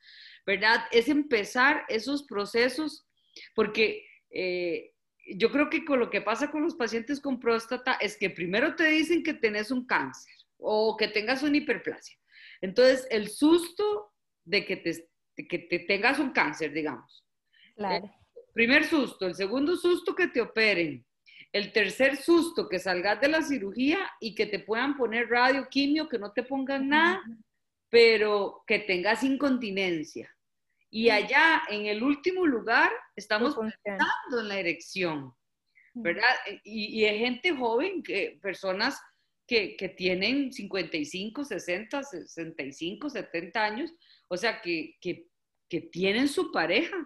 ¿verdad? 0.45 0.85
Es 0.91 1.09
empezar 1.09 1.83
esos 1.89 2.23
procesos 2.23 3.07
porque... 3.55 4.05
Eh, 4.29 4.91
yo 5.25 5.51
creo 5.51 5.69
que 5.69 5.83
con 5.83 5.99
lo 5.99 6.09
que 6.09 6.21
pasa 6.21 6.51
con 6.51 6.61
los 6.61 6.75
pacientes 6.75 7.19
con 7.19 7.39
próstata 7.39 7.93
es 7.93 8.17
que 8.17 8.29
primero 8.29 8.75
te 8.75 8.85
dicen 8.85 9.23
que 9.23 9.33
tenés 9.33 9.71
un 9.71 9.85
cáncer 9.85 10.33
o 10.57 10.95
que 10.97 11.07
tengas 11.07 11.43
una 11.43 11.57
hiperplasia. 11.57 12.17
Entonces, 12.61 13.07
el 13.09 13.29
susto 13.29 14.13
de 14.43 14.65
que 14.65 14.77
te, 14.77 15.09
que 15.45 15.59
te 15.59 15.79
tengas 15.79 16.19
un 16.19 16.31
cáncer, 16.31 16.71
digamos. 16.71 17.25
Claro. 17.75 18.05
Eh, 18.05 18.11
primer 18.53 18.85
susto, 18.85 19.25
el 19.27 19.35
segundo 19.35 19.75
susto 19.75 20.15
que 20.15 20.27
te 20.27 20.41
operen, 20.41 21.05
el 21.51 21.71
tercer 21.71 22.17
susto 22.17 22.69
que 22.69 22.79
salgas 22.79 23.19
de 23.19 23.27
la 23.29 23.41
cirugía 23.41 23.99
y 24.19 24.35
que 24.35 24.45
te 24.45 24.59
puedan 24.59 24.95
poner 24.95 25.29
radio, 25.29 25.67
quimio, 25.69 26.07
que 26.07 26.19
no 26.19 26.31
te 26.31 26.43
pongan 26.43 26.89
nada, 26.89 27.21
pero 27.89 28.63
que 28.67 28.79
tengas 28.79 29.23
incontinencia. 29.23 30.29
Y 30.89 31.09
allá, 31.09 31.63
en 31.69 31.87
el 31.87 32.03
último 32.03 32.45
lugar, 32.45 32.91
estamos 33.15 33.55
pensando 33.55 34.39
en 34.39 34.47
la 34.47 34.59
erección, 34.59 35.33
¿verdad? 35.93 36.29
Y, 36.63 36.99
y 36.99 37.05
hay 37.05 37.19
gente 37.19 37.55
joven, 37.55 38.03
que, 38.03 38.39
personas 38.41 39.01
que, 39.47 39.75
que, 39.77 39.89
tienen 39.89 40.51
55, 40.51 41.45
60, 41.45 42.03
65, 42.03 43.09
70 43.09 43.63
años, 43.63 43.93
o 44.27 44.37
sea, 44.37 44.61
que, 44.61 44.97
que, 44.99 45.27
que 45.69 45.81
tienen 45.81 46.27
su 46.27 46.51
pareja 46.51 46.97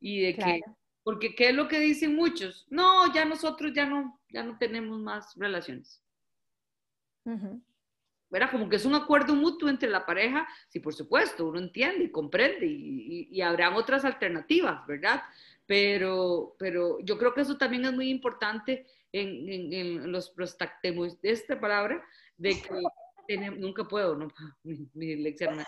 y 0.00 0.20
de 0.20 0.36
que, 0.36 0.60
porque 1.02 1.34
¿qué 1.34 1.50
es 1.50 1.54
lo 1.54 1.68
que 1.68 1.80
dicen 1.80 2.14
muchos? 2.14 2.66
No, 2.70 3.12
ya 3.12 3.24
nosotros 3.24 3.72
ya 3.74 3.86
no, 3.86 4.20
ya 4.30 4.42
no 4.42 4.56
tenemos 4.58 4.98
más 5.00 5.34
relaciones. 5.36 6.02
¿verdad? 8.30 8.50
Como 8.50 8.68
que 8.68 8.76
es 8.76 8.84
un 8.84 8.94
acuerdo 8.94 9.34
mutuo 9.34 9.68
entre 9.68 9.88
la 9.88 10.04
pareja, 10.04 10.46
sí, 10.68 10.80
por 10.80 10.94
supuesto, 10.94 11.46
uno 11.46 11.58
entiende 11.58 12.04
y 12.04 12.10
comprende 12.10 12.66
y, 12.66 13.28
y, 13.30 13.40
habrán 13.40 13.74
otras 13.74 14.04
alternativas, 14.04 14.86
¿verdad? 14.86 15.22
Pero, 15.68 16.56
pero 16.58 16.98
yo 17.04 17.18
creo 17.18 17.34
que 17.34 17.42
eso 17.42 17.58
también 17.58 17.84
es 17.84 17.92
muy 17.92 18.08
importante 18.08 18.86
en, 19.12 19.48
en, 19.48 19.72
en 19.72 20.12
los 20.12 20.30
prostactemos, 20.30 21.18
esta 21.22 21.60
palabra, 21.60 22.02
de 22.38 22.60
que 22.60 22.68
tenemos, 23.28 23.58
nunca 23.58 23.84
puedo, 23.84 24.16
no, 24.16 24.28
mi, 24.64 24.88
mi 24.94 25.16
lección, 25.16 25.62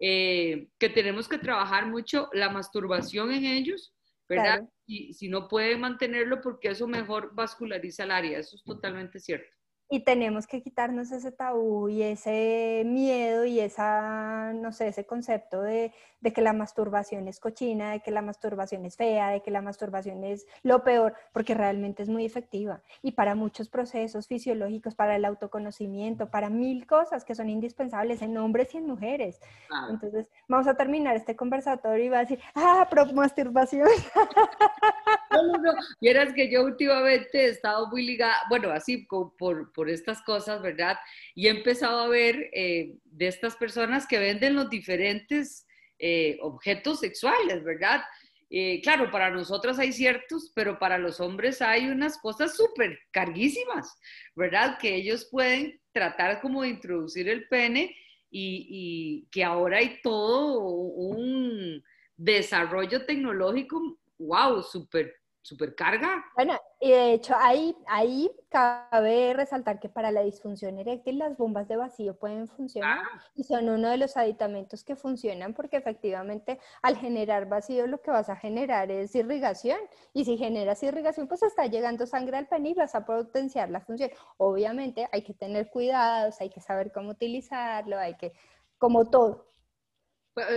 eh, 0.00 0.68
que 0.78 0.90
tenemos 0.90 1.26
que 1.28 1.38
trabajar 1.38 1.86
mucho 1.86 2.28
la 2.34 2.50
masturbación 2.50 3.32
en 3.32 3.46
ellos, 3.46 3.94
¿verdad? 4.28 4.58
Claro. 4.58 4.72
Y 4.86 5.14
si 5.14 5.28
no 5.28 5.48
pueden 5.48 5.80
mantenerlo, 5.80 6.42
porque 6.42 6.68
eso 6.68 6.86
mejor 6.86 7.34
vasculariza 7.34 8.04
el 8.04 8.10
área, 8.10 8.38
eso 8.38 8.54
es 8.54 8.62
totalmente 8.62 9.18
cierto. 9.18 9.57
Y 9.90 10.00
tenemos 10.00 10.46
que 10.46 10.62
quitarnos 10.62 11.10
ese 11.12 11.32
tabú 11.32 11.88
y 11.88 12.02
ese 12.02 12.82
miedo 12.84 13.46
y 13.46 13.60
esa, 13.60 14.52
no 14.52 14.70
sé, 14.70 14.88
ese 14.88 15.06
concepto 15.06 15.62
de, 15.62 15.92
de, 16.20 16.32
que 16.32 16.42
la 16.42 16.52
masturbación 16.52 17.26
es 17.26 17.40
cochina, 17.40 17.92
de 17.92 18.00
que 18.00 18.10
la 18.10 18.20
masturbación 18.20 18.84
es 18.84 18.96
fea, 18.96 19.30
de 19.30 19.40
que 19.40 19.50
la 19.50 19.62
masturbación 19.62 20.24
es 20.24 20.46
lo 20.62 20.84
peor, 20.84 21.14
porque 21.32 21.54
realmente 21.54 22.02
es 22.02 22.10
muy 22.10 22.26
efectiva. 22.26 22.82
Y 23.02 23.12
para 23.12 23.34
muchos 23.34 23.70
procesos 23.70 24.26
fisiológicos, 24.26 24.94
para 24.94 25.16
el 25.16 25.24
autoconocimiento, 25.24 26.30
para 26.30 26.50
mil 26.50 26.86
cosas 26.86 27.24
que 27.24 27.34
son 27.34 27.48
indispensables 27.48 28.20
en 28.20 28.36
hombres 28.36 28.74
y 28.74 28.78
en 28.78 28.86
mujeres. 28.86 29.40
Ah. 29.70 29.88
Entonces, 29.90 30.30
vamos 30.48 30.66
a 30.66 30.74
terminar 30.74 31.16
este 31.16 31.34
conversatorio 31.34 32.04
y 32.04 32.08
va 32.10 32.18
a 32.18 32.20
decir, 32.20 32.40
ah, 32.54 32.86
pro 32.90 33.06
masturbación. 33.06 33.88
No, 35.42 35.58
no. 35.58 35.74
Vieras 36.00 36.32
que 36.34 36.50
yo 36.50 36.64
últimamente 36.64 37.44
he 37.44 37.48
estado 37.48 37.88
muy 37.88 38.04
ligada, 38.04 38.36
bueno, 38.48 38.70
así 38.70 39.06
por, 39.08 39.72
por 39.72 39.90
estas 39.90 40.22
cosas, 40.22 40.62
¿verdad? 40.62 40.96
Y 41.34 41.46
he 41.46 41.50
empezado 41.50 42.00
a 42.00 42.08
ver 42.08 42.50
eh, 42.52 42.94
de 43.04 43.26
estas 43.26 43.56
personas 43.56 44.06
que 44.06 44.18
venden 44.18 44.54
los 44.54 44.70
diferentes 44.70 45.66
eh, 45.98 46.38
objetos 46.42 47.00
sexuales, 47.00 47.64
¿verdad? 47.64 48.02
Eh, 48.50 48.80
claro, 48.82 49.10
para 49.10 49.30
nosotras 49.30 49.78
hay 49.78 49.92
ciertos, 49.92 50.52
pero 50.54 50.78
para 50.78 50.96
los 50.96 51.20
hombres 51.20 51.60
hay 51.60 51.88
unas 51.88 52.16
cosas 52.18 52.56
súper 52.56 52.98
carguísimas, 53.10 53.98
¿verdad? 54.34 54.78
Que 54.78 54.94
ellos 54.94 55.28
pueden 55.30 55.80
tratar 55.92 56.40
como 56.40 56.62
de 56.62 56.68
introducir 56.68 57.28
el 57.28 57.48
pene 57.48 57.94
y, 58.30 58.66
y 58.70 59.28
que 59.30 59.44
ahora 59.44 59.78
hay 59.78 60.00
todo 60.02 60.60
un 60.60 61.82
desarrollo 62.16 63.04
tecnológico, 63.04 63.98
wow, 64.18 64.62
súper 64.62 65.17
supercarga. 65.48 66.26
Bueno, 66.34 66.60
y 66.78 66.90
de 66.90 67.14
hecho 67.14 67.34
ahí, 67.38 67.74
ahí 67.86 68.30
cabe 68.50 69.32
resaltar 69.32 69.80
que 69.80 69.88
para 69.88 70.12
la 70.12 70.20
disfunción 70.20 70.78
eréctil 70.78 71.18
las 71.18 71.38
bombas 71.38 71.66
de 71.68 71.76
vacío 71.76 72.18
pueden 72.18 72.48
funcionar 72.48 72.98
ah. 73.00 73.22
y 73.34 73.44
son 73.44 73.68
uno 73.70 73.88
de 73.88 73.96
los 73.96 74.18
aditamentos 74.18 74.84
que 74.84 74.94
funcionan 74.94 75.54
porque 75.54 75.78
efectivamente 75.78 76.60
al 76.82 76.98
generar 76.98 77.48
vacío 77.48 77.86
lo 77.86 78.02
que 78.02 78.10
vas 78.10 78.28
a 78.28 78.36
generar 78.36 78.90
es 78.90 79.14
irrigación 79.14 79.78
y 80.12 80.26
si 80.26 80.36
generas 80.36 80.82
irrigación 80.82 81.28
pues 81.28 81.42
está 81.42 81.66
llegando 81.66 82.06
sangre 82.06 82.36
al 82.36 82.46
pene 82.46 82.70
y 82.70 82.74
vas 82.74 82.94
a 82.94 83.06
potenciar 83.06 83.70
la 83.70 83.80
función. 83.80 84.10
Obviamente 84.36 85.08
hay 85.10 85.22
que 85.22 85.32
tener 85.32 85.70
cuidados, 85.70 86.40
hay 86.42 86.50
que 86.50 86.60
saber 86.60 86.92
cómo 86.92 87.10
utilizarlo, 87.10 87.98
hay 87.98 88.16
que, 88.16 88.34
como 88.76 89.08
todo. 89.08 89.46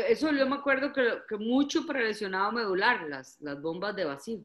Eso 0.08 0.32
yo 0.32 0.46
me 0.46 0.58
acuerdo 0.58 0.92
que, 0.92 1.02
que 1.28 1.38
mucho 1.38 1.88
para 1.88 2.02
lesionado 2.02 2.52
medular, 2.52 3.04
las, 3.08 3.40
las 3.40 3.60
bombas 3.60 3.96
de 3.96 4.06
vacío. 4.06 4.44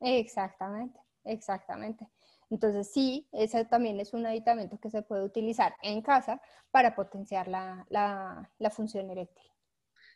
Exactamente, 0.00 0.98
exactamente. 1.24 2.08
Entonces 2.50 2.92
sí, 2.92 3.28
ese 3.32 3.64
también 3.64 3.98
es 3.98 4.12
un 4.12 4.24
aditamento 4.24 4.78
que 4.78 4.90
se 4.90 5.02
puede 5.02 5.24
utilizar 5.24 5.74
en 5.82 6.00
casa 6.00 6.40
para 6.70 6.94
potenciar 6.94 7.48
la, 7.48 7.86
la, 7.88 8.70
función 8.70 9.10
eréctil. 9.10 9.50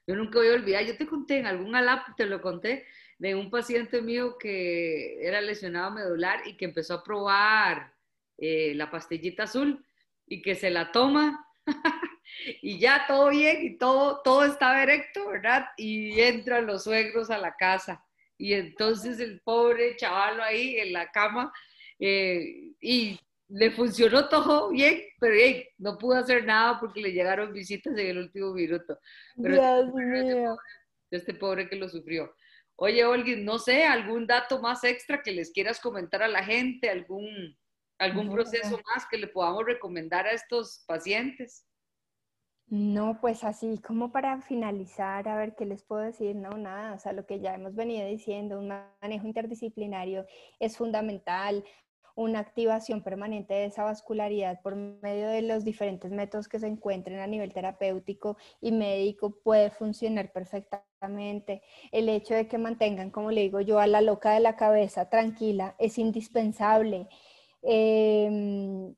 Yo 0.06 0.14
nunca 0.14 0.38
voy 0.38 0.48
a 0.48 0.54
olvidar, 0.54 0.84
yo 0.84 0.96
te 0.96 1.06
conté 1.06 1.38
en 1.38 1.46
algún 1.46 1.74
alap, 1.74 2.16
te 2.16 2.26
lo 2.26 2.40
conté, 2.40 2.86
de 3.18 3.34
un 3.34 3.50
paciente 3.50 4.00
mío 4.00 4.38
que 4.38 5.26
era 5.26 5.40
lesionado 5.40 5.90
medular 5.90 6.46
y 6.46 6.56
que 6.56 6.64
empezó 6.66 6.94
a 6.94 7.02
probar 7.02 7.94
eh, 8.38 8.74
la 8.74 8.90
pastillita 8.90 9.44
azul 9.44 9.84
y 10.26 10.40
que 10.40 10.54
se 10.54 10.70
la 10.70 10.92
toma 10.92 11.46
y 12.62 12.78
ya 12.78 13.04
todo 13.06 13.30
bien 13.30 13.64
y 13.64 13.76
todo, 13.76 14.22
todo 14.22 14.44
estaba 14.44 14.82
erecto, 14.82 15.28
¿verdad? 15.28 15.66
Y 15.76 16.20
entran 16.20 16.66
los 16.66 16.84
suegros 16.84 17.30
a 17.30 17.38
la 17.38 17.56
casa 17.56 18.04
y 18.40 18.54
entonces 18.54 19.20
el 19.20 19.42
pobre 19.42 19.96
chaval 19.96 20.40
ahí 20.40 20.76
en 20.78 20.94
la 20.94 21.10
cama 21.10 21.52
eh, 21.98 22.72
y 22.80 23.20
le 23.48 23.70
funcionó 23.70 24.30
todo 24.30 24.70
bien, 24.70 25.02
pero 25.18 25.34
hey, 25.36 25.68
no 25.76 25.98
pudo 25.98 26.16
hacer 26.16 26.46
nada 26.46 26.80
porque 26.80 27.02
le 27.02 27.12
llegaron 27.12 27.52
visitas 27.52 27.92
en 27.98 28.06
el 28.06 28.18
último 28.18 28.54
minuto. 28.54 28.98
Pero 29.36 29.54
este, 29.56 30.04
mío. 30.06 30.56
Pobre, 30.56 30.56
este 31.10 31.34
pobre 31.34 31.68
que 31.68 31.76
lo 31.76 31.90
sufrió. 31.90 32.34
Oye, 32.76 33.04
Olgui, 33.04 33.36
no 33.36 33.58
sé, 33.58 33.84
algún 33.84 34.26
dato 34.26 34.58
más 34.62 34.84
extra 34.84 35.22
que 35.22 35.32
les 35.32 35.50
quieras 35.50 35.78
comentar 35.78 36.22
a 36.22 36.28
la 36.28 36.42
gente, 36.42 36.88
algún, 36.88 37.54
algún 37.98 38.32
proceso 38.32 38.80
más 38.86 39.04
que 39.10 39.18
le 39.18 39.26
podamos 39.26 39.66
recomendar 39.66 40.26
a 40.26 40.32
estos 40.32 40.82
pacientes. 40.86 41.66
No, 42.70 43.18
pues 43.20 43.42
así 43.42 43.78
como 43.78 44.12
para 44.12 44.40
finalizar, 44.42 45.28
a 45.28 45.36
ver 45.36 45.56
qué 45.56 45.66
les 45.66 45.82
puedo 45.82 46.02
decir, 46.02 46.36
no, 46.36 46.50
nada, 46.56 46.94
o 46.94 46.98
sea, 47.00 47.12
lo 47.12 47.26
que 47.26 47.40
ya 47.40 47.52
hemos 47.54 47.74
venido 47.74 48.06
diciendo, 48.06 48.60
un 48.60 48.68
manejo 49.02 49.26
interdisciplinario 49.26 50.24
es 50.60 50.76
fundamental, 50.76 51.64
una 52.14 52.38
activación 52.38 53.02
permanente 53.02 53.54
de 53.54 53.64
esa 53.66 53.82
vascularidad 53.84 54.60
por 54.62 54.76
medio 54.76 55.28
de 55.28 55.42
los 55.42 55.64
diferentes 55.64 56.12
métodos 56.12 56.48
que 56.48 56.60
se 56.60 56.68
encuentren 56.68 57.18
a 57.18 57.26
nivel 57.26 57.52
terapéutico 57.52 58.36
y 58.60 58.70
médico 58.70 59.36
puede 59.42 59.70
funcionar 59.70 60.30
perfectamente. 60.32 61.62
El 61.90 62.08
hecho 62.08 62.34
de 62.34 62.46
que 62.46 62.58
mantengan, 62.58 63.10
como 63.10 63.32
le 63.32 63.42
digo 63.42 63.60
yo, 63.60 63.80
a 63.80 63.88
la 63.88 64.00
loca 64.00 64.32
de 64.32 64.40
la 64.40 64.54
cabeza 64.56 65.08
tranquila 65.10 65.74
es 65.80 65.98
indispensable. 65.98 67.08
Eh, 67.62 68.28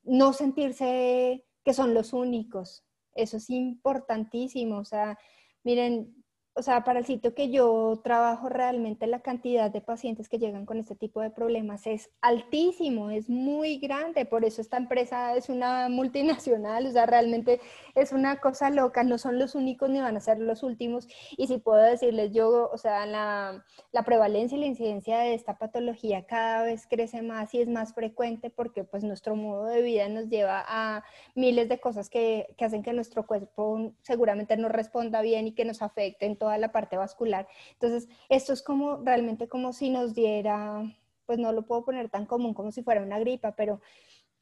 no 0.05 0.33
sentirse 0.35 1.47
que 1.65 1.75
son 1.75 1.95
los 1.95 2.13
únicos, 2.13 2.85
eso 3.15 3.37
es 3.37 3.51
importantísimo. 3.51 4.79
O 4.79 4.85
sea, 4.85 5.19
miren, 5.65 6.22
o 6.55 6.61
sea, 6.63 6.85
para 6.85 6.99
el 6.99 7.07
sitio 7.07 7.35
que 7.35 7.51
yo 7.51 8.01
trabajo 8.05 8.51
realmente 8.51 9.07
la 9.07 9.21
cantidad 9.21 9.71
de 9.71 9.81
pacientes 9.81 10.29
que 10.29 10.39
llegan 10.39 10.67
con 10.67 10.79
este 10.79 10.95
tipo 10.95 11.23
de 11.23 11.31
problemas 11.31 11.87
es 11.87 12.11
altísimo, 12.21 13.11
es 13.11 13.31
muy 13.31 13.79
grande, 13.79 14.27
por 14.27 14.45
eso 14.45 14.61
esta 14.61 14.77
empresa 14.77 15.35
es 15.35 15.49
una 15.49 15.89
multinacional, 15.91 16.87
o 16.87 16.91
sea, 16.91 17.07
realmente 17.07 17.61
es 17.95 18.13
una 18.13 18.37
cosa 18.41 18.69
loca, 18.71 19.03
no 19.03 19.17
son 19.17 19.39
los 19.39 19.55
únicos 19.55 19.89
ni 19.89 20.01
van 20.01 20.17
a 20.17 20.21
ser 20.21 20.39
los 20.41 20.63
últimos. 20.63 21.09
Y 21.39 21.47
si 21.47 21.57
puedo 21.59 21.81
decirles 21.83 22.33
yo, 22.33 22.69
o 22.71 22.77
sea, 22.77 23.07
la, 23.07 23.65
la 23.91 24.03
prevalencia 24.03 24.57
y 24.59 24.61
la 24.61 24.67
incidencia 24.67 25.21
de 25.21 25.35
esta 25.35 25.59
patología 25.59 26.27
cada 26.27 26.65
vez 26.65 26.87
crece 26.87 27.23
más 27.23 27.55
y 27.55 27.63
es 27.63 27.69
más 27.69 27.95
frecuente 27.95 28.51
porque 28.51 28.85
pues 28.85 29.05
nuestro 29.05 29.37
modo 29.37 29.67
de 29.67 29.81
vida 29.81 30.09
nos 30.09 30.29
lleva 30.29 30.65
a 30.67 31.03
miles 31.35 31.71
de 31.71 31.81
cosas 31.81 32.11
que, 32.11 32.55
que 32.59 32.65
hacen 32.67 32.83
que 32.83 32.93
nuestro 32.93 33.27
cuerpo 33.27 33.93
seguramente 34.03 34.57
no 34.59 34.69
responda 34.69 35.23
bien 35.23 35.47
y 35.47 35.53
que 35.53 35.65
nos 35.65 35.81
afecten 35.81 36.37
toda 36.43 36.59
la 36.59 36.73
parte 36.73 36.97
vascular. 36.97 37.47
Entonces, 37.75 38.09
esto 38.29 38.53
es 38.53 38.65
como 38.65 38.97
realmente 38.97 39.47
como 39.47 39.73
si 39.73 39.91
nos 39.91 40.13
diera, 40.13 40.83
pues 41.25 41.39
no 41.39 41.53
lo 41.53 41.63
puedo 41.63 41.85
poner 41.85 42.09
tan 42.09 42.27
común 42.27 42.53
como 42.53 42.73
si 42.73 42.83
fuera 42.83 43.01
una 43.01 43.21
gripa, 43.21 43.55
pero, 43.55 43.81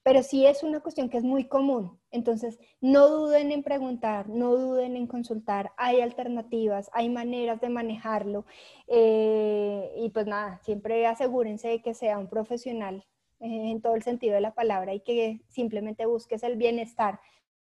pero 0.03 0.23
sí 0.23 0.47
es 0.47 0.63
una 0.63 0.81
cuestión 0.81 1.11
que 1.11 1.19
es 1.19 1.25
muy 1.25 1.45
común. 1.47 2.01
Entonces, 2.11 2.59
no 2.81 3.11
duden 3.11 3.53
en 3.53 3.63
preguntar, 3.63 4.31
no 4.31 4.57
duden 4.57 4.97
en 4.97 5.07
consultar, 5.07 5.73
hay 5.77 6.01
alternativas, 6.01 6.89
hay 6.95 7.11
maneras 7.11 7.61
de 7.61 7.69
manejarlo. 7.69 8.47
Eh, 8.87 9.93
y 9.99 10.09
pues 10.09 10.27
nada, 10.27 10.59
siempre 10.63 11.07
asegúrense 11.07 11.69
de 11.69 11.83
que 11.83 11.93
sea 11.93 12.17
un 12.17 12.31
profesional 12.31 13.05
eh, 13.41 13.73
en 13.73 13.83
todo 13.83 13.95
el 13.95 14.03
sentido 14.03 14.37
de 14.37 14.41
la 14.41 14.55
palabra 14.55 14.95
y 14.95 15.01
que 15.01 15.43
simplemente 15.49 16.07
busques 16.07 16.43
el 16.45 16.57
bienestar 16.57 17.21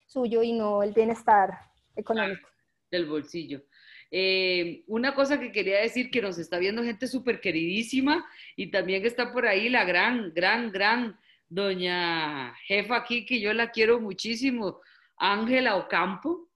suyo 0.07 0.43
y 0.43 0.55
no 0.55 0.83
el 0.83 0.93
bienestar 0.93 1.57
económico. 1.95 2.49
Del 2.91 3.07
bolsillo. 3.07 3.63
Eh, 4.11 4.85
una 4.87 5.15
cosa 5.15 5.41
que 5.41 5.53
quería 5.53 5.81
decir, 5.81 6.11
que 6.11 6.23
nos 6.23 6.39
está 6.39 6.59
viendo 6.59 6.85
gente 6.85 7.07
súper 7.07 7.41
queridísima 7.41 8.25
y 8.57 8.71
también 8.71 9.05
está 9.05 9.33
por 9.33 9.47
ahí 9.47 9.69
la 9.69 9.85
gran, 9.85 10.33
gran, 10.35 10.71
gran 10.71 11.19
doña 11.49 12.55
jefa 12.67 12.97
aquí, 12.97 13.27
que 13.27 13.41
yo 13.41 13.53
la 13.53 13.71
quiero 13.71 14.01
muchísimo, 14.01 14.81
Ángela 15.17 15.77
Ocampo, 15.77 16.51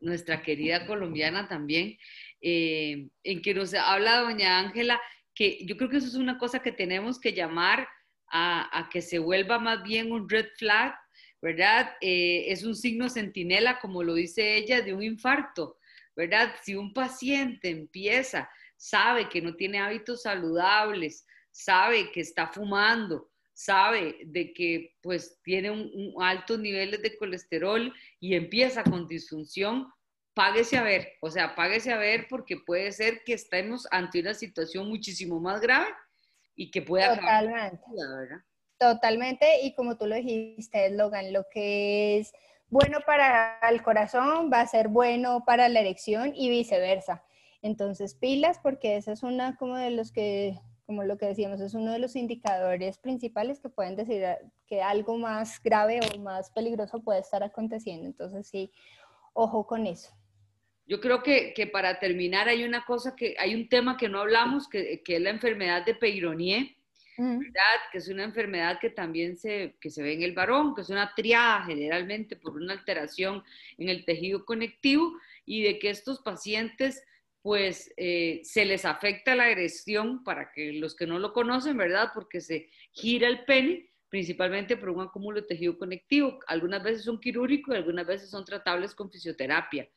nuestra 0.00 0.42
querida 0.42 0.86
colombiana 0.86 1.48
también, 1.48 1.96
eh, 2.40 3.08
en 3.22 3.42
que 3.42 3.54
nos 3.54 3.72
habla 3.74 4.20
doña 4.20 4.58
Ángela, 4.58 5.00
que 5.34 5.64
yo 5.64 5.76
creo 5.76 5.88
que 5.88 5.96
eso 5.98 6.08
es 6.08 6.14
una 6.14 6.38
cosa 6.38 6.60
que 6.60 6.72
tenemos 6.72 7.20
que 7.20 7.32
llamar 7.32 7.88
a, 8.34 8.88
que 8.90 9.02
se 9.02 9.18
vuelva 9.18 9.58
más 9.58 9.82
bien 9.82 10.10
un 10.10 10.28
red 10.28 10.46
flag, 10.56 10.94
¿verdad? 11.40 11.94
Eh, 12.00 12.44
es 12.48 12.64
un 12.64 12.74
signo 12.74 13.10
centinela, 13.10 13.78
como 13.78 14.02
lo 14.02 14.14
dice 14.14 14.56
ella, 14.56 14.80
de 14.80 14.94
un 14.94 15.02
infarto, 15.02 15.76
¿verdad? 16.16 16.54
Si 16.62 16.74
un 16.74 16.92
paciente 16.92 17.70
empieza, 17.70 18.48
sabe 18.76 19.28
que 19.28 19.40
no 19.40 19.54
tiene 19.54 19.78
hábitos 19.78 20.22
saludables, 20.22 21.26
sabe 21.50 22.10
que 22.10 22.20
está 22.20 22.48
fumando, 22.48 23.30
sabe 23.52 24.16
de 24.24 24.52
que 24.52 24.96
pues 25.02 25.38
tiene 25.42 25.70
un, 25.70 26.14
altos 26.20 26.58
niveles 26.58 27.02
de 27.02 27.16
colesterol 27.16 27.92
y 28.18 28.34
empieza 28.34 28.82
con 28.82 29.06
disfunción, 29.06 29.86
páguese 30.34 30.78
a 30.78 30.82
ver, 30.82 31.12
o 31.20 31.30
sea, 31.30 31.54
páguese 31.54 31.92
a 31.92 31.98
ver 31.98 32.26
porque 32.28 32.56
puede 32.56 32.90
ser 32.92 33.22
que 33.24 33.34
estemos 33.34 33.86
ante 33.90 34.20
una 34.20 34.34
situación 34.34 34.88
muchísimo 34.88 35.38
más 35.40 35.60
grave 35.60 35.88
y 36.56 36.70
que 36.70 36.82
pueda 36.82 37.14
Totalmente. 37.14 37.80
Totalmente, 38.78 39.46
y 39.62 39.74
como 39.76 39.96
tú 39.96 40.06
lo 40.06 40.16
dijiste, 40.16 40.90
Logan, 40.90 41.32
lo 41.32 41.44
que 41.52 42.18
es 42.18 42.32
bueno 42.72 43.00
para 43.04 43.58
el 43.70 43.82
corazón 43.82 44.50
va 44.50 44.62
a 44.62 44.66
ser 44.66 44.88
bueno 44.88 45.44
para 45.44 45.68
la 45.68 45.80
erección 45.80 46.32
y 46.34 46.48
viceversa. 46.48 47.22
Entonces, 47.60 48.14
pilas, 48.14 48.58
porque 48.60 48.96
esa 48.96 49.12
es 49.12 49.22
una 49.22 49.56
como 49.56 49.76
de 49.76 49.90
los 49.90 50.10
que 50.10 50.58
como 50.86 51.04
lo 51.04 51.16
que 51.16 51.26
decíamos, 51.26 51.60
es 51.60 51.74
uno 51.74 51.92
de 51.92 51.98
los 51.98 52.16
indicadores 52.16 52.98
principales 52.98 53.60
que 53.60 53.68
pueden 53.68 53.94
decir 53.94 54.24
que 54.66 54.82
algo 54.82 55.16
más 55.16 55.62
grave 55.62 56.00
o 56.00 56.18
más 56.18 56.50
peligroso 56.50 57.02
puede 57.02 57.20
estar 57.20 57.42
aconteciendo. 57.42 58.06
Entonces, 58.06 58.48
sí, 58.48 58.72
ojo 59.32 59.66
con 59.66 59.86
eso. 59.86 60.12
Yo 60.86 61.00
creo 61.00 61.22
que, 61.22 61.54
que 61.54 61.66
para 61.66 62.00
terminar 62.00 62.48
hay 62.48 62.64
una 62.64 62.84
cosa 62.84 63.14
que, 63.14 63.36
hay 63.38 63.54
un 63.54 63.68
tema 63.68 63.96
que 63.96 64.08
no 64.08 64.20
hablamos, 64.20 64.68
que, 64.68 65.02
que 65.02 65.16
es 65.16 65.22
la 65.22 65.30
enfermedad 65.30 65.84
de 65.86 65.94
Peyronie, 65.94 66.76
¿verdad? 67.16 67.78
Que 67.90 67.98
es 67.98 68.08
una 68.08 68.24
enfermedad 68.24 68.78
que 68.80 68.90
también 68.90 69.36
se, 69.36 69.76
que 69.80 69.90
se 69.90 70.02
ve 70.02 70.14
en 70.14 70.22
el 70.22 70.32
varón, 70.32 70.74
que 70.74 70.82
es 70.82 70.90
una 70.90 71.14
triada 71.14 71.64
generalmente 71.64 72.36
por 72.36 72.54
una 72.54 72.72
alteración 72.72 73.42
en 73.78 73.88
el 73.88 74.04
tejido 74.04 74.44
conectivo 74.44 75.12
y 75.44 75.62
de 75.62 75.78
que 75.78 75.90
estos 75.90 76.20
pacientes 76.20 77.02
pues 77.42 77.92
eh, 77.96 78.40
se 78.44 78.64
les 78.64 78.84
afecta 78.84 79.34
la 79.34 79.50
erección, 79.50 80.22
para 80.22 80.52
que 80.52 80.72
los 80.74 80.94
que 80.94 81.08
no 81.08 81.18
lo 81.18 81.32
conocen, 81.32 81.76
¿verdad? 81.76 82.10
Porque 82.14 82.40
se 82.40 82.70
gira 82.92 83.26
el 83.28 83.44
pene, 83.44 83.90
principalmente 84.08 84.76
por 84.76 84.90
un 84.90 85.00
acúmulo 85.00 85.40
de 85.40 85.48
tejido 85.48 85.76
conectivo. 85.76 86.38
Algunas 86.46 86.82
veces 86.84 87.02
son 87.02 87.20
quirúrgicos 87.20 87.74
y 87.74 87.78
algunas 87.78 88.06
veces 88.06 88.30
son 88.30 88.44
tratables 88.44 88.94
con 88.94 89.10
fisioterapia. 89.10 89.88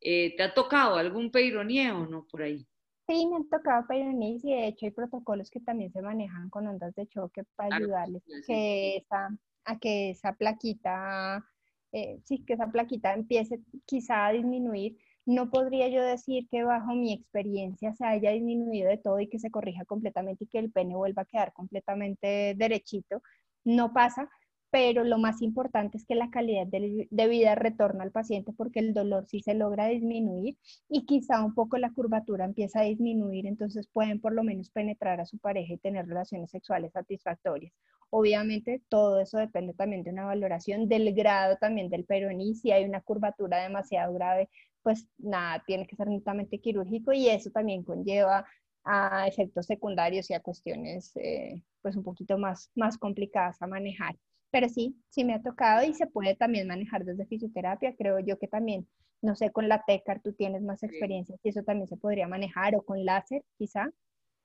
Eh, 0.00 0.34
¿Te 0.36 0.42
ha 0.42 0.54
tocado 0.54 0.96
algún 0.96 1.30
peironía 1.30 1.94
o 1.94 2.06
no 2.06 2.26
por 2.26 2.42
ahí? 2.42 2.66
Sí, 3.06 3.26
me 3.26 3.36
han 3.36 3.48
tocado 3.48 3.86
peironías 3.86 4.42
y 4.44 4.52
de 4.54 4.68
hecho 4.68 4.86
hay 4.86 4.92
protocolos 4.92 5.50
que 5.50 5.60
también 5.60 5.92
se 5.92 6.00
manejan 6.00 6.48
con 6.48 6.66
ondas 6.66 6.94
de 6.94 7.06
choque 7.06 7.44
para 7.54 7.76
ayudarles 7.76 8.22
que 8.46 8.96
esa, 8.96 9.28
a 9.64 9.78
que 9.78 10.10
esa 10.10 10.32
plaquita, 10.34 11.44
eh, 11.92 12.20
sí, 12.24 12.44
que 12.46 12.54
esa 12.54 12.68
plaquita 12.68 13.12
empiece 13.12 13.60
quizá 13.84 14.26
a 14.26 14.32
disminuir 14.32 14.96
no 15.26 15.50
podría 15.50 15.88
yo 15.88 16.02
decir 16.02 16.48
que 16.50 16.64
bajo 16.64 16.94
mi 16.94 17.12
experiencia 17.12 17.94
se 17.94 18.04
haya 18.04 18.30
disminuido 18.32 18.88
de 18.88 18.98
todo 18.98 19.20
y 19.20 19.28
que 19.28 19.38
se 19.38 19.50
corrija 19.50 19.84
completamente 19.84 20.44
y 20.44 20.46
que 20.48 20.58
el 20.58 20.70
pene 20.70 20.96
vuelva 20.96 21.22
a 21.22 21.24
quedar 21.26 21.52
completamente 21.52 22.54
derechito. 22.56 23.22
No 23.64 23.92
pasa, 23.94 24.28
pero 24.74 25.04
lo 25.04 25.18
más 25.18 25.40
importante 25.40 25.98
es 25.98 26.04
que 26.04 26.16
la 26.16 26.30
calidad 26.30 26.66
de, 26.66 27.28
vida 27.28 27.54
retorna 27.54 28.02
al 28.02 28.10
paciente 28.10 28.52
porque 28.52 28.80
el 28.80 28.92
dolor 28.92 29.24
sí 29.28 29.38
se 29.40 29.54
logra 29.54 29.86
disminuir 29.86 30.58
y 30.88 31.06
quizá 31.06 31.44
un 31.44 31.54
poco 31.54 31.78
la 31.78 31.92
curvatura 31.92 32.44
empieza 32.44 32.80
a 32.80 32.82
disminuir, 32.82 33.46
entonces 33.46 33.86
pueden 33.86 34.20
por 34.20 34.32
lo 34.32 34.42
menos 34.42 34.70
penetrar 34.70 35.20
a 35.20 35.26
su 35.26 35.38
pareja 35.38 35.74
y 35.74 35.76
tener 35.76 36.08
relaciones 36.08 36.50
sexuales 36.50 36.90
satisfactorias. 36.90 37.72
Obviamente 38.10 38.82
todo 38.88 39.20
eso 39.20 39.38
depende 39.38 39.74
también 39.74 40.02
de 40.02 40.10
una 40.10 40.24
valoración 40.24 40.88
del 40.88 41.14
grado 41.14 41.56
también 41.56 41.88
del 41.88 42.04
peroní, 42.04 42.56
si 42.56 42.72
hay 42.72 42.84
una 42.84 43.00
curvatura 43.00 43.62
demasiado 43.62 44.12
grave, 44.12 44.48
pues 44.82 45.06
nada, 45.18 45.62
tiene 45.68 45.86
que 45.86 45.94
ser 45.94 46.08
netamente 46.08 46.58
quirúrgico 46.58 47.12
y 47.12 47.28
eso 47.28 47.48
también 47.52 47.84
conlleva 47.84 48.44
a 48.82 49.28
efectos 49.28 49.66
secundarios 49.66 50.28
y 50.30 50.34
a 50.34 50.40
cuestiones 50.40 51.12
eh, 51.14 51.62
pues 51.80 51.94
un 51.94 52.02
poquito 52.02 52.38
más, 52.38 52.72
más 52.74 52.98
complicadas 52.98 53.62
a 53.62 53.68
manejar. 53.68 54.16
Pero 54.54 54.68
sí, 54.68 54.94
sí 55.08 55.24
me 55.24 55.34
ha 55.34 55.42
tocado 55.42 55.84
y 55.84 55.94
se 55.94 56.06
puede 56.06 56.36
también 56.36 56.68
manejar 56.68 57.04
desde 57.04 57.26
fisioterapia. 57.26 57.96
Creo 57.98 58.20
yo 58.20 58.38
que 58.38 58.46
también, 58.46 58.86
no 59.20 59.34
sé, 59.34 59.50
con 59.50 59.68
la 59.68 59.82
TECAR 59.84 60.22
tú 60.22 60.32
tienes 60.32 60.62
más 60.62 60.84
experiencia 60.84 61.34
y 61.42 61.48
eso 61.48 61.64
también 61.64 61.88
se 61.88 61.96
podría 61.96 62.28
manejar 62.28 62.76
o 62.76 62.82
con 62.82 63.04
láser 63.04 63.42
quizá. 63.58 63.90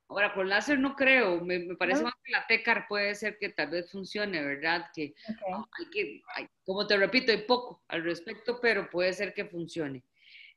Ahora, 0.07 0.34
con 0.34 0.49
láser 0.49 0.80
no 0.80 0.95
creo, 0.95 1.41
me, 1.41 1.76
parece 1.76 2.01
más 2.01 2.16
que 2.24 2.32
la 2.32 2.47
TECAR 2.47 2.88
puede 2.88 3.14
ser 3.14 3.38
que 3.38 3.49
tal 3.49 3.70
vez 3.70 3.91
funcione, 3.91 4.43
¿verdad? 4.43 4.88
Que 4.95 5.14
hay 5.28 5.86
que, 5.91 6.24
como 6.66 6.88
te 6.88 6.97
repito, 6.97 7.32
hay 7.32 7.43
poco 7.43 7.84
al 7.88 8.03
respecto, 8.03 8.57
pero 8.60 8.89
puede 8.89 9.14
ser 9.14 9.36
que 9.36 9.45
funcione. 9.45 10.03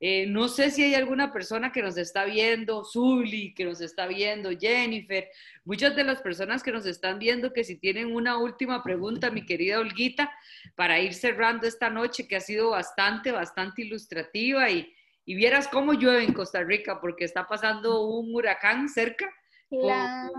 Eh, 0.05 0.27
no 0.27 0.49
sé 0.49 0.73
si 0.73 0.83
hay 0.83 0.97
alguna 0.97 1.33
persona 1.33 1.71
que 1.71 1.81
nos 1.81 1.97
está 1.97 2.25
viendo, 2.25 2.85
Zully, 2.85 3.55
que 3.55 3.65
nos 3.65 3.81
está 3.81 4.09
viendo, 4.09 4.51
Jennifer, 4.51 5.29
muchas 5.65 5.95
de 5.95 6.03
las 6.03 6.21
personas 6.21 6.65
que 6.65 6.73
nos 6.73 6.87
están 6.87 7.21
viendo, 7.21 7.53
que 7.53 7.63
si 7.63 7.79
tienen 7.79 8.13
una 8.13 8.37
última 8.37 8.83
pregunta, 8.83 9.31
mi 9.31 9.47
querida 9.47 9.79
Olguita, 9.79 10.29
para 10.75 10.99
ir 10.99 11.15
cerrando 11.15 11.69
esta 11.69 11.89
noche, 11.89 12.27
que 12.27 12.35
ha 12.35 12.41
sido 12.41 12.71
bastante, 12.71 13.31
bastante 13.31 13.83
ilustrativa 13.83 14.69
y, 14.69 14.93
y 15.25 15.37
vieras 15.37 15.69
cómo 15.69 15.93
llueve 15.93 16.25
en 16.25 16.33
Costa 16.33 16.65
Rica, 16.65 17.01
porque 17.01 17.25
está 17.25 17.47
pasando 17.47 18.05
un 18.05 18.35
huracán 18.35 18.89
cerca. 18.89 19.33
Claro. 19.71 20.33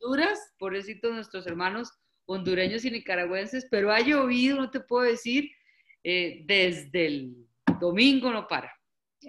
Honduras, 0.00 0.38
pobrecitos 0.56 1.12
nuestros 1.12 1.48
hermanos 1.48 1.90
hondureños 2.26 2.84
y 2.84 2.92
nicaragüenses, 2.92 3.66
pero 3.68 3.90
ha 3.90 3.98
llovido, 3.98 4.56
no 4.56 4.70
te 4.70 4.78
puedo 4.78 5.02
decir, 5.02 5.50
eh, 6.04 6.44
desde 6.46 7.06
el 7.06 7.46
domingo 7.78 8.30
no 8.30 8.46
para. 8.46 8.72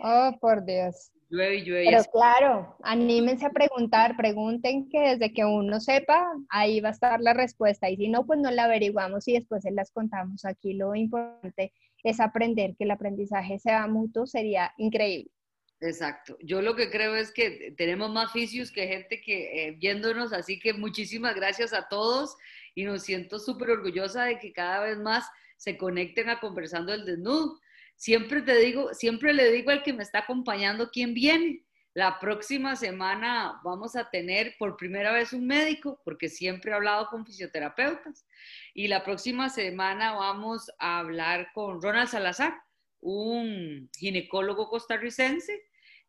Oh, 0.02 0.32
por 0.40 0.64
Dios. 0.66 1.12
Llueve 1.30 1.56
y 1.58 1.64
llueve. 1.64 1.86
Pero 1.90 2.04
claro, 2.12 2.78
anímense 2.84 3.46
a 3.46 3.50
preguntar, 3.50 4.16
pregunten 4.16 4.88
que 4.90 5.00
desde 5.16 5.34
que 5.34 5.44
uno 5.44 5.80
sepa, 5.80 6.26
ahí 6.50 6.80
va 6.80 6.90
a 6.90 6.94
estar 6.94 7.20
la 7.20 7.34
respuesta. 7.34 7.90
Y 7.90 7.98
si 7.98 8.08
no, 8.08 8.26
pues 8.26 8.40
no 8.40 8.50
la 8.50 8.66
averiguamos 8.66 9.28
y 9.28 9.34
después 9.34 9.64
se 9.64 9.72
las 9.72 9.92
contamos. 9.92 10.46
Aquí 10.46 10.74
lo 10.74 10.96
importante 10.96 11.74
es 12.04 12.20
aprender, 12.20 12.76
que 12.78 12.86
el 12.86 12.92
aprendizaje 12.92 13.60
sea 13.60 13.88
mutuo, 13.88 14.26
sería 14.26 14.72
increíble. 14.78 15.32
Exacto. 15.80 16.38
Yo 16.42 16.62
lo 16.62 16.76
que 16.76 16.90
creo 16.90 17.16
es 17.16 17.32
que 17.32 17.74
tenemos 17.78 18.10
más 18.10 18.32
fisios 18.32 18.72
que 18.72 18.88
gente 18.88 19.22
que 19.22 19.68
eh, 19.68 19.72
viéndonos, 19.78 20.34
así 20.34 20.60
que 20.60 20.74
muchísimas 20.74 21.36
gracias 21.36 21.74
a 21.74 21.88
todos 21.88 22.36
y 22.74 22.84
nos 22.84 23.04
siento 23.04 23.38
súper 23.38 23.72
orgullosa 23.72 24.26
de 24.26 24.40
que 24.40 24.54
cada 24.54 24.86
vez 24.86 24.98
más 24.98 25.26
se 25.58 25.78
conecten 25.78 26.30
a 26.30 26.40
conversando 26.40 26.94
el 26.94 27.06
desnudo. 27.06 27.60
Siempre 27.98 28.44
te 28.44 28.56
digo, 28.60 28.94
siempre 28.94 29.34
le 29.34 29.52
digo 29.52 29.72
al 29.72 29.82
que 29.82 29.92
me 29.92 30.04
está 30.04 30.20
acompañando 30.20 30.92
quién 30.92 31.16
viene. 31.16 31.64
La 31.96 32.20
próxima 32.20 32.76
semana 32.76 33.60
vamos 33.64 33.96
a 33.96 34.08
tener 34.12 34.56
por 34.60 34.78
primera 34.78 35.12
vez 35.12 35.34
un 35.34 35.48
médico, 35.48 36.00
porque 36.06 36.30
siempre 36.30 36.70
he 36.70 36.76
hablado 36.76 37.08
con 37.08 37.26
fisioterapeutas. 37.26 38.28
Y 38.76 38.88
la 38.88 39.04
próxima 39.04 39.50
semana 39.50 40.14
vamos 40.14 40.70
a 40.78 41.00
hablar 41.00 41.48
con 41.56 41.82
Ronald 41.82 42.08
Salazar, 42.08 42.54
un 43.00 43.90
ginecólogo 43.98 44.70
costarricense, 44.70 45.60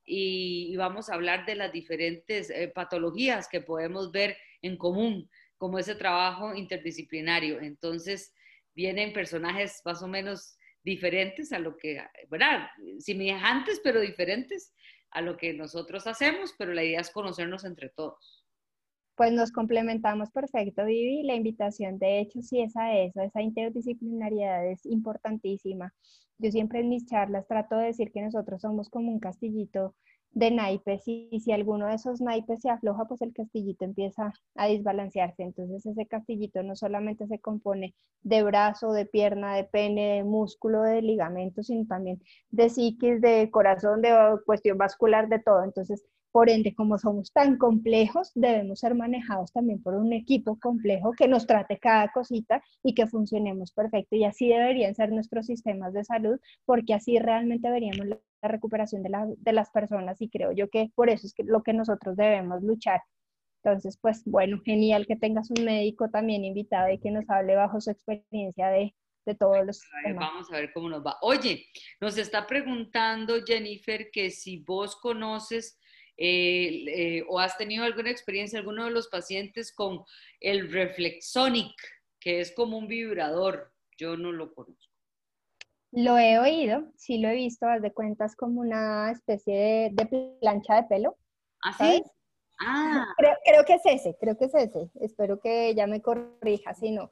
y, 0.05 0.76
vamos 0.76 1.09
a 1.09 1.14
hablar 1.14 1.47
de 1.47 1.55
las 1.55 1.72
diferentes 1.72 2.51
eh, 2.51 2.68
patologías 2.68 3.49
que 3.49 3.62
podemos 3.62 4.12
ver 4.12 4.36
en 4.61 4.76
común, 4.76 5.30
como 5.57 5.78
ese 5.78 5.95
trabajo 5.95 6.55
interdisciplinario. 6.55 7.61
Entonces, 7.62 8.34
vienen 8.74 9.14
personajes 9.14 9.80
más 9.86 10.03
o 10.03 10.07
menos 10.07 10.57
diferentes 10.83 11.53
a 11.53 11.59
lo 11.59 11.76
que, 11.76 12.01
¿verdad? 12.31 12.68
Semejantes, 12.99 13.81
pero 13.83 14.01
diferentes 14.01 14.74
a 15.11 15.20
lo 15.20 15.37
que 15.37 15.55
nosotros 15.55 16.07
hacemos, 16.07 16.55
pero 16.59 16.72
la 16.72 16.85
idea 16.85 17.01
es 17.01 17.11
conocernos 17.11 17.64
entre 17.64 17.89
todos. 17.91 18.45
Pues 19.16 19.33
nos 19.33 19.51
complementamos 19.51 20.31
perfecto, 20.31 20.85
Vivi. 20.85 21.24
La 21.24 21.35
invitación, 21.35 21.99
de 21.99 22.20
hecho, 22.20 22.41
sí 22.41 22.61
es 22.61 22.76
a 22.76 22.97
eso, 22.97 23.20
esa 23.20 23.43
interdisciplinariedad 23.43 24.70
es 24.70 24.87
importantísima. 24.87 25.93
Yo 26.39 26.53
siempre 26.53 26.81
en 26.81 26.89
mis 26.89 27.05
charlas 27.05 27.49
trato 27.49 27.76
de 27.76 27.87
decir 27.87 28.12
que 28.12 28.22
nosotros 28.22 28.61
somos 28.61 28.89
como 28.89 29.11
un 29.11 29.18
castillito 29.18 29.97
de 30.33 30.51
naipes 30.51 31.03
y 31.07 31.41
si 31.41 31.53
alguno 31.53 31.87
de 31.87 31.95
esos 31.95 32.20
naipes 32.20 32.62
se 32.62 32.70
afloja, 32.70 33.07
pues 33.07 33.22
el 33.22 33.33
castillito 33.33 33.85
empieza 33.85 34.33
a 34.55 34.66
desbalancearse. 34.68 35.43
Entonces 35.43 35.85
ese 35.87 36.07
castillito 36.07 36.62
no 36.62 36.76
solamente 36.76 37.26
se 37.26 37.39
compone 37.41 37.95
de 38.22 38.43
brazo, 38.43 38.93
de 38.93 39.07
pierna, 39.07 39.55
de 39.57 39.64
pene, 39.64 40.16
de 40.16 40.24
músculo, 40.24 40.83
de 40.83 41.03
ligamento, 41.03 41.62
sino 41.62 41.87
también 41.87 42.20
de 42.51 42.68
psiquis, 42.68 43.20
de 43.20 43.51
corazón, 43.51 44.03
de 44.03 44.14
cuestión 44.47 44.79
vascular, 44.79 45.29
de 45.29 45.41
todo. 45.41 45.64
Entonces 45.64 46.05
por 46.33 46.51
ende, 46.51 46.74
como 46.74 46.99
somos 46.99 47.33
tan 47.33 47.57
complejos, 47.57 48.31
debemos 48.35 48.81
ser 48.81 48.95
manejados 48.95 49.53
también 49.53 49.83
por 49.83 49.95
un 49.95 50.12
equipo 50.12 50.59
complejo 50.59 51.12
que 51.12 51.29
nos 51.29 51.47
trate 51.47 51.79
cada 51.79 52.09
cosita 52.12 52.62
y 52.83 52.95
que 52.95 53.07
funcionemos 53.07 53.72
perfecto. 53.72 54.16
Y 54.16 54.24
así 54.24 54.49
deberían 54.49 54.95
ser 54.95 55.11
nuestros 55.11 55.47
sistemas 55.47 55.93
de 55.93 56.05
salud, 56.05 56.39
porque 56.64 56.95
así 56.95 57.18
realmente 57.18 57.70
veríamos 57.70 58.07
la 58.07 58.18
recuperación 58.43 59.03
de, 59.03 59.11
de 59.39 59.53
las 59.53 59.70
personas 59.70 60.20
y 60.20 60.29
creo 60.29 60.53
yo 60.53 60.68
que 60.68 60.91
por 60.95 61.11
eso 61.11 61.26
es 61.26 61.35
que 61.35 61.45
lo 61.45 61.62
que 61.62 61.72
nosotros 61.72 62.16
debemos 62.16 62.62
luchar. 62.62 63.01
Entonces, 63.62 63.99
pues 64.01 64.22
bueno, 64.24 64.61
genial 64.64 65.07
que 65.07 65.16
tengas 65.16 65.51
un 65.51 65.64
médico 65.64 66.09
también 66.09 66.45
invitado 66.45 66.91
y 66.91 66.99
que 66.99 67.11
nos 67.11 67.29
hable 67.29 67.57
bajo 67.57 67.81
su 67.81 67.91
experiencia 67.91 68.68
de, 68.68 68.95
de 69.26 69.35
todos 69.35 69.64
los 69.64 69.83
Vamos 70.14 70.51
a 70.51 70.57
ver 70.57 70.72
cómo 70.72 70.89
nos 70.89 71.05
va. 71.05 71.16
Oye, 71.22 71.66
nos 72.01 72.16
está 72.16 72.47
preguntando 72.47 73.35
Jennifer 73.45 74.11
que 74.11 74.31
si 74.31 74.59
vos 74.59 74.97
conoces 74.97 75.79
eh, 76.20 76.84
eh, 76.88 77.24
o 77.28 77.38
has 77.38 77.56
tenido 77.56 77.84
alguna 77.84 78.10
experiencia, 78.10 78.58
alguno 78.58 78.84
de 78.84 78.90
los 78.90 79.06
pacientes 79.06 79.72
con 79.72 80.04
el 80.40 80.72
Reflexonic, 80.72 81.72
que 82.18 82.40
es 82.40 82.52
como 82.52 82.76
un 82.76 82.88
vibrador. 82.88 83.72
Yo 83.96 84.16
no 84.16 84.32
lo 84.32 84.52
conozco. 84.52 84.92
Lo 85.92 86.18
he 86.18 86.38
oído, 86.38 86.92
sí 86.96 87.18
lo 87.18 87.28
he 87.28 87.34
visto, 87.34 87.66
haz 87.66 87.80
de 87.80 87.92
cuentas 87.92 88.34
como 88.34 88.60
una 88.60 89.12
especie 89.12 89.90
de, 89.92 90.36
plancha 90.40 90.74
de 90.74 90.82
pelo. 90.84 91.16
¿Ah, 91.62 91.72
sí? 91.78 92.02
Ah. 92.60 93.06
Creo, 93.16 93.64
que 93.64 93.74
es 93.74 93.82
ese, 93.86 94.16
creo 94.20 94.36
que 94.36 94.46
es 94.46 94.54
ese. 94.54 94.90
Espero 95.00 95.38
que 95.38 95.68
ella 95.68 95.86
me 95.86 96.02
corrija, 96.02 96.74
si 96.74 96.90
no. 96.90 97.10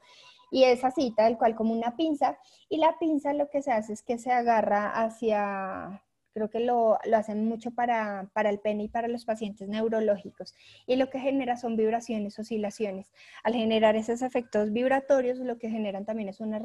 Y 0.50 0.64
es 0.64 0.84
así, 0.84 1.14
tal 1.16 1.38
cual 1.38 1.54
como 1.54 1.72
una 1.72 1.96
pinza. 1.96 2.38
Y 2.68 2.78
la 2.78 2.98
pinza 2.98 3.32
lo 3.32 3.48
que 3.48 3.62
se 3.62 3.70
hace 3.70 3.92
es 3.92 4.02
que 4.02 4.18
se 4.18 4.32
agarra 4.32 4.90
hacia, 4.90 6.04
Creo 6.36 6.50
que 6.50 6.60
lo, 6.60 6.98
hacen 7.14 7.46
mucho 7.46 7.70
para, 7.70 8.28
el 8.44 8.58
pene 8.58 8.84
y 8.84 8.88
para 8.88 9.08
los 9.08 9.24
pacientes 9.24 9.70
neurológicos. 9.70 10.54
Y 10.86 10.96
lo 10.96 11.08
que 11.08 11.18
genera 11.18 11.56
son 11.56 11.76
vibraciones, 11.76 12.38
oscilaciones. 12.38 13.10
Al 13.42 13.54
generar 13.54 13.96
esos 13.96 14.20
efectos 14.20 14.70
vibratorios, 14.70 15.38
lo 15.38 15.56
que 15.56 15.70
generan 15.70 16.04
también 16.04 16.28
es 16.28 16.40
una, 16.40 16.60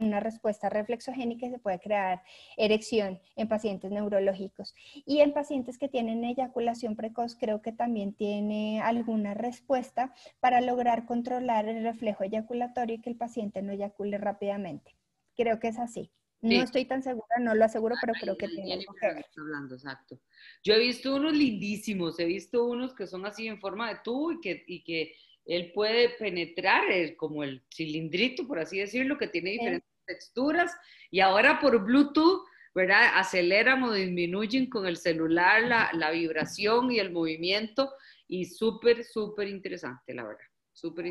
una 0.00 0.20
respuesta 0.20 0.70
reflexogénica 0.70 1.44
y 1.44 1.50
se 1.50 1.58
puede 1.58 1.80
crear 1.80 2.22
erección 2.56 3.20
en 3.36 3.46
pacientes 3.46 3.90
neurológicos. 3.90 4.74
Y 5.04 5.20
en 5.20 5.34
pacientes 5.34 5.76
que 5.76 5.90
tienen 5.90 6.24
eyaculación 6.24 6.96
precoz, 6.96 7.36
creo 7.38 7.60
que 7.60 7.72
también 7.72 8.14
tiene 8.14 8.80
alguna 8.80 9.34
respuesta 9.34 10.14
para 10.40 10.62
lograr 10.62 11.04
controlar 11.04 11.68
el 11.68 11.82
reflejo 11.82 12.24
eyaculatorio 12.24 12.96
y 12.96 13.02
que 13.02 13.10
el 13.10 13.16
paciente 13.16 13.60
no 13.60 13.72
eyacule 13.72 14.16
rápidamente. 14.16 14.96
Creo 15.36 15.60
que 15.60 15.68
es 15.68 15.78
así. 15.78 16.10
No 16.44 16.62
estoy 16.62 16.84
tan 16.84 17.02
segura, 17.02 17.26
no 17.40 17.54
lo 17.54 17.64
aseguro, 17.64 17.96
pero 18.00 18.12
creo 18.20 18.36
que 18.36 18.48
tiene 18.48 18.78
que 18.78 19.40
Hablando, 19.40 19.74
exacto. 19.74 20.20
Yo 20.62 20.74
he 20.74 20.78
visto 20.78 21.16
unos 21.16 21.32
lindísimos, 21.32 22.18
he 22.20 22.26
visto 22.26 22.64
unos 22.64 22.94
que 22.94 23.06
son 23.06 23.24
así 23.24 23.46
en 23.46 23.60
forma 23.60 23.88
de 23.88 24.00
tubo 24.04 24.32
y 24.32 24.40
que, 24.40 24.64
y 24.66 24.84
que 24.84 25.16
él 25.46 25.72
puede 25.72 26.10
penetrar 26.10 26.82
como 27.16 27.44
el 27.44 27.64
cilindrito, 27.74 28.46
por 28.46 28.58
así 28.58 28.78
decirlo, 28.78 29.16
que 29.16 29.28
tiene 29.28 29.52
diferentes 29.52 29.88
texturas. 30.06 30.72
Y 31.10 31.20
ahora 31.20 31.60
por 31.60 31.82
Bluetooth, 31.82 32.44
¿verdad? 32.74 33.12
Aceleran 33.14 33.82
o 33.82 33.92
disminuyen 33.92 34.68
con 34.68 34.86
el 34.86 34.96
celular 34.96 35.62
la, 35.62 35.90
la 35.94 36.10
vibración 36.10 36.92
y 36.92 36.98
el 36.98 37.10
movimiento. 37.10 37.92
Y 38.28 38.46
súper, 38.46 39.04
súper 39.04 39.48
interesante, 39.48 40.14
la 40.14 40.24
verdad. 40.24 40.46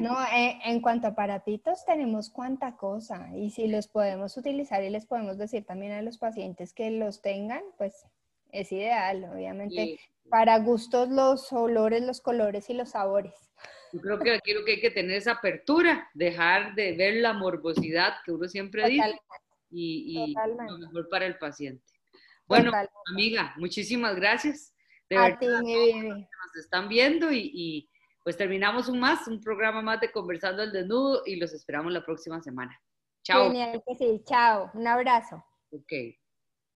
No, 0.02 0.22
eh, 0.26 0.60
en 0.66 0.82
cuanto 0.82 1.08
a 1.08 1.12
aparatitos 1.12 1.86
tenemos 1.86 2.30
cuánta 2.30 2.76
cosa 2.76 3.30
y 3.34 3.50
si 3.50 3.68
los 3.68 3.88
podemos 3.88 4.36
utilizar 4.36 4.84
y 4.84 4.90
les 4.90 5.06
podemos 5.06 5.38
decir 5.38 5.64
también 5.66 5.94
a 5.94 6.02
los 6.02 6.18
pacientes 6.18 6.74
que 6.74 6.92
los 6.92 7.22
tengan, 7.22 7.62
pues 7.78 8.06
es 8.52 8.72
ideal, 8.74 9.24
obviamente. 9.34 10.00
Para 10.30 10.60
gustos 10.60 11.10
los 11.10 11.52
olores, 11.54 12.02
los 12.02 12.20
colores 12.20 12.70
y 12.70 12.74
los 12.74 12.90
sabores. 12.90 13.34
Yo 13.94 14.02
creo 14.02 14.20
que 14.20 14.34
aquí 14.34 14.54
lo 14.54 14.66
que 14.66 14.74
hay 14.74 14.82
que 14.82 14.92
tener 14.92 15.16
es 15.16 15.28
apertura, 15.28 16.10
dejar 16.14 16.76
de 16.76 16.98
ver 16.98 17.16
la 17.16 17.32
morbosidad 17.32 18.16
que 18.26 18.34
uno 18.34 18.50
siempre 18.50 18.90
dice 18.90 19.18
y, 19.70 20.36
lo 20.36 20.78
mejor 20.78 21.08
para 21.10 21.26
el 21.26 21.38
paciente. 21.38 21.86
Bueno, 22.48 22.72
amiga, 23.12 23.54
muchísimas 23.58 24.16
gracias. 24.16 24.74
De 25.10 25.18
a 25.18 25.38
ti, 25.38 25.48
mi 25.64 26.02
Nos 26.02 26.56
están 26.58 26.90
viendo 26.90 27.32
y 27.32 27.90
pues 28.24 28.38
terminamos 28.38 28.88
un 28.88 29.00
más, 29.00 29.28
un 29.28 29.42
programa 29.42 29.82
más 29.82 30.00
de 30.00 30.12
Conversando 30.12 30.64
al 30.64 30.72
Desnudo 30.72 31.24
y 31.26 31.36
los 31.36 31.54
esperamos 31.54 31.92
la 31.92 32.06
próxima 32.06 32.42
semana. 32.42 32.80
Chao. 33.24 33.48
Genial 33.48 33.84
que 33.86 33.96
sí, 33.96 34.22
chao. 34.26 34.72
Un 34.74 34.88
abrazo. 34.88 35.44
Ok. 35.72 36.23